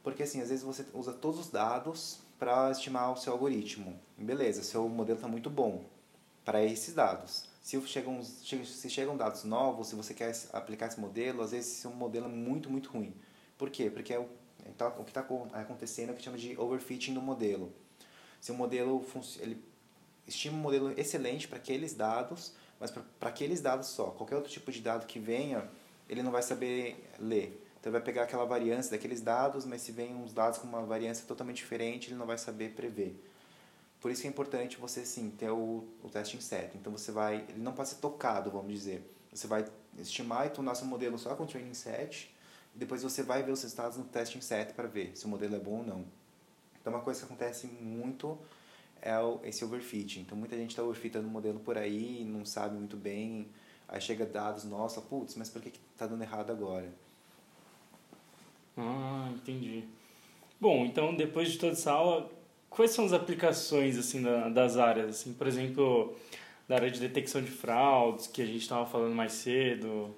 porque 0.03 0.23
assim 0.23 0.41
às 0.41 0.49
vezes 0.49 0.65
você 0.65 0.85
usa 0.95 1.13
todos 1.13 1.41
os 1.41 1.51
dados 1.51 2.21
para 2.39 2.71
estimar 2.71 3.13
o 3.13 3.17
seu 3.17 3.35
algoritmo. 3.35 4.01
Beleza, 4.17 4.63
seu 4.63 4.89
modelo 4.89 5.19
está 5.19 5.29
muito 5.29 5.51
bom 5.51 5.85
para 6.45 6.65
esses 6.65 6.95
dados. 6.95 7.45
Se 7.63 7.79
chegam, 7.87 8.23
se 8.23 8.89
chegam 8.89 9.17
dados 9.17 9.45
novos, 9.45 9.89
se 9.89 9.95
você 9.95 10.15
quer 10.15 10.35
aplicar 10.53 10.87
esse 10.87 10.99
modelo, 10.99 11.43
às 11.43 11.51
vezes 11.51 11.85
modelo 11.85 12.27
é 12.27 12.31
muito, 12.31 12.71
muito 12.71 12.91
ruim. 12.91 13.15
Por 13.59 13.69
quê? 13.69 13.91
Porque 13.91 14.15
é 14.15 14.19
o, 14.19 14.27
então, 14.67 14.89
o 14.99 15.05
que 15.05 15.11
está 15.11 15.21
acontecendo 15.53 16.09
é 16.09 16.13
o 16.13 16.17
que 16.17 16.23
chama 16.23 16.39
de 16.39 16.59
overfitting 16.59 17.13
do 17.13 17.21
modelo. 17.21 17.71
Se 18.41 18.51
o 18.51 18.55
modelo 18.55 19.05
ele 19.39 19.63
estima 20.27 20.57
um 20.57 20.61
modelo 20.61 20.99
excelente 20.99 21.47
para 21.47 21.59
aqueles 21.59 21.93
dados, 21.93 22.55
mas 22.79 22.91
para 22.91 23.29
aqueles 23.29 23.61
dados 23.61 23.89
só. 23.89 24.07
Qualquer 24.13 24.37
outro 24.37 24.51
tipo 24.51 24.73
de 24.73 24.81
dado 24.81 25.07
que 25.07 25.19
venha, 25.19 25.69
ele 26.11 26.25
não 26.25 26.33
vai 26.33 26.43
saber 26.43 27.09
ler. 27.21 27.65
Então, 27.79 27.93
vai 27.93 28.01
pegar 28.01 28.25
aquela 28.25 28.45
variância 28.45 28.91
daqueles 28.91 29.21
dados, 29.21 29.65
mas 29.65 29.81
se 29.81 29.93
vem 29.93 30.13
uns 30.15 30.33
dados 30.33 30.59
com 30.59 30.67
uma 30.67 30.83
variância 30.83 31.25
totalmente 31.27 31.59
diferente, 31.59 32.09
ele 32.09 32.17
não 32.17 32.27
vai 32.27 32.37
saber 32.37 32.75
prever. 32.75 33.25
Por 34.01 34.11
isso 34.11 34.23
que 34.23 34.27
é 34.27 34.31
importante 34.31 34.77
você, 34.77 35.07
sim, 35.07 35.31
ter 35.31 35.51
o, 35.51 35.85
o 36.03 36.09
testing 36.11 36.41
set. 36.41 36.77
Então, 36.77 36.93
você 36.93 37.13
vai... 37.13 37.47
Ele 37.49 37.61
não 37.61 37.73
pode 37.73 37.91
ser 37.91 37.97
tocado, 37.97 38.51
vamos 38.51 38.73
dizer. 38.73 39.09
Você 39.33 39.47
vai 39.47 39.65
estimar 39.99 40.49
e 40.49 40.51
tornar 40.51 40.75
seu 40.75 40.87
modelo 40.87 41.17
só 41.17 41.35
com 41.37 41.45
o 41.45 41.47
training 41.47 41.75
set, 41.75 42.35
e 42.75 42.79
depois 42.79 43.05
você 43.05 43.23
vai 43.23 43.43
ver 43.45 43.53
os 43.53 43.63
resultados 43.63 43.97
no 43.97 44.05
testing 44.05 44.41
set 44.41 44.75
para 44.75 44.89
ver 44.89 45.13
se 45.17 45.25
o 45.27 45.29
modelo 45.29 45.55
é 45.55 45.61
bom 45.61 45.79
ou 45.79 45.85
não. 45.85 46.05
Então, 46.81 46.93
uma 46.93 47.03
coisa 47.03 47.21
que 47.21 47.27
acontece 47.27 47.69
muito 47.69 48.37
é 49.01 49.15
esse 49.45 49.65
overfitting. 49.65 50.23
Então, 50.23 50.37
muita 50.37 50.57
gente 50.57 50.71
está 50.71 50.83
overfitando 50.83 51.29
o 51.29 51.31
modelo 51.31 51.61
por 51.61 51.79
aí, 51.79 52.25
não 52.25 52.45
sabe 52.45 52.75
muito 52.75 52.97
bem, 52.97 53.49
aí 53.91 54.01
chega 54.01 54.25
dados, 54.25 54.65
nossa, 54.65 55.01
putz, 55.01 55.35
mas 55.35 55.51
por 55.51 55.61
que 55.61 55.73
está 55.93 56.07
dando 56.07 56.23
errado 56.23 56.51
agora? 56.51 56.89
Ah, 58.77 59.29
entendi. 59.35 59.85
Bom, 60.61 60.85
então 60.85 61.15
depois 61.15 61.51
de 61.51 61.59
toda 61.59 61.73
essa 61.73 61.91
aula, 61.91 62.31
quais 62.69 62.93
são 62.93 63.05
as 63.05 63.13
aplicações 63.13 63.99
assim 63.99 64.23
da, 64.23 64.49
das 64.49 64.77
áreas? 64.77 65.11
Assim, 65.11 65.35
por 65.35 65.47
exemplo, 65.47 66.17
da 66.69 66.77
área 66.77 66.91
de 66.91 67.01
detecção 67.01 67.43
de 67.43 67.51
fraudes, 67.51 68.29
que 68.29 68.41
a 68.41 68.47
gente 68.47 68.61
estava 68.61 68.87
falando 68.87 69.15
mais 69.15 69.33
cedo. 69.33 70.15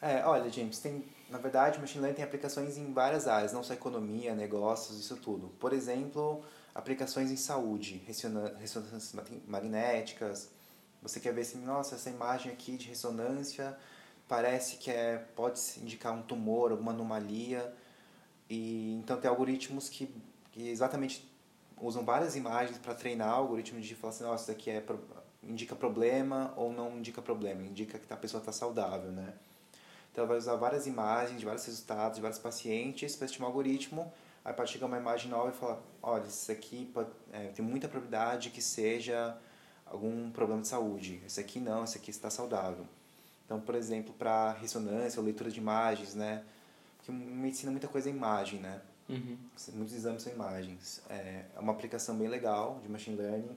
É, 0.00 0.24
olha, 0.24 0.48
James, 0.50 0.78
tem, 0.78 1.04
na 1.28 1.38
verdade, 1.38 1.80
machine 1.80 2.02
learning 2.02 2.16
tem 2.16 2.24
aplicações 2.24 2.78
em 2.78 2.92
várias 2.92 3.26
áreas, 3.26 3.52
não 3.52 3.62
só 3.62 3.74
economia, 3.74 4.34
negócios, 4.34 5.00
isso 5.00 5.16
tudo. 5.16 5.48
Por 5.58 5.72
exemplo, 5.72 6.44
aplicações 6.72 7.30
em 7.30 7.36
saúde, 7.36 8.00
ressonâncias 8.06 9.14
magnéticas. 9.48 10.54
Você 11.06 11.20
quer 11.20 11.32
ver 11.32 11.42
assim, 11.42 11.64
nossa, 11.64 11.94
essa 11.94 12.10
imagem 12.10 12.50
aqui 12.50 12.76
de 12.76 12.88
ressonância 12.88 13.78
parece 14.26 14.76
que 14.76 14.90
é, 14.90 15.18
pode 15.36 15.60
indicar 15.80 16.12
um 16.12 16.22
tumor, 16.22 16.72
alguma 16.72 16.90
anomalia. 16.90 17.72
E, 18.50 18.94
então 18.94 19.16
tem 19.20 19.30
algoritmos 19.30 19.88
que, 19.88 20.12
que 20.50 20.68
exatamente 20.68 21.24
usam 21.80 22.04
várias 22.04 22.34
imagens 22.34 22.78
para 22.78 22.92
treinar 22.92 23.28
algoritmos 23.28 23.86
de 23.86 23.94
falar 23.94 24.12
assim, 24.12 24.24
nossa, 24.24 24.42
isso 24.42 24.52
daqui 24.52 24.68
é, 24.68 24.82
indica 25.44 25.76
problema 25.76 26.52
ou 26.56 26.72
não 26.72 26.98
indica 26.98 27.22
problema, 27.22 27.62
indica 27.62 28.00
que 28.00 28.12
a 28.12 28.16
pessoa 28.16 28.40
está 28.40 28.50
saudável, 28.50 29.12
né? 29.12 29.32
Então 30.10 30.24
ela 30.24 30.28
vai 30.28 30.38
usar 30.38 30.56
várias 30.56 30.88
imagens 30.88 31.38
de 31.38 31.44
vários 31.44 31.64
resultados, 31.66 32.16
de 32.16 32.22
vários 32.22 32.40
pacientes 32.40 33.14
para 33.14 33.26
estimar 33.26 33.48
o 33.48 33.52
algoritmo. 33.52 34.12
Aí 34.44 34.52
pode 34.52 34.72
chegar 34.72 34.86
uma 34.86 34.96
imagem 34.96 35.30
nova 35.30 35.50
e 35.50 35.52
falar, 35.52 35.78
olha, 36.02 36.24
isso 36.24 36.50
aqui 36.50 36.86
pode, 36.92 37.10
é, 37.32 37.48
tem 37.48 37.64
muita 37.64 37.86
probabilidade 37.86 38.50
que 38.50 38.62
seja 38.62 39.36
algum 39.96 40.30
problema 40.30 40.62
de 40.62 40.68
saúde. 40.68 41.20
Esse 41.26 41.40
aqui 41.40 41.58
não, 41.58 41.84
esse 41.84 41.98
aqui 41.98 42.10
está 42.10 42.30
saudável. 42.30 42.86
Então, 43.44 43.60
por 43.60 43.74
exemplo, 43.74 44.14
para 44.14 44.52
ressonância 44.52 45.18
ou 45.20 45.24
leitura 45.24 45.50
de 45.50 45.58
imagens, 45.58 46.14
né? 46.14 46.42
Porque 46.98 47.12
medicina 47.12 47.70
muita 47.70 47.88
coisa 47.88 48.08
é 48.08 48.12
imagem, 48.12 48.60
né? 48.60 48.80
Uhum. 49.08 49.38
Muitos 49.74 49.94
exames 49.94 50.22
são 50.22 50.32
imagens. 50.32 51.00
É, 51.08 51.44
é 51.54 51.60
uma 51.60 51.72
aplicação 51.72 52.16
bem 52.16 52.28
legal 52.28 52.80
de 52.82 52.88
machine 52.88 53.16
learning. 53.16 53.56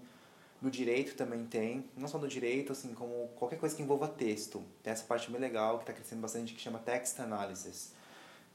No 0.62 0.70
direito 0.70 1.16
também 1.16 1.46
tem, 1.46 1.86
não 1.96 2.08
só 2.08 2.18
no 2.18 2.28
direito, 2.28 2.72
assim, 2.72 2.94
como 2.94 3.30
qualquer 3.36 3.58
coisa 3.58 3.76
que 3.76 3.82
envolva 3.82 4.08
texto. 4.08 4.62
Tem 4.84 4.92
essa 4.92 5.06
parte 5.06 5.32
bem 5.32 5.40
legal 5.40 5.78
que 5.78 5.84
está 5.84 5.94
crescendo 5.94 6.22
bastante 6.22 6.54
que 6.54 6.60
chama 6.60 6.80
text 6.80 7.20
analysis. 7.20 7.94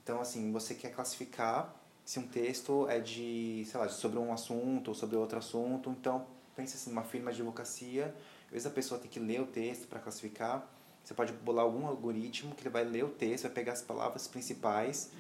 Então, 0.03 0.21
assim, 0.21 0.53
você 0.53 0.75
quer 0.75 0.93
classificar 0.93 1.75
se 2.05 2.19
um 2.19 2.27
texto 2.27 2.87
é 2.89 3.01
de, 3.01 3.67
sei 3.67 3.81
lá, 3.81 3.89
sobre 3.89 4.19
um 4.19 4.33
assunto 4.33 4.89
ou 4.89 4.95
sobre 4.95 5.17
outro 5.17 5.39
assunto. 5.39 5.91
Então, 5.91 6.27
pense 6.55 6.77
assim, 6.77 6.91
uma 6.91 7.05
firma 7.05 7.33
de 7.33 7.41
advocacia, 7.41 8.15
às 8.47 8.53
vezes 8.53 8.67
a 8.67 8.71
pessoa 8.71 9.01
tem 9.01 9.11
que 9.11 9.21
ler 9.21 9.41
o 9.41 9.47
texto 9.47 9.87
para 9.87 10.01
classificar 10.01 10.69
você 11.05 11.13
pode 11.13 11.35
bolar 11.35 11.67
algum 11.67 11.87
algoritmo 11.87 12.55
que 12.55 12.63
ele 12.63 12.71
vai 12.71 12.83
ler 12.83 13.05
o 13.05 13.11
texto, 13.11 13.43
vai 13.43 13.53
pegar 13.53 13.75
as 13.75 13.83
palavras 13.83 14.27
principais, 14.27 15.11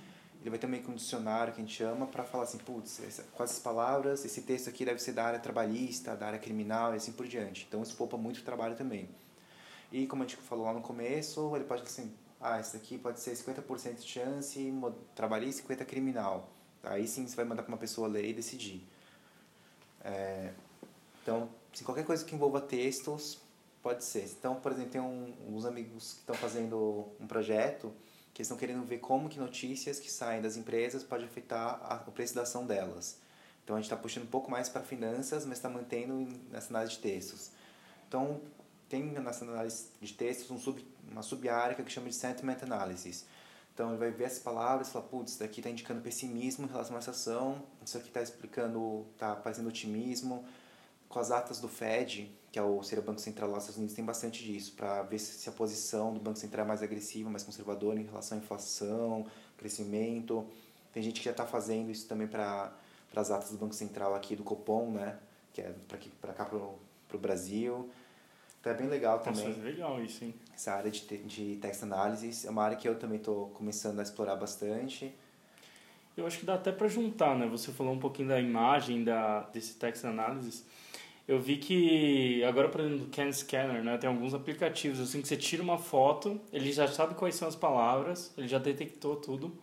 ele 0.41 0.49
vai 0.49 0.59
ter 0.59 0.67
meio 0.67 0.83
que 0.83 0.91
um 0.91 0.95
dicionário 0.95 1.53
que 1.53 1.61
a 1.61 1.65
gente 1.65 1.77
chama 1.77 2.07
para 2.07 2.25
falar 2.25 2.45
assim, 2.45 2.57
putz, 2.57 3.03
quais 3.35 3.53
as 3.53 3.59
palavras, 3.59 4.25
esse 4.25 4.41
texto 4.43 4.69
aqui 4.69 4.85
deve 4.85 4.99
ser 4.99 5.13
da 5.13 5.25
área 5.25 5.39
trabalhista, 5.39 6.17
da 6.17 6.27
área 6.27 6.39
criminal 6.39 6.95
e 6.95 6.97
assim 6.97 7.13
por 7.13 7.27
diante. 7.27 7.67
Então 7.69 7.83
isso 7.83 7.95
poupa 7.97 8.17
muito 8.17 8.43
trabalho 8.43 8.75
também. 8.77 9.11
E 9.93 10.07
como 10.07 10.23
a 10.23 10.27
gente 10.27 10.39
falou 10.39 10.65
lá 10.65 10.73
no 10.73 10.81
começo, 10.81 11.55
ele 11.55 11.65
pode 11.65 11.83
assim, 11.83 12.11
ah, 12.41 12.59
esse 12.59 12.73
daqui 12.73 12.97
pode 12.97 13.21
ser 13.21 13.33
50% 13.33 13.97
de 13.97 14.09
chance 14.09 14.73
trabalhista 15.15 15.71
e 15.71 15.77
50% 15.77 15.85
criminal. 15.85 16.51
Aí 16.83 17.07
sim 17.07 17.27
você 17.27 17.37
vai 17.37 17.45
mandar 17.45 17.63
para 17.63 17.73
uma 17.73 17.79
pessoa 17.79 18.09
ler 18.09 18.27
e 18.27 18.33
decidir. 18.33 18.83
É, 20.03 20.51
então, 21.25 21.49
qualquer 21.85 22.05
coisa 22.05 22.25
que 22.25 22.37
envolva 22.37 22.61
textos, 22.61 23.43
Pode 23.85 24.03
ser. 24.03 24.25
Então, 24.39 24.55
por 24.55 24.73
exemplo, 24.73 24.93
tem 24.93 25.01
um, 25.03 25.35
uns 25.47 25.67
amigos 25.67 26.15
que 26.15 26.21
estão 26.21 26.35
fazendo 26.35 27.07
um 27.21 27.27
projeto 27.27 27.93
que 28.33 28.41
estão 28.41 28.57
querendo 28.57 28.83
ver 28.83 28.97
como 28.97 29.29
que 29.29 29.39
notícias 29.39 30.01
que 30.01 30.11
saem 30.11 30.41
das 30.41 30.57
empresas 30.57 31.05
pode 31.05 31.23
afetar 31.23 31.79
a, 31.83 32.03
o 32.07 32.11
preço 32.11 32.35
da 32.35 32.43
ação 32.43 32.67
delas. 32.67 33.19
Então, 33.63 33.77
a 33.77 33.79
gente 33.79 33.85
está 33.85 33.95
puxando 33.95 34.25
um 34.25 34.29
pouco 34.29 34.51
mais 34.51 34.71
para 34.71 34.81
finanças, 34.83 35.45
mas 35.45 35.59
está 35.59 35.69
mantendo 35.69 36.27
nessa 36.51 36.71
análise 36.71 36.93
de 36.95 37.01
textos. 37.01 37.51
Então, 38.09 38.41
tem 38.89 39.03
nessa 39.03 39.45
análise 39.45 39.89
de 40.01 40.15
textos 40.15 40.51
um 40.51 40.59
sub, 40.59 40.83
uma 41.07 41.23
sub-área 41.23 41.77
que 41.77 41.93
chama 41.93 42.09
de 42.09 42.15
Sentiment 42.15 42.63
Analysis. 42.63 43.27
Então, 43.75 43.91
ele 43.91 43.99
vai 43.99 44.11
ver 44.11 44.25
as 44.25 44.39
palavras 44.39 44.89
e 44.89 44.93
falar, 44.93 45.05
putz, 45.09 45.33
isso 45.33 45.41
daqui 45.41 45.61
está 45.61 45.69
indicando 45.69 46.01
pessimismo 46.01 46.65
em 46.65 46.71
relação 46.71 46.97
a 46.97 47.01
essa 47.01 47.11
ação, 47.11 47.63
isso 47.85 47.99
aqui 47.99 48.09
está 48.09 48.23
explicando, 48.23 49.05
está 49.13 49.37
fazendo 49.37 49.69
otimismo. 49.69 50.43
Com 51.15 51.21
as 51.21 51.31
atas 51.31 51.61
do 51.61 51.69
Fed, 51.69 52.29
que 52.51 52.59
é 52.59 52.63
o, 52.63 52.83
seria 52.83 53.01
o 53.01 53.07
Banco 53.07 53.21
Central 53.21 53.49
lá 53.49 53.55
dos 53.55 53.63
Estados 53.67 53.79
Unidos, 53.79 53.95
tem 53.95 54.05
bastante 54.05 54.43
disso, 54.43 54.73
para 54.73 55.01
ver 55.05 55.21
se 55.21 55.49
a 55.49 55.53
posição 55.53 56.13
do 56.13 56.19
Banco 56.19 56.37
Central 56.37 56.65
é 56.65 56.69
mais 56.69 56.83
agressiva, 56.83 57.31
mais 57.31 57.45
conservadora 57.45 58.01
em 58.01 58.03
relação 58.03 58.37
à 58.37 58.41
inflação, 58.41 59.25
crescimento. 59.57 60.45
Tem 60.93 61.01
gente 61.05 61.21
que 61.21 61.25
já 61.25 61.31
está 61.31 61.47
fazendo 61.47 61.89
isso 61.89 62.09
também 62.09 62.27
para 62.27 62.73
as 63.15 63.31
atas 63.31 63.53
do 63.53 63.59
Banco 63.59 63.77
Central 63.77 64.13
aqui 64.13 64.35
do 64.35 64.43
Copom, 64.43 64.91
né? 64.91 65.17
Que 65.53 65.61
é 65.61 65.73
para 66.21 66.33
cá, 66.33 66.47
para 66.47 66.59
o 66.59 67.21
Brasil. 67.21 67.89
Então 68.59 68.73
é 68.73 68.77
bem 68.77 68.89
legal 68.89 69.21
também. 69.21 69.51
Nossa, 69.51 69.61
é 69.61 69.63
legal 69.63 70.03
isso, 70.03 70.25
hein? 70.25 70.35
Essa 70.53 70.73
área 70.73 70.91
de, 70.91 71.01
de 71.19 71.59
text 71.63 71.85
analysis 71.85 72.45
é 72.45 72.51
uma 72.51 72.65
área 72.65 72.77
que 72.77 72.89
eu 72.89 72.99
também 72.99 73.19
estou 73.19 73.51
começando 73.51 74.01
a 74.01 74.03
explorar 74.03 74.35
bastante. 74.35 75.15
Eu 76.17 76.27
acho 76.27 76.41
que 76.41 76.45
dá 76.45 76.55
até 76.55 76.73
para 76.73 76.89
juntar, 76.89 77.39
né? 77.39 77.47
Você 77.47 77.71
falou 77.71 77.93
um 77.93 78.01
pouquinho 78.01 78.31
da 78.31 78.41
imagem 78.41 79.05
da, 79.05 79.43
desse 79.53 79.75
text 79.75 80.05
analysis 80.05 80.65
eu 81.27 81.41
vi 81.41 81.57
que 81.57 82.45
agora, 82.45 82.69
por 82.69 82.81
exemplo, 82.81 83.07
do 83.07 83.11
Can 83.11 83.33
Scanner, 83.33 83.83
né, 83.83 83.97
tem 83.97 84.09
alguns 84.09 84.35
aplicativos 84.35 85.01
assim 85.01 85.23
que 85.23 85.29
você 85.29 85.37
tira 85.37 85.63
uma 85.63 85.79
foto, 85.79 86.41
ele 86.53 86.73
já 86.73 86.87
sabe 86.89 87.15
quais 87.15 87.35
são 87.35 87.49
as 87.49 87.57
palavras, 87.57 88.33
ele 88.37 88.47
já 88.47 88.59
detectou 88.59 89.17
tudo. 89.17 89.57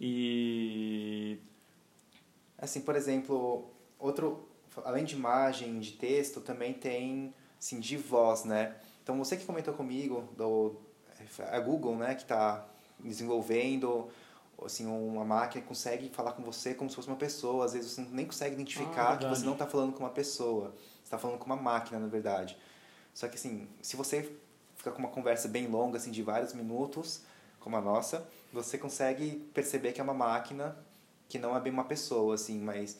E 0.00 1.38
assim, 2.58 2.80
por 2.80 2.96
exemplo, 2.96 3.70
outro 3.98 4.48
além 4.84 5.04
de 5.04 5.14
imagem, 5.14 5.78
de 5.78 5.92
texto, 5.92 6.40
também 6.40 6.74
tem 6.74 7.32
assim 7.58 7.80
de 7.80 7.96
voz, 7.96 8.44
né? 8.44 8.76
Então 9.02 9.16
você 9.16 9.36
que 9.36 9.46
comentou 9.46 9.72
comigo 9.72 10.28
do 10.36 10.76
a 11.50 11.60
Google, 11.60 11.96
né, 11.96 12.14
que 12.14 12.22
está 12.22 12.66
desenvolvendo 13.00 14.08
assim, 14.64 14.86
uma 14.86 15.24
máquina 15.24 15.64
consegue 15.64 16.08
falar 16.08 16.32
com 16.32 16.42
você 16.42 16.74
como 16.74 16.88
se 16.88 16.96
fosse 16.96 17.08
uma 17.08 17.16
pessoa. 17.16 17.64
Às 17.64 17.74
vezes 17.74 17.92
você 17.92 18.00
nem 18.10 18.26
consegue 18.26 18.54
identificar 18.54 19.12
ah, 19.12 19.16
que 19.16 19.26
você 19.26 19.44
não 19.44 19.52
está 19.52 19.66
falando 19.66 19.92
com 19.92 20.00
uma 20.00 20.10
pessoa. 20.10 20.74
Você 20.76 21.04
está 21.04 21.18
falando 21.18 21.38
com 21.38 21.46
uma 21.46 21.56
máquina, 21.56 21.98
na 21.98 22.06
verdade. 22.06 22.56
Só 23.12 23.28
que, 23.28 23.36
assim, 23.36 23.68
se 23.82 23.96
você 23.96 24.32
ficar 24.76 24.92
com 24.92 24.98
uma 24.98 25.08
conversa 25.08 25.48
bem 25.48 25.66
longa, 25.66 25.98
assim, 25.98 26.10
de 26.10 26.22
vários 26.22 26.52
minutos, 26.52 27.22
como 27.60 27.76
a 27.76 27.80
nossa, 27.80 28.26
você 28.52 28.78
consegue 28.78 29.48
perceber 29.52 29.92
que 29.92 30.00
é 30.00 30.04
uma 30.04 30.14
máquina 30.14 30.76
que 31.28 31.38
não 31.38 31.56
é 31.56 31.60
bem 31.60 31.72
uma 31.72 31.84
pessoa, 31.84 32.34
assim, 32.34 32.60
mas 32.60 32.98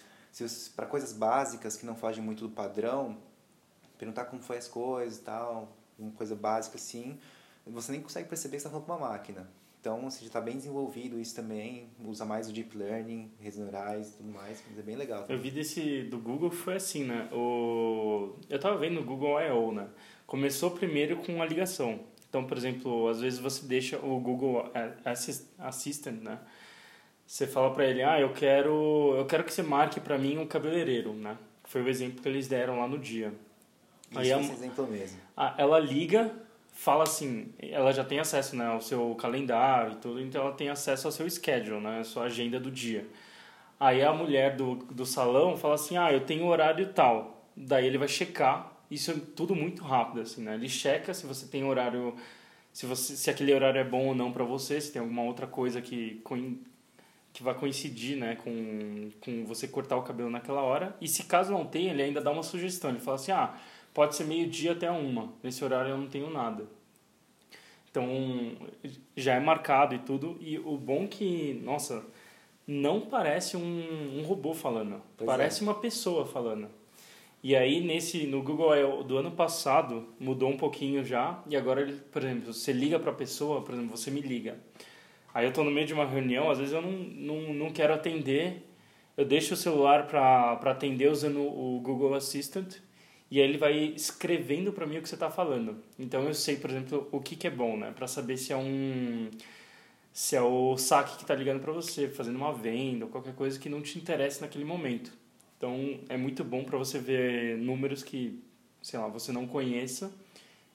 para 0.74 0.86
coisas 0.86 1.12
básicas 1.12 1.76
que 1.76 1.86
não 1.86 1.94
fogem 1.94 2.22
muito 2.22 2.46
do 2.46 2.50
padrão, 2.52 3.16
perguntar 3.96 4.26
como 4.26 4.42
foi 4.42 4.58
as 4.58 4.68
coisas 4.68 5.18
e 5.18 5.22
tal, 5.22 5.72
uma 5.98 6.10
coisa 6.12 6.34
básica 6.34 6.76
assim, 6.76 7.18
você 7.66 7.92
nem 7.92 8.02
consegue 8.02 8.28
perceber 8.28 8.56
que 8.56 8.58
está 8.58 8.70
falando 8.70 8.86
com 8.86 8.92
uma 8.92 9.08
máquina. 9.08 9.48
Então, 9.86 10.10
você 10.10 10.22
já 10.22 10.26
está 10.26 10.40
bem 10.40 10.56
desenvolvido 10.56 11.20
isso 11.20 11.36
também, 11.36 11.88
usa 12.04 12.24
mais 12.24 12.48
o 12.48 12.52
Deep 12.52 12.76
Learning, 12.76 13.30
redes 13.38 13.56
neurais 13.56 14.08
e 14.08 14.16
tudo 14.16 14.32
mais, 14.32 14.60
mas 14.68 14.76
é 14.80 14.82
bem 14.82 14.96
legal. 14.96 15.22
Também. 15.22 15.36
Eu 15.36 15.40
vi 15.40 15.52
desse 15.52 16.02
do 16.02 16.18
Google 16.18 16.50
foi 16.50 16.74
assim, 16.74 17.04
né? 17.04 17.28
O... 17.32 18.34
Eu 18.50 18.56
estava 18.56 18.76
vendo 18.78 18.94
no 18.94 19.04
Google 19.04 19.40
I.O., 19.40 19.70
né? 19.70 19.86
Começou 20.26 20.72
primeiro 20.72 21.18
com 21.18 21.40
a 21.40 21.46
ligação. 21.46 22.00
Então, 22.28 22.44
por 22.44 22.56
exemplo, 22.56 23.06
às 23.06 23.20
vezes 23.20 23.38
você 23.38 23.64
deixa 23.64 23.96
o 23.98 24.18
Google 24.18 24.68
Assistant, 25.56 26.20
né? 26.20 26.40
Você 27.24 27.46
fala 27.46 27.72
para 27.72 27.86
ele, 27.86 28.02
ah, 28.02 28.18
eu 28.18 28.32
quero, 28.32 29.14
eu 29.16 29.24
quero 29.24 29.44
que 29.44 29.52
você 29.52 29.62
marque 29.62 30.00
para 30.00 30.18
mim 30.18 30.36
um 30.36 30.48
cabeleireiro, 30.48 31.12
né? 31.12 31.38
Foi 31.62 31.80
o 31.80 31.88
exemplo 31.88 32.20
que 32.20 32.28
eles 32.28 32.48
deram 32.48 32.80
lá 32.80 32.88
no 32.88 32.98
dia. 32.98 33.32
Isso, 34.10 34.18
Aí 34.18 34.32
esse 34.32 34.50
a, 34.50 34.52
exemplo 34.52 34.86
mesmo. 34.88 35.20
A, 35.36 35.54
ela 35.56 35.78
liga, 35.78 36.34
fala 36.76 37.04
assim, 37.04 37.48
ela 37.58 37.90
já 37.90 38.04
tem 38.04 38.20
acesso 38.20 38.54
né, 38.54 38.66
ao 38.66 38.82
seu 38.82 39.14
calendário 39.14 39.94
e 39.94 39.96
tudo, 39.96 40.20
então 40.20 40.42
ela 40.42 40.52
tem 40.52 40.68
acesso 40.68 41.08
ao 41.08 41.12
seu 41.12 41.28
schedule, 41.28 41.80
né? 41.80 42.00
A 42.00 42.04
sua 42.04 42.24
agenda 42.24 42.60
do 42.60 42.70
dia. 42.70 43.06
Aí 43.80 44.02
a 44.02 44.12
mulher 44.12 44.56
do, 44.56 44.76
do 44.76 45.06
salão 45.06 45.56
fala 45.56 45.74
assim, 45.74 45.96
ah, 45.96 46.12
eu 46.12 46.20
tenho 46.20 46.46
horário 46.46 46.92
tal. 46.92 47.48
Daí 47.56 47.86
ele 47.86 47.96
vai 47.96 48.08
checar, 48.08 48.72
isso 48.90 49.10
é 49.10 49.14
tudo 49.34 49.54
muito 49.56 49.82
rápido, 49.82 50.20
assim, 50.20 50.42
né? 50.42 50.54
Ele 50.54 50.68
checa 50.68 51.14
se 51.14 51.26
você 51.26 51.46
tem 51.46 51.64
horário, 51.64 52.14
se, 52.72 52.84
você, 52.84 53.16
se 53.16 53.30
aquele 53.30 53.54
horário 53.54 53.80
é 53.80 53.84
bom 53.84 54.08
ou 54.08 54.14
não 54.14 54.30
para 54.30 54.44
você, 54.44 54.78
se 54.78 54.92
tem 54.92 55.00
alguma 55.00 55.22
outra 55.22 55.46
coisa 55.46 55.80
que 55.80 56.22
que 57.32 57.42
vai 57.42 57.54
coincidir 57.54 58.16
né, 58.16 58.34
com, 58.36 59.10
com 59.20 59.44
você 59.44 59.68
cortar 59.68 59.96
o 59.98 60.02
cabelo 60.02 60.30
naquela 60.30 60.62
hora. 60.62 60.96
E 61.02 61.06
se 61.06 61.24
caso 61.24 61.52
não 61.52 61.66
tenha, 61.66 61.92
ele 61.92 62.02
ainda 62.02 62.18
dá 62.18 62.30
uma 62.30 62.42
sugestão. 62.42 62.88
Ele 62.88 62.98
fala 62.98 63.16
assim, 63.16 63.30
ah, 63.30 63.54
pode 63.96 64.14
ser 64.14 64.24
meio-dia 64.24 64.72
até 64.72 64.90
uma. 64.90 65.32
Nesse 65.42 65.64
horário 65.64 65.92
eu 65.92 65.96
não 65.96 66.06
tenho 66.06 66.28
nada. 66.28 66.66
Então, 67.90 68.06
já 69.16 69.32
é 69.32 69.40
marcado 69.40 69.94
e 69.94 69.98
tudo. 69.98 70.36
E 70.38 70.58
o 70.58 70.76
bom 70.76 71.04
é 71.04 71.06
que, 71.06 71.62
nossa, 71.64 72.04
não 72.66 73.00
parece 73.00 73.56
um, 73.56 74.18
um 74.18 74.22
robô 74.22 74.52
falando. 74.52 75.00
Pois 75.16 75.26
parece 75.26 75.60
é. 75.60 75.62
uma 75.62 75.72
pessoa 75.72 76.26
falando. 76.26 76.68
E 77.42 77.56
aí, 77.56 77.80
nesse, 77.80 78.26
no 78.26 78.42
Google 78.42 79.02
do 79.02 79.16
ano 79.16 79.30
passado, 79.30 80.06
mudou 80.20 80.50
um 80.50 80.58
pouquinho 80.58 81.02
já. 81.02 81.42
E 81.48 81.56
agora, 81.56 81.80
ele, 81.80 81.94
por 81.94 82.22
exemplo, 82.22 82.52
você 82.52 82.74
liga 82.74 82.98
para 82.98 83.12
a 83.12 83.14
pessoa, 83.14 83.62
por 83.62 83.72
exemplo, 83.72 83.96
você 83.96 84.10
me 84.10 84.20
liga. 84.20 84.58
Aí 85.32 85.46
eu 85.46 85.48
estou 85.48 85.64
no 85.64 85.70
meio 85.70 85.86
de 85.86 85.94
uma 85.94 86.04
reunião, 86.04 86.50
às 86.50 86.58
vezes 86.58 86.74
eu 86.74 86.82
não, 86.82 86.92
não, 86.92 87.54
não 87.54 87.70
quero 87.70 87.94
atender, 87.94 88.62
eu 89.16 89.24
deixo 89.24 89.54
o 89.54 89.56
celular 89.56 90.06
para 90.06 90.70
atender 90.70 91.10
usando 91.10 91.40
o 91.40 91.80
Google 91.82 92.14
Assistant 92.14 92.84
e 93.30 93.40
aí 93.40 93.48
ele 93.48 93.58
vai 93.58 93.76
escrevendo 93.76 94.72
para 94.72 94.86
mim 94.86 94.98
o 94.98 95.02
que 95.02 95.08
você 95.08 95.16
está 95.16 95.30
falando. 95.30 95.76
Então 95.98 96.22
eu 96.24 96.34
sei, 96.34 96.56
por 96.56 96.70
exemplo, 96.70 97.08
o 97.10 97.20
que, 97.20 97.36
que 97.36 97.46
é 97.46 97.50
bom, 97.50 97.76
né? 97.76 97.92
Para 97.92 98.06
saber 98.06 98.36
se 98.36 98.52
é 98.52 98.56
um 98.56 99.30
se 100.12 100.34
é 100.34 100.40
o 100.40 100.78
saque 100.78 101.16
que 101.16 101.22
está 101.24 101.34
ligando 101.34 101.60
para 101.60 101.72
você, 101.72 102.08
fazendo 102.08 102.36
uma 102.36 102.52
venda 102.52 103.04
ou 103.04 103.10
qualquer 103.10 103.34
coisa 103.34 103.58
que 103.58 103.68
não 103.68 103.82
te 103.82 103.98
interesse 103.98 104.40
naquele 104.40 104.64
momento. 104.64 105.12
Então 105.58 106.00
é 106.08 106.16
muito 106.16 106.42
bom 106.42 106.64
para 106.64 106.78
você 106.78 106.98
ver 106.98 107.58
números 107.58 108.02
que, 108.02 108.42
sei 108.80 108.98
lá, 108.98 109.08
você 109.08 109.30
não 109.30 109.46
conheça 109.46 110.10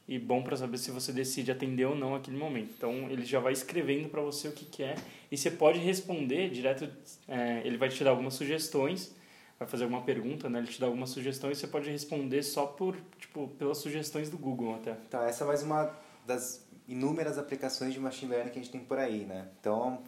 e 0.07 0.19
bom 0.19 0.41
para 0.41 0.57
saber 0.57 0.77
se 0.77 0.91
você 0.91 1.11
decide 1.11 1.51
atender 1.51 1.85
ou 1.85 1.95
não 1.95 2.15
aquele 2.15 2.37
momento. 2.37 2.69
Então 2.77 3.09
ele 3.09 3.25
já 3.25 3.39
vai 3.39 3.53
escrevendo 3.53 4.09
para 4.09 4.21
você 4.21 4.47
o 4.47 4.51
que 4.51 4.65
quer 4.65 4.97
é, 4.97 5.01
e 5.31 5.37
você 5.37 5.49
pode 5.49 5.79
responder 5.79 6.49
direto. 6.49 6.87
É, 7.27 7.61
ele 7.63 7.77
vai 7.77 7.89
te 7.89 8.03
dar 8.03 8.09
algumas 8.11 8.33
sugestões, 8.33 9.15
vai 9.61 9.67
fazer 9.67 9.83
alguma 9.83 10.01
pergunta, 10.01 10.49
né? 10.49 10.57
Ele 10.57 10.67
te 10.67 10.79
dá 10.81 10.87
algumas 10.87 11.11
sugestões 11.11 11.55
e 11.55 11.61
você 11.61 11.67
pode 11.67 11.87
responder 11.87 12.41
só 12.41 12.65
por 12.65 12.97
tipo 13.19 13.47
pelas 13.59 13.77
sugestões 13.77 14.27
do 14.27 14.35
Google 14.35 14.73
até. 14.73 14.95
Tá, 15.07 15.25
essa 15.25 15.43
é 15.43 15.47
mais 15.47 15.61
uma 15.61 15.95
das 16.25 16.65
inúmeras 16.87 17.37
aplicações 17.37 17.93
de 17.93 17.99
machine 17.99 18.31
learning 18.31 18.49
que 18.49 18.57
a 18.57 18.61
gente 18.63 18.71
tem 18.71 18.81
por 18.81 18.97
aí, 18.97 19.23
né? 19.23 19.47
Então 19.59 20.01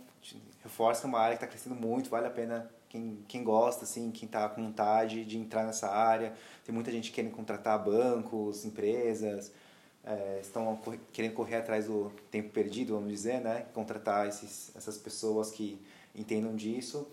reforça 0.64 1.06
uma 1.06 1.20
área 1.20 1.38
que 1.38 1.44
está 1.44 1.48
crescendo 1.48 1.76
muito, 1.76 2.10
vale 2.10 2.26
a 2.26 2.32
pena 2.32 2.68
quem, 2.90 3.20
quem 3.28 3.44
gosta, 3.44 3.84
assim, 3.84 4.10
quem 4.10 4.26
está 4.26 4.50
com 4.50 4.64
vontade 4.64 5.24
de 5.24 5.38
entrar 5.38 5.64
nessa 5.68 5.88
área. 5.88 6.34
Tem 6.66 6.74
muita 6.74 6.92
gente 6.92 7.12
querendo 7.12 7.34
contratar 7.34 7.78
bancos, 7.84 8.66
empresas, 8.66 9.52
é, 10.04 10.40
estão 10.42 10.82
querendo 11.12 11.36
correr 11.36 11.58
atrás 11.58 11.86
do 11.86 12.12
tempo 12.32 12.50
perdido, 12.50 12.96
vamos 12.96 13.12
dizer, 13.12 13.40
né? 13.40 13.68
Contratar 13.72 14.28
esses, 14.28 14.76
essas 14.76 14.98
pessoas 14.98 15.52
que 15.52 15.80
entendam 16.16 16.56
disso. 16.56 17.08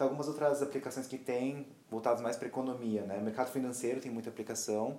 Então, 0.00 0.08
algumas 0.08 0.28
outras 0.28 0.62
aplicações 0.62 1.06
que 1.06 1.18
tem 1.18 1.66
voltadas 1.90 2.22
mais 2.22 2.34
para 2.34 2.48
economia, 2.48 3.02
né? 3.02 3.20
mercado 3.20 3.52
financeiro 3.52 4.00
tem 4.00 4.10
muita 4.10 4.30
aplicação. 4.30 4.98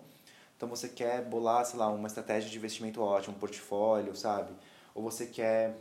Então, 0.56 0.70
você 0.70 0.88
quer 0.88 1.26
bolar, 1.26 1.66
sei 1.66 1.80
lá, 1.80 1.90
uma 1.90 2.08
estratégia 2.08 2.48
de 2.48 2.56
investimento 2.56 3.02
ótima, 3.02 3.36
um 3.36 3.40
portfólio, 3.40 4.16
sabe? 4.16 4.54
Ou 4.94 5.02
você 5.02 5.26
quer 5.26 5.76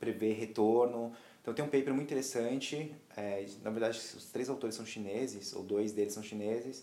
prever 0.00 0.32
retorno. 0.38 1.12
Então, 1.42 1.52
tem 1.52 1.62
um 1.62 1.68
paper 1.68 1.92
muito 1.92 2.06
interessante. 2.06 2.94
É, 3.14 3.44
na 3.62 3.68
verdade, 3.68 3.98
os 3.98 4.24
três 4.32 4.48
autores 4.48 4.74
são 4.74 4.86
chineses, 4.86 5.52
ou 5.52 5.62
dois 5.62 5.92
deles 5.92 6.14
são 6.14 6.22
chineses, 6.22 6.82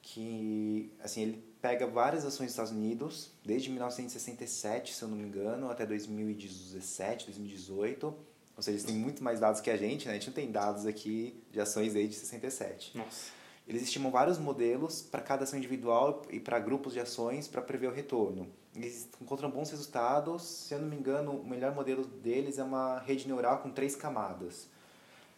que, 0.00 0.92
assim, 1.02 1.22
ele 1.22 1.44
pega 1.60 1.84
várias 1.84 2.24
ações 2.24 2.46
dos 2.46 2.52
Estados 2.52 2.70
Unidos, 2.70 3.32
desde 3.44 3.70
1967, 3.70 4.94
se 4.94 5.02
eu 5.02 5.08
não 5.08 5.16
me 5.16 5.24
engano, 5.24 5.68
até 5.68 5.84
2017, 5.84 7.24
2018. 7.26 8.37
Ou 8.58 8.62
seja, 8.62 8.74
eles 8.74 8.84
têm 8.84 8.96
muito 8.96 9.22
mais 9.22 9.38
dados 9.38 9.60
que 9.60 9.70
a 9.70 9.76
gente, 9.76 10.08
né? 10.08 10.14
A 10.14 10.14
gente 10.14 10.26
não 10.26 10.34
tem 10.34 10.50
dados 10.50 10.84
aqui 10.84 11.40
de 11.52 11.60
ações 11.60 11.92
desde 11.92 12.16
67. 12.16 12.98
Nossa. 12.98 13.30
Eles 13.68 13.82
estimam 13.82 14.10
vários 14.10 14.36
modelos 14.36 15.00
para 15.00 15.22
cada 15.22 15.44
ação 15.44 15.56
individual 15.56 16.22
e 16.28 16.40
para 16.40 16.58
grupos 16.58 16.92
de 16.92 16.98
ações 16.98 17.46
para 17.46 17.62
prever 17.62 17.86
o 17.86 17.92
retorno. 17.92 18.48
Eles 18.74 19.08
encontram 19.22 19.48
bons 19.48 19.70
resultados. 19.70 20.42
Se 20.42 20.74
eu 20.74 20.80
não 20.80 20.88
me 20.88 20.96
engano, 20.96 21.30
o 21.30 21.46
melhor 21.46 21.72
modelo 21.72 22.04
deles 22.04 22.58
é 22.58 22.64
uma 22.64 22.98
rede 22.98 23.28
neural 23.28 23.58
com 23.58 23.70
três 23.70 23.94
camadas. 23.94 24.66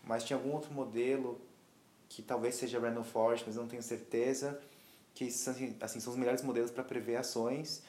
Mas 0.02 0.24
tinha 0.24 0.38
algum 0.38 0.52
outro 0.52 0.72
modelo 0.72 1.38
que 2.08 2.22
talvez 2.22 2.54
seja 2.54 2.80
Random 2.80 3.04
Forest, 3.04 3.44
mas 3.46 3.54
eu 3.54 3.60
não 3.60 3.68
tenho 3.68 3.82
certeza 3.82 4.58
que 5.14 5.30
são, 5.30 5.54
assim, 5.82 6.00
são 6.00 6.14
os 6.14 6.18
melhores 6.18 6.40
modelos 6.40 6.70
para 6.70 6.82
prever 6.82 7.16
ações. 7.16 7.82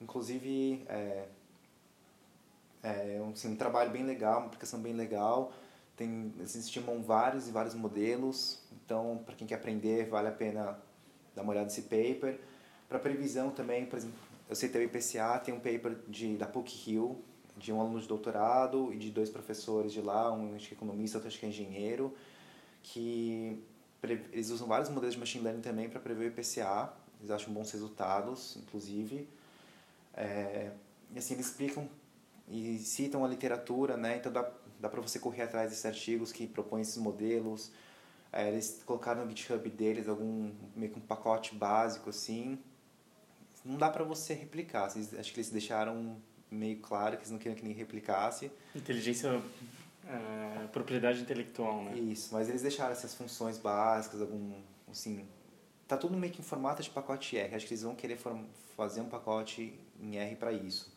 Inclusive, 0.00 0.82
é, 0.88 1.26
é 2.82 3.20
assim, 3.32 3.52
um 3.52 3.56
trabalho 3.56 3.90
bem 3.90 4.04
legal, 4.04 4.38
uma 4.38 4.46
aplicação 4.46 4.80
bem 4.80 4.92
legal. 4.92 5.52
Tem, 5.96 6.32
estimam 6.42 7.02
vários 7.02 7.48
e 7.48 7.52
vários 7.52 7.74
modelos, 7.74 8.58
então, 8.72 9.22
para 9.24 9.34
quem 9.34 9.46
quer 9.46 9.56
aprender, 9.56 10.08
vale 10.08 10.28
a 10.28 10.32
pena 10.32 10.78
dar 11.34 11.42
uma 11.42 11.52
olhada 11.52 11.66
nesse 11.66 11.82
paper. 11.82 12.40
Para 12.88 12.98
previsão 12.98 13.50
também, 13.50 13.86
por 13.86 13.98
exemplo, 13.98 14.16
eu 14.48 14.56
citei 14.56 14.82
o 14.82 14.84
IPCA, 14.84 15.38
tem 15.38 15.54
um 15.54 15.60
paper 15.60 15.96
de, 16.08 16.36
da 16.36 16.46
PUC-Rio, 16.46 17.22
de 17.56 17.72
um 17.72 17.80
aluno 17.80 18.00
de 18.00 18.08
doutorado 18.08 18.92
e 18.92 18.98
de 18.98 19.10
dois 19.10 19.30
professores 19.30 19.92
de 19.92 20.00
lá, 20.00 20.32
um 20.32 20.54
acho 20.54 20.68
que 20.68 20.74
é 20.74 20.76
economista, 20.76 21.18
outro 21.18 21.28
acho 21.28 21.38
que 21.38 21.46
é 21.46 21.48
engenheiro, 21.48 22.14
que 22.82 23.62
eles 24.02 24.50
usam 24.50 24.66
vários 24.66 24.88
modelos 24.88 25.14
de 25.14 25.20
machine 25.20 25.44
learning 25.44 25.62
também 25.62 25.88
para 25.88 26.00
prever 26.00 26.24
o 26.24 26.28
IPCA. 26.28 26.92
Eles 27.20 27.30
acham 27.30 27.52
bons 27.52 27.70
resultados, 27.70 28.56
inclusive. 28.56 29.28
É, 30.14 30.72
e 31.14 31.18
assim, 31.18 31.34
eles 31.34 31.46
explicam 31.46 31.88
e 32.48 32.78
citam 32.78 33.24
a 33.24 33.28
literatura, 33.28 33.96
né? 33.96 34.16
Então 34.16 34.32
dá, 34.32 34.50
dá 34.80 34.88
para 34.88 35.00
você 35.00 35.18
correr 35.18 35.42
atrás 35.42 35.70
desses 35.70 35.84
artigos 35.84 36.32
que 36.32 36.46
propõem 36.46 36.82
esses 36.82 36.96
modelos. 36.96 37.72
É, 38.32 38.48
eles 38.48 38.82
colocaram 38.86 39.24
no 39.24 39.30
GitHub 39.30 39.68
deles 39.68 40.08
algum 40.08 40.52
meio 40.74 40.92
que 40.92 40.98
um 40.98 41.02
pacote 41.02 41.54
básico 41.54 42.10
assim. 42.10 42.58
Não 43.64 43.76
dá 43.76 43.90
para 43.90 44.04
você 44.04 44.34
replicar. 44.34 44.86
Acho 44.86 45.32
que 45.32 45.40
eles 45.40 45.50
deixaram 45.50 46.16
meio 46.50 46.78
claro 46.80 47.16
que 47.16 47.22
eles 47.22 47.30
não 47.30 47.38
queriam 47.38 47.54
que 47.54 47.62
ninguém 47.62 47.78
replicasse. 47.78 48.50
Inteligência 48.74 49.40
é, 50.08 50.66
propriedade 50.68 51.20
intelectual, 51.20 51.84
né? 51.84 51.96
Isso, 51.96 52.30
mas 52.32 52.48
eles 52.48 52.62
deixaram 52.62 52.92
essas 52.92 53.14
funções 53.14 53.58
básicas, 53.58 54.20
algum, 54.20 54.52
assim, 54.90 55.24
tá 55.86 55.96
tudo 55.96 56.16
meio 56.16 56.32
que 56.32 56.40
em 56.40 56.44
formato 56.44 56.82
de 56.82 56.90
pacote 56.90 57.36
R. 57.36 57.54
Acho 57.54 57.66
que 57.66 57.72
eles 57.72 57.82
vão 57.82 57.94
querer 57.94 58.18
fazer 58.76 59.00
um 59.00 59.08
pacote 59.08 59.78
em 60.00 60.16
R 60.16 60.36
para 60.36 60.52
isso. 60.52 60.92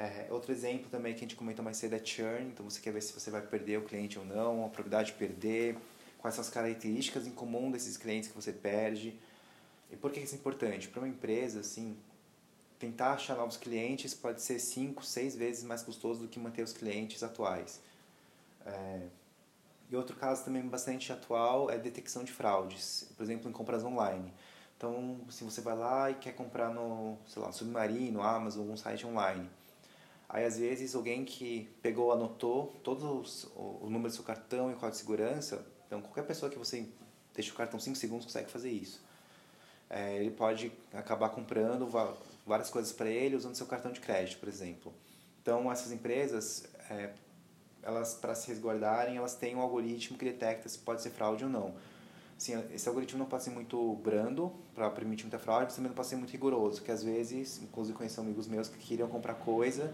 É, 0.00 0.26
outro 0.30 0.50
exemplo 0.50 0.88
também 0.88 1.12
que 1.12 1.18
a 1.18 1.28
gente 1.28 1.36
comentou 1.36 1.62
mais 1.62 1.76
cedo 1.76 1.94
é 1.94 2.02
churn, 2.02 2.46
então 2.46 2.64
você 2.64 2.80
quer 2.80 2.90
ver 2.90 3.02
se 3.02 3.12
você 3.12 3.30
vai 3.30 3.42
perder 3.42 3.78
o 3.78 3.82
cliente 3.82 4.18
ou 4.18 4.24
não, 4.24 4.64
a 4.64 4.68
probabilidade 4.70 5.12
de 5.12 5.18
perder, 5.18 5.76
quais 6.16 6.34
são 6.34 6.40
as 6.40 6.48
características 6.48 7.26
em 7.26 7.30
comum 7.30 7.70
desses 7.70 7.98
clientes 7.98 8.30
que 8.30 8.34
você 8.34 8.50
perde. 8.50 9.14
E 9.92 9.96
por 9.96 10.10
que 10.10 10.18
isso 10.20 10.34
é 10.34 10.38
importante? 10.38 10.88
Para 10.88 11.00
uma 11.00 11.08
empresa, 11.08 11.60
assim, 11.60 11.94
tentar 12.78 13.12
achar 13.12 13.36
novos 13.36 13.58
clientes 13.58 14.14
pode 14.14 14.40
ser 14.40 14.58
5, 14.58 15.04
6 15.04 15.36
vezes 15.36 15.64
mais 15.64 15.82
custoso 15.82 16.20
do 16.22 16.28
que 16.28 16.38
manter 16.38 16.62
os 16.62 16.72
clientes 16.72 17.22
atuais. 17.22 17.78
É, 18.64 19.02
e 19.90 19.96
outro 19.96 20.16
caso 20.16 20.46
também 20.46 20.62
bastante 20.62 21.12
atual 21.12 21.70
é 21.70 21.76
detecção 21.76 22.24
de 22.24 22.32
fraudes, 22.32 23.06
por 23.18 23.22
exemplo, 23.22 23.50
em 23.50 23.52
compras 23.52 23.84
online. 23.84 24.32
Então, 24.78 25.20
se 25.28 25.44
você 25.44 25.60
vai 25.60 25.76
lá 25.76 26.10
e 26.10 26.14
quer 26.14 26.32
comprar 26.32 26.72
no, 26.72 27.18
sei 27.26 27.42
lá, 27.42 27.52
Submarino, 27.52 28.22
Amazon, 28.22 28.62
algum 28.62 28.78
site 28.78 29.06
online, 29.06 29.46
Aí, 30.32 30.44
às 30.44 30.56
vezes, 30.56 30.94
alguém 30.94 31.24
que 31.24 31.68
pegou, 31.82 32.12
anotou 32.12 32.72
todos 32.84 33.02
os, 33.02 33.44
o, 33.56 33.80
o 33.82 33.90
número 33.90 34.10
do 34.10 34.14
seu 34.14 34.22
cartão 34.22 34.70
e 34.70 34.74
o 34.74 34.76
código 34.76 34.92
de 34.92 34.98
segurança, 34.98 35.66
então 35.86 36.00
qualquer 36.00 36.22
pessoa 36.22 36.48
que 36.48 36.56
você 36.56 36.86
deixa 37.34 37.52
o 37.52 37.56
cartão 37.56 37.80
5 37.80 37.96
segundos 37.96 38.26
consegue 38.26 38.48
fazer 38.48 38.70
isso. 38.70 39.02
É, 39.88 40.18
ele 40.18 40.30
pode 40.30 40.70
acabar 40.94 41.30
comprando 41.30 41.88
várias 42.46 42.70
coisas 42.70 42.92
para 42.92 43.08
ele 43.08 43.34
usando 43.34 43.56
seu 43.56 43.66
cartão 43.66 43.90
de 43.90 43.98
crédito, 43.98 44.38
por 44.38 44.48
exemplo. 44.48 44.92
Então, 45.42 45.70
essas 45.70 45.90
empresas, 45.90 46.64
é, 46.88 47.10
elas 47.82 48.14
para 48.14 48.36
se 48.36 48.46
resguardarem, 48.46 49.16
elas 49.16 49.34
têm 49.34 49.56
um 49.56 49.60
algoritmo 49.60 50.16
que 50.16 50.24
detecta 50.24 50.68
se 50.68 50.78
pode 50.78 51.02
ser 51.02 51.10
fraude 51.10 51.42
ou 51.42 51.50
não. 51.50 51.74
Assim, 52.36 52.52
esse 52.72 52.88
algoritmo 52.88 53.18
não 53.18 53.26
pode 53.26 53.42
ser 53.42 53.50
muito 53.50 53.94
brando 53.96 54.52
para 54.76 54.88
permitir 54.90 55.24
muita 55.24 55.40
fraude, 55.40 55.64
mas 55.64 55.74
também 55.74 55.88
não 55.88 55.96
pode 55.96 56.06
ser 56.06 56.16
muito 56.16 56.30
rigoroso, 56.30 56.76
porque 56.76 56.92
às 56.92 57.02
vezes, 57.02 57.60
inclusive 57.60 57.98
conheço 57.98 58.20
amigos 58.20 58.46
meus 58.46 58.68
que 58.68 58.78
queriam 58.78 59.08
comprar 59.08 59.34
coisa 59.34 59.92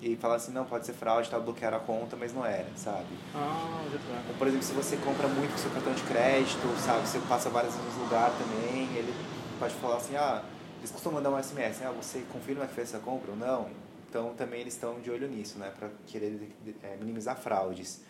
e 0.00 0.14
falar 0.16 0.36
assim, 0.36 0.52
não, 0.52 0.64
pode 0.64 0.84
ser 0.84 0.92
fraude, 0.92 1.30
tá, 1.30 1.38
bloquearam 1.38 1.78
a 1.78 1.80
conta, 1.80 2.16
mas 2.16 2.32
não 2.34 2.44
era, 2.44 2.68
sabe? 2.76 3.06
Ah, 3.34 3.82
Ou, 4.28 4.34
por 4.34 4.46
exemplo, 4.46 4.64
se 4.64 4.72
você 4.72 4.96
compra 4.98 5.26
muito 5.26 5.52
com 5.52 5.58
seu 5.58 5.70
cartão 5.70 5.94
de 5.94 6.02
crédito, 6.02 6.66
sabe, 6.78 7.06
você 7.06 7.18
passa 7.20 7.48
várias 7.48 7.74
vezes 7.74 7.94
no 7.96 8.04
lugar 8.04 8.30
também, 8.32 8.84
ele 8.96 9.14
pode 9.58 9.74
falar 9.74 9.96
assim, 9.96 10.14
ah, 10.16 10.42
eles 10.78 10.90
costumam 10.90 11.22
mandar 11.22 11.34
um 11.34 11.42
SMS, 11.42 11.82
ah, 11.82 11.90
você 11.90 12.24
confirma 12.30 12.66
que 12.66 12.74
fez 12.74 12.88
essa 12.88 12.98
compra 13.02 13.30
ou 13.30 13.36
não? 13.36 13.70
Então, 14.08 14.34
também 14.34 14.60
eles 14.60 14.74
estão 14.74 15.00
de 15.00 15.10
olho 15.10 15.28
nisso, 15.28 15.58
né, 15.58 15.72
para 15.78 15.90
querer 16.06 16.54
é, 16.82 16.96
minimizar 16.96 17.36
fraudes. 17.36 18.02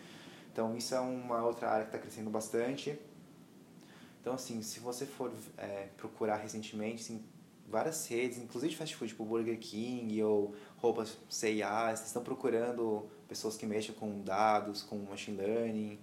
Então, 0.51 0.75
isso 0.75 0.93
é 0.93 0.99
uma 0.99 1.43
outra 1.43 1.69
área 1.69 1.83
que 1.83 1.89
está 1.89 1.99
crescendo 1.99 2.29
bastante. 2.29 2.97
Então, 4.21 4.33
assim, 4.33 4.61
se 4.61 4.79
você 4.79 5.05
for 5.05 5.31
é, 5.57 5.87
procurar 5.97 6.37
recentemente, 6.37 7.03
assim, 7.03 7.23
várias 7.67 8.07
redes, 8.07 8.37
inclusive 8.37 8.71
de 8.71 8.77
fast 8.77 8.95
food, 8.95 9.11
tipo 9.11 9.25
Burger 9.25 9.57
King 9.59 10.23
ou 10.23 10.55
roupas 10.77 11.17
C&A, 11.29 11.93
estão 11.93 12.23
procurando 12.23 13.05
pessoas 13.27 13.57
que 13.57 13.65
mexem 13.65 13.93
com 13.93 14.21
dados, 14.21 14.81
com 14.81 14.97
machine 14.97 15.37
learning. 15.37 15.99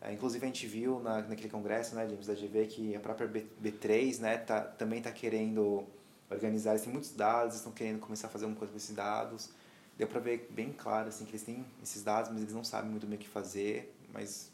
É, 0.00 0.12
inclusive 0.12 0.44
a 0.44 0.46
gente 0.46 0.66
viu 0.66 1.00
na, 1.00 1.22
naquele 1.22 1.48
congresso, 1.48 1.94
né, 1.94 2.06
James, 2.08 2.26
da 2.26 2.34
GV, 2.34 2.66
que 2.66 2.94
a 2.94 3.00
própria 3.00 3.26
B, 3.26 3.46
B3 3.62 4.20
né, 4.20 4.36
tá, 4.36 4.60
também 4.60 4.98
está 4.98 5.10
querendo 5.10 5.84
organizar, 6.30 6.70
eles 6.70 6.82
têm 6.82 6.92
muitos 6.92 7.12
dados, 7.12 7.56
estão 7.56 7.72
querendo 7.72 7.98
começar 7.98 8.28
a 8.28 8.30
fazer 8.30 8.44
alguma 8.44 8.58
coisa 8.58 8.70
com 8.70 8.76
esses 8.76 8.94
dados. 8.94 9.50
Deu 9.96 10.06
para 10.06 10.20
ver 10.20 10.48
bem 10.50 10.72
claro 10.72 11.08
assim, 11.08 11.24
que 11.24 11.30
eles 11.32 11.42
têm 11.42 11.64
esses 11.82 12.02
dados, 12.02 12.30
mas 12.30 12.42
eles 12.42 12.54
não 12.54 12.64
sabem 12.64 12.90
muito 12.90 13.06
bem 13.06 13.16
o 13.16 13.18
que 13.18 13.28
fazer, 13.28 13.96
mas 14.12 14.52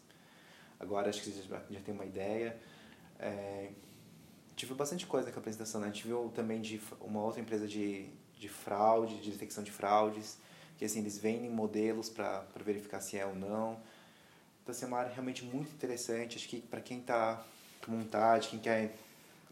agora 0.78 1.10
acho 1.10 1.22
que 1.22 1.30
já, 1.32 1.62
já 1.70 1.80
tem 1.80 1.94
uma 1.94 2.04
ideia. 2.04 2.56
É, 3.18 3.70
tive 4.60 4.74
bastante 4.74 5.06
coisa 5.06 5.26
naquela 5.26 5.40
apresentação, 5.40 5.80
né? 5.80 5.86
A 5.88 5.90
gente 5.90 6.06
viu 6.06 6.30
também 6.34 6.60
de 6.60 6.78
uma 7.00 7.22
outra 7.22 7.40
empresa 7.40 7.66
de, 7.66 8.10
de 8.38 8.48
fraude, 8.48 9.18
de 9.18 9.30
detecção 9.30 9.64
de 9.64 9.70
fraudes, 9.70 10.36
que 10.76 10.84
assim, 10.84 11.00
eles 11.00 11.16
vendem 11.18 11.48
modelos 11.48 12.10
para 12.10 12.44
verificar 12.62 13.00
se 13.00 13.16
é 13.16 13.24
ou 13.24 13.34
não. 13.34 13.80
Então, 14.62 14.72
assim, 14.72 14.84
é 14.84 14.88
uma 14.88 14.98
área 14.98 15.10
realmente 15.10 15.42
muito 15.46 15.72
interessante. 15.72 16.36
Acho 16.36 16.46
que 16.46 16.60
para 16.60 16.82
quem 16.82 16.98
está 16.98 17.42
com 17.84 17.96
vontade, 17.96 18.48
quem 18.48 18.58
quer 18.58 18.94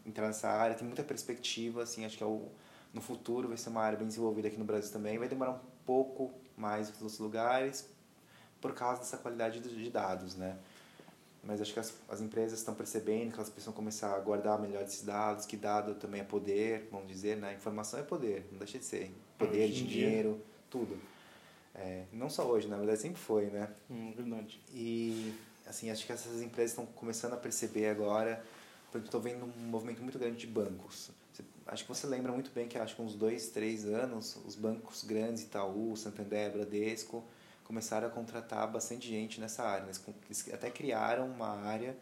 entrar 0.05 0.27
nessa 0.27 0.47
área, 0.47 0.75
tem 0.75 0.85
muita 0.85 1.03
perspectiva, 1.03 1.81
assim, 1.81 2.05
acho 2.05 2.15
que 2.15 2.23
é 2.23 2.27
o, 2.27 2.47
no 2.93 3.01
futuro 3.01 3.47
vai 3.47 3.57
ser 3.57 3.69
uma 3.69 3.81
área 3.81 3.97
bem 3.97 4.07
desenvolvida 4.07 4.47
aqui 4.47 4.57
no 4.57 4.65
Brasil 4.65 4.91
também. 4.91 5.17
Vai 5.17 5.27
demorar 5.27 5.53
um 5.53 5.59
pouco 5.87 6.31
mais 6.55 6.91
que 6.91 7.03
nos 7.03 7.17
lugares, 7.17 7.89
por 8.61 8.75
causa 8.75 8.99
dessa 8.99 9.17
qualidade 9.17 9.59
de 9.59 9.89
dados, 9.89 10.35
né? 10.35 10.55
Mas 11.43 11.61
acho 11.61 11.73
que 11.73 11.79
as, 11.79 11.93
as 12.09 12.21
empresas 12.21 12.59
estão 12.59 12.73
percebendo 12.73 13.29
que 13.31 13.35
elas 13.35 13.49
precisam 13.49 13.73
começar 13.73 14.15
a 14.15 14.19
guardar 14.19 14.59
melhor 14.59 14.83
esses 14.83 15.03
dados, 15.03 15.45
que 15.45 15.55
dado 15.55 15.95
também 15.95 16.21
é 16.21 16.23
poder, 16.23 16.87
vamos 16.91 17.07
dizer, 17.07 17.37
né? 17.37 17.53
Informação 17.53 17.99
é 17.99 18.03
poder, 18.03 18.47
não 18.51 18.59
deixa 18.59 18.77
de 18.77 18.85
ser. 18.85 19.11
Poder, 19.37 19.69
hoje 19.69 19.83
dinheiro, 19.83 20.33
dia. 20.33 20.43
tudo. 20.69 20.99
É, 21.73 22.03
não 22.11 22.29
só 22.29 22.45
hoje, 22.45 22.67
na 22.67 22.77
verdade 22.77 22.99
sempre 22.99 23.19
foi, 23.19 23.45
né? 23.45 23.69
Hum, 23.89 24.11
verdade. 24.15 24.59
E, 24.73 25.33
assim, 25.65 25.89
acho 25.89 26.05
que 26.05 26.11
essas 26.11 26.41
empresas 26.41 26.71
estão 26.71 26.85
começando 26.85 27.33
a 27.33 27.37
perceber 27.37 27.87
agora, 27.87 28.43
porque 28.91 29.07
estou 29.07 29.21
vendo 29.21 29.45
um 29.45 29.67
movimento 29.67 30.01
muito 30.01 30.19
grande 30.19 30.37
de 30.37 30.47
bancos. 30.47 31.09
Você, 31.31 31.43
acho 31.67 31.83
que 31.83 31.89
você 31.89 32.05
lembra 32.05 32.33
muito 32.33 32.51
bem 32.51 32.67
que, 32.67 32.77
acho 32.77 32.95
que 32.95 33.01
uns 33.01 33.15
dois, 33.15 33.47
três 33.49 33.85
anos, 33.85 34.37
os 34.45 34.55
bancos 34.55 35.05
grandes, 35.05 35.43
Itaú, 35.43 35.95
Santander, 35.95 36.51
Bradesco, 36.51 37.23
começaram 37.69 38.07
a 38.07 38.09
contratar 38.09 38.67
bastante 38.67 39.07
gente 39.07 39.39
nessa 39.39 39.61
área. 39.61 39.83
Eles 39.83 40.49
até 40.51 40.71
criaram 40.71 41.27
uma 41.27 41.49
área 41.49 41.95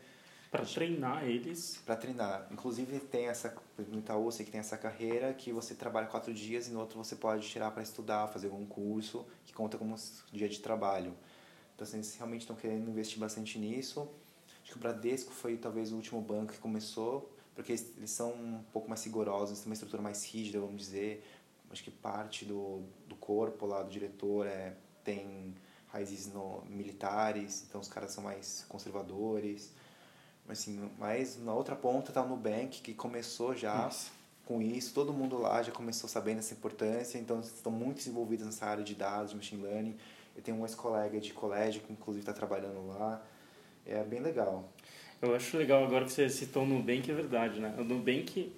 para 0.50 0.64
treinar 0.66 1.26
eles. 1.26 1.82
Para 1.86 1.98
treinar. 1.98 2.48
Inclusive 2.50 3.02
tem 3.02 3.28
essa 3.28 3.54
no 3.78 4.00
Itaú, 4.00 4.32
sei 4.32 4.46
que 4.46 4.52
tem 4.52 4.62
essa 4.62 4.78
carreira 4.78 5.34
que 5.34 5.52
você 5.52 5.76
trabalha 5.76 6.08
quatro 6.08 6.34
dias 6.34 6.70
e 6.70 6.72
no 6.72 6.80
outro 6.80 6.98
você 6.98 7.18
pode 7.18 7.46
tirar 7.50 7.70
para 7.72 7.84
estudar, 7.84 8.30
fazer 8.30 8.48
algum 8.48 8.66
curso 8.66 9.26
que 9.46 9.52
conta 9.52 9.78
como 9.78 9.94
dia 10.32 10.48
de 10.48 10.62
trabalho. 10.62 11.14
Então 11.76 11.86
assim, 11.86 11.98
eles 11.98 12.16
realmente 12.16 12.42
estão 12.44 12.56
querendo 12.56 12.90
investir 12.90 13.20
bastante 13.20 13.60
nisso. 13.60 14.10
Acho 14.64 14.72
que 14.72 14.78
o 14.78 14.80
Bradesco 14.80 15.34
foi 15.34 15.58
talvez 15.58 15.92
o 15.92 15.98
último 15.98 16.22
banco 16.22 16.54
que 16.54 16.60
começou, 16.60 17.30
porque 17.54 17.74
eles, 17.74 17.94
eles 17.98 18.12
são 18.12 18.32
um 18.32 18.64
pouco 18.72 18.88
mais 18.88 19.04
rigorosos, 19.04 19.60
têm 19.60 19.68
uma 19.68 19.74
estrutura 19.74 20.02
mais 20.02 20.26
rígida, 20.26 20.62
vamos 20.62 20.78
dizer. 20.78 21.26
Acho 21.70 21.84
que 21.84 21.92
parte 21.92 22.46
do, 22.46 22.84
do 23.06 23.18
corpo 23.18 23.66
lá 23.66 23.84
do 23.84 23.90
diretor 23.90 24.48
é 24.48 24.74
tem 25.08 25.56
raízes 25.88 26.28
no, 26.34 26.62
militares, 26.70 27.64
então 27.68 27.80
os 27.80 27.88
caras 27.88 28.12
são 28.12 28.22
mais 28.22 28.66
conservadores. 28.68 29.72
Assim, 30.50 30.90
mas 31.00 31.42
na 31.42 31.54
outra 31.54 31.78
ponta 31.78 32.12
está 32.12 32.22
o 32.22 32.28
Nubank, 32.28 32.82
que 32.82 32.94
começou 32.94 33.56
já 33.56 33.90
com 34.46 34.62
isso, 34.62 34.94
todo 34.94 35.14
mundo 35.14 35.38
lá 35.38 35.64
já 35.64 35.72
começou 35.72 36.10
sabendo 36.10 36.40
essa 36.40 36.54
importância, 36.54 37.18
então 37.18 37.40
estão 37.40 37.72
muito 37.72 37.98
desenvolvidos 37.98 38.46
nessa 38.46 38.66
área 38.66 38.84
de 38.84 38.96
dados, 38.96 39.32
de 39.32 39.38
machine 39.38 39.64
learning. 39.64 39.98
Eu 40.36 40.42
tenho 40.42 40.58
um 40.58 40.66
ex-colega 40.66 41.20
de 41.20 41.34
colégio 41.34 41.82
que 41.82 41.92
inclusive 41.92 42.22
está 42.22 42.34
trabalhando 42.34 42.86
lá. 42.88 43.22
É 43.86 44.04
bem 44.04 44.20
legal. 44.20 44.70
Eu 45.22 45.36
acho 45.36 45.58
legal 45.58 45.84
agora 45.84 46.06
que 46.06 46.12
você 46.12 46.30
citou 46.30 46.64
o 46.64 46.66
Nubank, 46.66 47.10
é 47.10 47.14
verdade, 47.14 47.60
né? 47.60 47.74
O 47.78 47.84
Nubank 47.84 48.54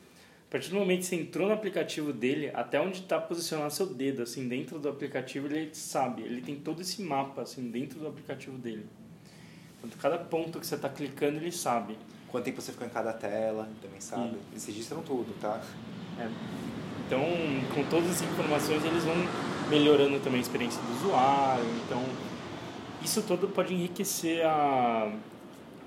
a 0.49 0.51
partir 0.51 0.71
do 0.71 0.77
momento 0.77 1.01
que 1.01 1.05
você 1.05 1.15
entrou 1.15 1.47
no 1.47 1.53
aplicativo 1.53 2.11
dele, 2.11 2.49
até 2.55 2.81
onde 2.81 3.01
está 3.01 3.21
posicionado 3.21 3.71
seu 3.71 3.85
dedo, 3.85 4.23
assim, 4.23 4.47
dentro 4.47 4.79
do 4.79 4.89
aplicativo, 4.89 5.45
ele 5.45 5.69
sabe. 5.73 6.23
Ele 6.23 6.41
tem 6.41 6.55
todo 6.55 6.81
esse 6.81 7.03
mapa, 7.03 7.43
assim, 7.43 7.69
dentro 7.69 7.99
do 7.99 8.07
aplicativo 8.07 8.57
dele. 8.57 8.83
Então, 9.77 9.91
cada 10.01 10.17
ponto 10.17 10.59
que 10.59 10.65
você 10.65 10.73
está 10.73 10.89
clicando, 10.89 11.37
ele 11.37 11.51
sabe. 11.51 11.95
Quanto 12.29 12.45
tempo 12.45 12.59
você 12.59 12.71
ficou 12.71 12.87
em 12.87 12.89
cada 12.89 13.13
tela, 13.13 13.69
também 13.79 14.01
sabe. 14.01 14.31
Sim. 14.31 14.37
Eles 14.51 14.65
registram 14.65 15.03
tudo, 15.03 15.39
tá? 15.39 15.61
É. 16.17 16.27
Então, 17.05 17.21
com 17.75 17.83
todas 17.87 18.09
as 18.09 18.21
informações, 18.23 18.83
eles 18.83 19.03
vão 19.03 19.15
melhorando 19.69 20.19
também 20.19 20.39
a 20.39 20.41
experiência 20.41 20.81
do 20.81 20.91
usuário. 20.93 21.65
Então, 21.85 22.03
isso 23.03 23.21
todo 23.21 23.47
pode 23.49 23.71
enriquecer 23.71 24.43
a... 24.47 25.13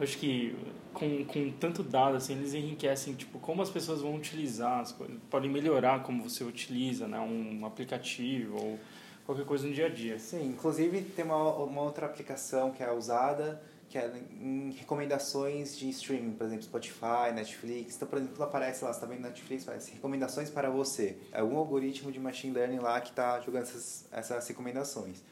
Acho 0.01 0.17
que 0.19 0.55
com, 0.93 1.25
com 1.25 1.53
tanto 1.53 1.83
dado, 1.83 2.17
assim, 2.17 2.35
eles 2.35 2.55
enriquecem, 2.55 3.15
tipo, 3.15 3.39
como 3.39 3.63
as 3.63 3.71
pessoas 3.71 4.01
vão 4.01 4.15
utilizar 4.15 4.81
as 4.81 4.93
coisas. 4.93 5.17
Podem 5.31 5.51
melhorar 5.51 6.03
como 6.03 6.23
você 6.23 6.45
utiliza, 6.45 7.07
né? 7.09 7.19
Um 7.19 7.65
aplicativo 7.67 8.57
ou 8.57 8.79
qualquer 9.25 9.45
coisa 9.45 9.67
no 9.67 9.73
dia 9.73 9.87
a 9.87 9.89
dia. 9.89 10.19
Sim, 10.19 10.49
inclusive 10.49 11.03
tem 11.03 11.25
uma, 11.25 11.37
uma 11.37 11.83
outra 11.83 12.07
aplicação 12.07 12.71
que 12.71 12.83
é 12.83 12.93
usada, 12.93 13.63
que 13.89 13.99
é 13.99 14.11
em 14.41 14.71
recomendações 14.73 15.77
de 15.79 15.89
streaming, 15.91 16.33
por 16.33 16.47
exemplo, 16.47 16.65
Spotify, 16.65 17.33
Netflix. 17.35 17.97
Então, 17.97 18.09
por 18.09 18.19
exemplo, 18.19 18.43
aparece 18.43 18.85
lá, 18.85 18.93
você 18.93 18.99
está 18.99 19.07
vendo 19.07 19.23
Netflix, 19.23 19.65
aparece 19.65 19.93
recomendações 19.93 20.51
para 20.51 20.71
você. 20.71 21.19
É 21.33 21.41
algum 21.41 21.57
algoritmo 21.57 22.11
de 22.11 22.19
machine 22.19 22.55
learning 22.55 22.79
lá 22.79 23.01
que 23.01 23.11
está 23.11 23.41
jogando 23.41 23.63
essas, 23.63 24.07
essas 24.11 24.49
recomendações. 24.49 25.23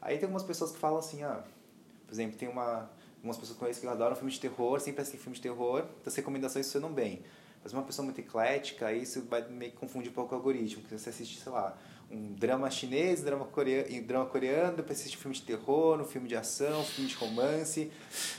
Aí 0.00 0.16
tem 0.16 0.24
algumas 0.24 0.42
pessoas 0.42 0.70
que 0.70 0.78
falam 0.78 0.98
assim, 0.98 1.22
ah, 1.22 1.42
por 2.06 2.14
exemplo, 2.14 2.38
tem 2.38 2.48
uma 2.48 2.88
algumas 3.18 3.36
pessoas 3.36 3.58
conhecem 3.58 3.82
que 3.82 3.88
adoram 3.88 4.16
filme 4.16 4.30
de 4.30 4.40
terror, 4.40 4.80
sempre 4.80 5.02
assistem 5.02 5.20
filme 5.20 5.36
de 5.36 5.42
terror, 5.42 5.80
então 5.80 6.04
as 6.06 6.14
recomendações 6.14 6.66
funcionam 6.66 6.92
bem. 6.92 7.22
Mas 7.62 7.72
uma 7.72 7.82
pessoa 7.82 8.04
muito 8.04 8.20
eclética, 8.20 8.92
isso 8.92 9.22
vai 9.28 9.46
meio 9.48 9.72
que 9.72 9.76
confundir 9.76 10.10
um 10.10 10.14
pouco 10.14 10.34
o 10.34 10.38
algoritmo, 10.38 10.82
porque 10.82 10.96
você 10.96 11.10
assiste, 11.10 11.40
sei 11.40 11.52
lá, 11.52 11.76
um 12.10 12.32
drama 12.34 12.70
chinês, 12.70 13.22
drama 13.22 13.44
coreano, 13.46 14.02
drama 14.02 14.26
coreano 14.26 14.76
depois 14.76 14.98
assiste 14.98 15.16
um 15.16 15.20
filme 15.20 15.34
de 15.34 15.42
terror, 15.42 16.00
um 16.00 16.04
filme 16.04 16.28
de 16.28 16.36
ação, 16.36 16.80
um 16.80 16.84
filme 16.84 17.10
de 17.10 17.16
romance. 17.16 17.90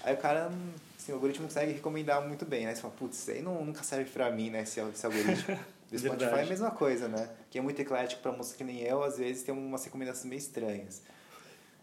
Aí 0.03 0.13
o 0.13 0.17
cara, 0.17 0.51
assim, 0.97 1.11
o 1.11 1.15
algoritmo 1.15 1.45
consegue 1.45 1.73
recomendar 1.73 2.25
muito 2.25 2.45
bem, 2.45 2.65
né? 2.65 2.73
Você 2.73 2.81
fala, 2.81 2.93
putz, 2.93 3.19
isso 3.19 3.31
aí 3.31 3.41
não, 3.41 3.63
nunca 3.63 3.83
serve 3.83 4.09
pra 4.09 4.31
mim, 4.31 4.49
né, 4.49 4.63
esse, 4.63 4.79
esse 4.79 5.05
algoritmo. 5.05 5.59
Do 5.91 5.97
Spotify 5.97 6.35
é 6.35 6.41
a 6.43 6.45
mesma 6.45 6.69
coisa, 6.69 7.07
né? 7.07 7.29
Que 7.49 7.57
é 7.57 7.61
muito 7.61 7.81
eclético 7.81 8.21
pra 8.21 8.31
moça 8.31 8.55
que 8.55 8.63
nem 8.63 8.79
eu, 8.81 9.03
às 9.03 9.17
vezes 9.17 9.41
tem 9.41 9.53
umas 9.53 9.83
recomendações 9.83 10.25
meio 10.25 10.37
estranhas. 10.37 11.01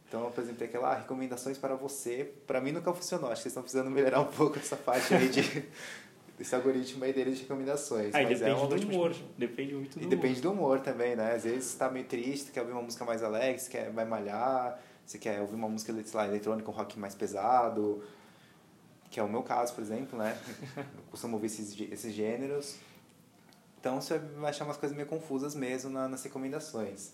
Então, 0.09 0.33
exemplo, 0.39 0.57
tem 0.57 0.69
aquela 0.69 0.93
ah, 0.93 0.99
recomendações 0.99 1.59
para 1.59 1.75
você. 1.75 2.33
Para 2.47 2.61
mim 2.61 2.73
nunca 2.73 2.93
funcionou. 2.93 3.31
Acho 3.31 3.43
que 3.43 3.49
eles 3.49 3.53
estão 3.53 3.63
precisando 3.63 3.91
melhorar 3.91 4.21
um 4.21 4.27
pouco 4.27 4.59
essa 4.59 4.77
parte 4.77 5.13
aí 5.15 5.29
de 5.29 5.43
desse 6.39 6.55
algoritmo 6.55 7.05
aí 7.05 7.13
deles 7.13 7.37
de 7.37 7.43
recomendações. 7.43 8.15
Aí 8.15 8.27
depende 8.27 8.51
é 8.51 8.67
do 8.67 8.89
humor. 8.89 9.17
Depende 9.37 9.75
muito 9.75 9.95
do 9.95 10.03
e 10.03 10.07
humor. 10.07 10.17
depende 10.17 10.41
do 10.41 10.53
humor 10.53 10.81
também, 10.81 11.17
né? 11.17 11.35
Às 11.35 11.45
vezes 11.45 11.65
você 11.65 11.79
tá 11.79 11.91
meio 11.91 12.05
triste, 12.05 12.53
quer 12.53 12.61
ouvir 12.61 12.73
uma 12.73 12.83
música 12.83 13.05
mais 13.05 13.23
alegre, 13.23 13.59
você 13.59 13.71
quer, 13.71 13.91
vai 13.91 14.05
malhar, 14.05 14.79
você 15.05 15.19
quer 15.19 15.41
ouvir 15.41 15.55
uma 15.55 15.69
música, 15.69 15.93
sei 15.93 16.17
lá, 16.17 16.27
eletrônica, 16.27 16.71
um 16.71 16.75
rock 16.75 16.99
mais 16.99 17.15
pesado, 17.15 18.03
que 19.11 19.19
é 19.19 19.23
o 19.23 19.29
meu 19.29 19.43
caso, 19.43 19.75
por 19.75 19.83
exemplo, 19.83 20.19
né? 20.19 20.39
Eu 20.77 21.03
costumo 21.11 21.35
ouvir 21.35 21.47
esses, 21.47 21.79
esses 21.91 22.13
gêneros. 22.13 22.77
Então 23.81 24.01
você 24.01 24.19
vai 24.19 24.51
achar 24.51 24.65
umas 24.65 24.77
coisas 24.77 24.97
meio 24.97 25.09
confusas 25.09 25.55
mesmo 25.55 25.91
na, 25.91 26.09
nas 26.09 26.23
recomendações. 26.23 27.13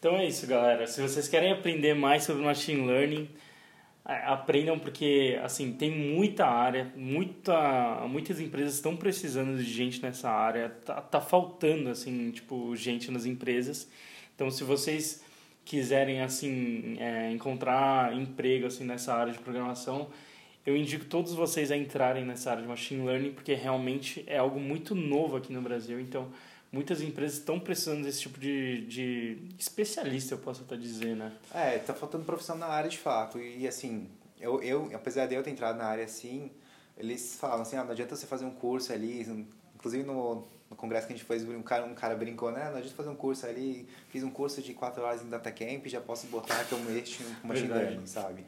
Então 0.00 0.16
é 0.16 0.26
isso, 0.26 0.46
galera. 0.46 0.86
Se 0.86 1.02
vocês 1.02 1.28
querem 1.28 1.52
aprender 1.52 1.92
mais 1.92 2.24
sobre 2.24 2.42
machine 2.42 2.86
learning, 2.86 3.28
aprendam 4.02 4.78
porque 4.78 5.38
assim 5.42 5.74
tem 5.74 5.90
muita 5.90 6.46
área, 6.46 6.90
muita, 6.96 8.06
muitas 8.08 8.40
empresas 8.40 8.76
estão 8.76 8.96
precisando 8.96 9.58
de 9.58 9.70
gente 9.70 10.00
nessa 10.00 10.30
área. 10.30 10.70
Tá, 10.70 11.02
tá 11.02 11.20
faltando 11.20 11.90
assim 11.90 12.30
tipo 12.30 12.74
gente 12.74 13.10
nas 13.10 13.26
empresas. 13.26 13.90
Então 14.34 14.50
se 14.50 14.64
vocês 14.64 15.22
quiserem 15.66 16.22
assim 16.22 16.96
é, 16.98 17.30
encontrar 17.30 18.16
emprego 18.16 18.66
assim 18.68 18.84
nessa 18.84 19.12
área 19.12 19.34
de 19.34 19.38
programação, 19.38 20.08
eu 20.64 20.74
indico 20.74 21.04
todos 21.04 21.34
vocês 21.34 21.70
a 21.70 21.76
entrarem 21.76 22.24
nessa 22.24 22.52
área 22.52 22.62
de 22.62 22.68
machine 22.70 23.04
learning 23.04 23.32
porque 23.32 23.52
realmente 23.52 24.24
é 24.26 24.38
algo 24.38 24.58
muito 24.58 24.94
novo 24.94 25.36
aqui 25.36 25.52
no 25.52 25.60
Brasil. 25.60 26.00
Então 26.00 26.30
muitas 26.72 27.00
empresas 27.00 27.38
estão 27.38 27.58
precisando 27.58 28.04
desse 28.04 28.20
tipo 28.20 28.38
de, 28.38 28.86
de 28.86 29.38
especialista, 29.58 30.34
eu 30.34 30.38
posso 30.38 30.62
até 30.62 30.76
dizer, 30.76 31.16
né? 31.16 31.32
É, 31.52 31.78
tá 31.78 31.92
faltando 31.92 32.24
profissão 32.24 32.56
na 32.56 32.66
área 32.66 32.88
de 32.88 32.98
fato. 32.98 33.38
E 33.38 33.66
assim, 33.66 34.08
eu, 34.40 34.62
eu 34.62 34.90
apesar 34.94 35.26
de 35.26 35.34
eu 35.34 35.42
ter 35.42 35.50
entrado 35.50 35.76
na 35.76 35.84
área 35.84 36.04
assim, 36.04 36.50
eles 36.96 37.36
falam 37.36 37.62
assim, 37.62 37.76
ah, 37.76 37.84
não 37.84 37.90
adianta 37.90 38.14
você 38.14 38.26
fazer 38.26 38.44
um 38.44 38.50
curso 38.50 38.92
ali, 38.92 39.22
inclusive 39.74 40.04
no, 40.04 40.46
no 40.68 40.76
congresso 40.76 41.06
que 41.06 41.12
a 41.12 41.16
gente 41.16 41.26
fez, 41.26 41.42
um 41.44 41.62
cara, 41.62 41.84
um 41.84 41.94
cara 41.94 42.14
brincou, 42.14 42.52
né? 42.52 42.70
Não 42.70 42.76
adianta 42.76 42.94
fazer 42.94 43.08
um 43.08 43.16
curso 43.16 43.46
ali, 43.46 43.88
fiz 44.08 44.22
um 44.22 44.30
curso 44.30 44.62
de 44.62 44.72
quatro 44.72 45.02
horas 45.02 45.22
em 45.22 45.28
Datacamp, 45.28 45.86
já 45.86 46.00
posso 46.00 46.28
botar 46.28 46.64
que 46.64 46.72
eu 46.72 46.78
mexo 46.78 47.24
com 47.40 47.48
machine 47.48 47.68
learning, 47.68 48.06
sabe? 48.06 48.46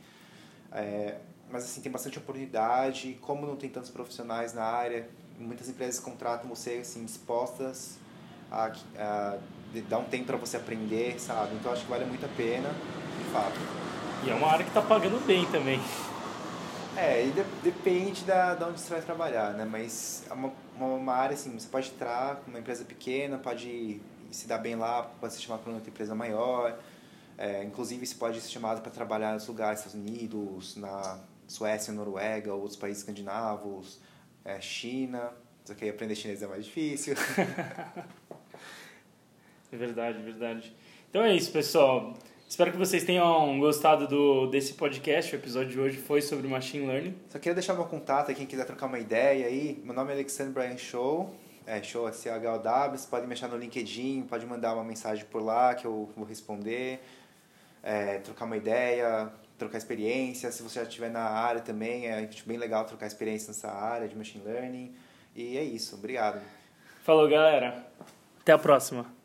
É, 0.71 1.19
mas 1.51 1.65
assim, 1.65 1.81
tem 1.81 1.91
bastante 1.91 2.19
oportunidade, 2.19 3.19
como 3.21 3.47
não 3.47 3.57
tem 3.57 3.69
tantos 3.69 3.91
profissionais 3.91 4.55
na 4.55 4.63
área, 4.63 5.09
muitas 5.39 5.69
empresas 5.69 5.99
contratam 5.99 6.49
você 6.49 6.75
assim 6.75 7.05
dispostas 7.05 7.99
a, 8.53 8.73
a 8.99 9.39
dar 9.89 9.99
um 9.99 10.05
tempo 10.05 10.27
para 10.27 10.37
você 10.37 10.59
aprender, 10.59 11.19
sabe? 11.19 11.55
Então 11.55 11.73
acho 11.73 11.85
que 11.85 11.91
vale 11.91 12.05
muito 12.05 12.25
a 12.25 12.29
pena, 12.29 12.69
de 12.69 13.25
fato. 13.33 13.59
E 14.25 14.31
é 14.31 14.35
uma 14.35 14.49
área 14.49 14.63
que 14.63 14.71
está 14.71 14.83
pagando 14.83 15.19
bem 15.27 15.47
também. 15.47 15.81
É, 16.95 17.27
e 17.27 17.31
de, 17.31 17.43
depende 17.63 18.23
da, 18.25 18.55
de 18.55 18.65
onde 18.65 18.79
você 18.79 18.93
vai 18.93 19.01
trabalhar, 19.01 19.55
né? 19.55 19.65
Mas 19.65 20.25
é 20.31 20.35
uma, 20.35 20.53
uma 20.79 21.15
área 21.15 21.35
assim, 21.35 21.59
você 21.59 21.67
pode 21.67 21.91
entrar 21.91 22.37
com 22.37 22.51
uma 22.51 22.59
empresa 22.59 22.85
pequena, 22.85 23.39
pode 23.39 24.01
se 24.31 24.47
dar 24.47 24.59
bem 24.59 24.77
lá, 24.77 25.03
pode 25.03 25.33
ser 25.33 25.41
chamado 25.41 25.61
para 25.61 25.71
uma 25.71 25.77
outra 25.77 25.91
empresa 25.91 26.15
maior. 26.15 26.79
É, 27.39 27.65
inclusive, 27.65 28.07
você 28.07 28.15
pode 28.15 28.41
ser 28.41 28.51
chamado 28.51 28.83
para 28.83 28.91
trabalhar 28.91 29.33
nos 29.33 29.49
lugares 29.49 29.81
Estados 29.81 29.99
Unidos, 29.99 30.77
na 30.77 31.19
Suécia, 31.49 31.93
Noruega, 31.93 32.53
outros 32.53 32.77
países 32.77 33.03
escandinavos, 33.03 33.99
é, 34.45 34.61
China. 34.61 35.33
Só 35.65 35.75
que 35.75 35.85
aí 35.85 35.91
aprender 35.91 36.15
chinês 36.15 36.43
é 36.43 36.47
mais 36.47 36.65
difícil. 36.65 37.15
É 39.73 39.77
verdade, 39.77 40.23
verdade. 40.23 40.77
Então 41.09 41.23
é 41.23 41.35
isso, 41.35 41.51
pessoal. 41.51 42.13
Espero 42.47 42.71
que 42.71 42.77
vocês 42.77 43.05
tenham 43.05 43.59
gostado 43.59 44.07
do, 44.07 44.47
desse 44.49 44.75
podcast. 44.75 45.35
O 45.35 45.39
episódio 45.39 45.71
de 45.71 45.81
hoje 45.81 45.97
foi 45.97 46.21
sobre 46.21 46.47
Machine 46.47 46.87
Learning. 46.87 47.15
Só 47.31 47.39
queria 47.39 47.55
deixar 47.55 47.73
meu 47.73 47.87
contato, 47.87 48.35
quem 48.35 48.45
quiser 48.45 48.67
trocar 48.67 48.85
uma 48.85 48.99
ideia 48.99 49.47
aí. 49.47 49.81
Meu 49.83 49.95
nome 49.95 50.11
é 50.11 50.15
Alexandre 50.15 50.53
Brian 50.53 50.77
Show. 50.77 51.35
É, 51.67 51.83
show 51.83 52.07
é 52.07 52.13
C-H-O-W. 52.13 52.99
Você 52.99 53.09
pode 53.09 53.27
me 53.27 53.33
achar 53.33 53.49
no 53.49 53.57
LinkedIn, 53.57 54.27
pode 54.29 54.45
mandar 54.45 54.75
uma 54.75 54.85
mensagem 54.85 55.25
por 55.25 55.43
lá 55.43 55.75
que 55.75 55.87
eu 55.87 56.11
vou 56.15 56.27
responder. 56.27 57.01
É, 57.83 58.19
trocar 58.19 58.45
uma 58.45 58.59
ideia, 58.59 59.33
trocar 59.57 59.79
experiência. 59.79 60.53
Se 60.53 60.63
você 60.63 60.81
já 60.81 60.83
estiver 60.83 61.11
na 61.11 61.25
área 61.25 61.63
também, 61.63 62.09
é 62.09 62.29
bem 62.45 62.59
legal 62.59 62.85
trocar 62.85 63.07
experiência 63.07 63.49
nessa 63.49 63.73
área 63.73 64.07
de 64.07 64.15
Machine 64.15 64.45
Learning. 64.45 64.95
E 65.35 65.57
é 65.57 65.65
isso. 65.65 65.97
Obrigado. 65.97 66.43
Falou, 67.03 67.27
galera. 67.27 67.87
Até 68.39 68.53
a 68.53 68.59
próxima. 68.59 69.22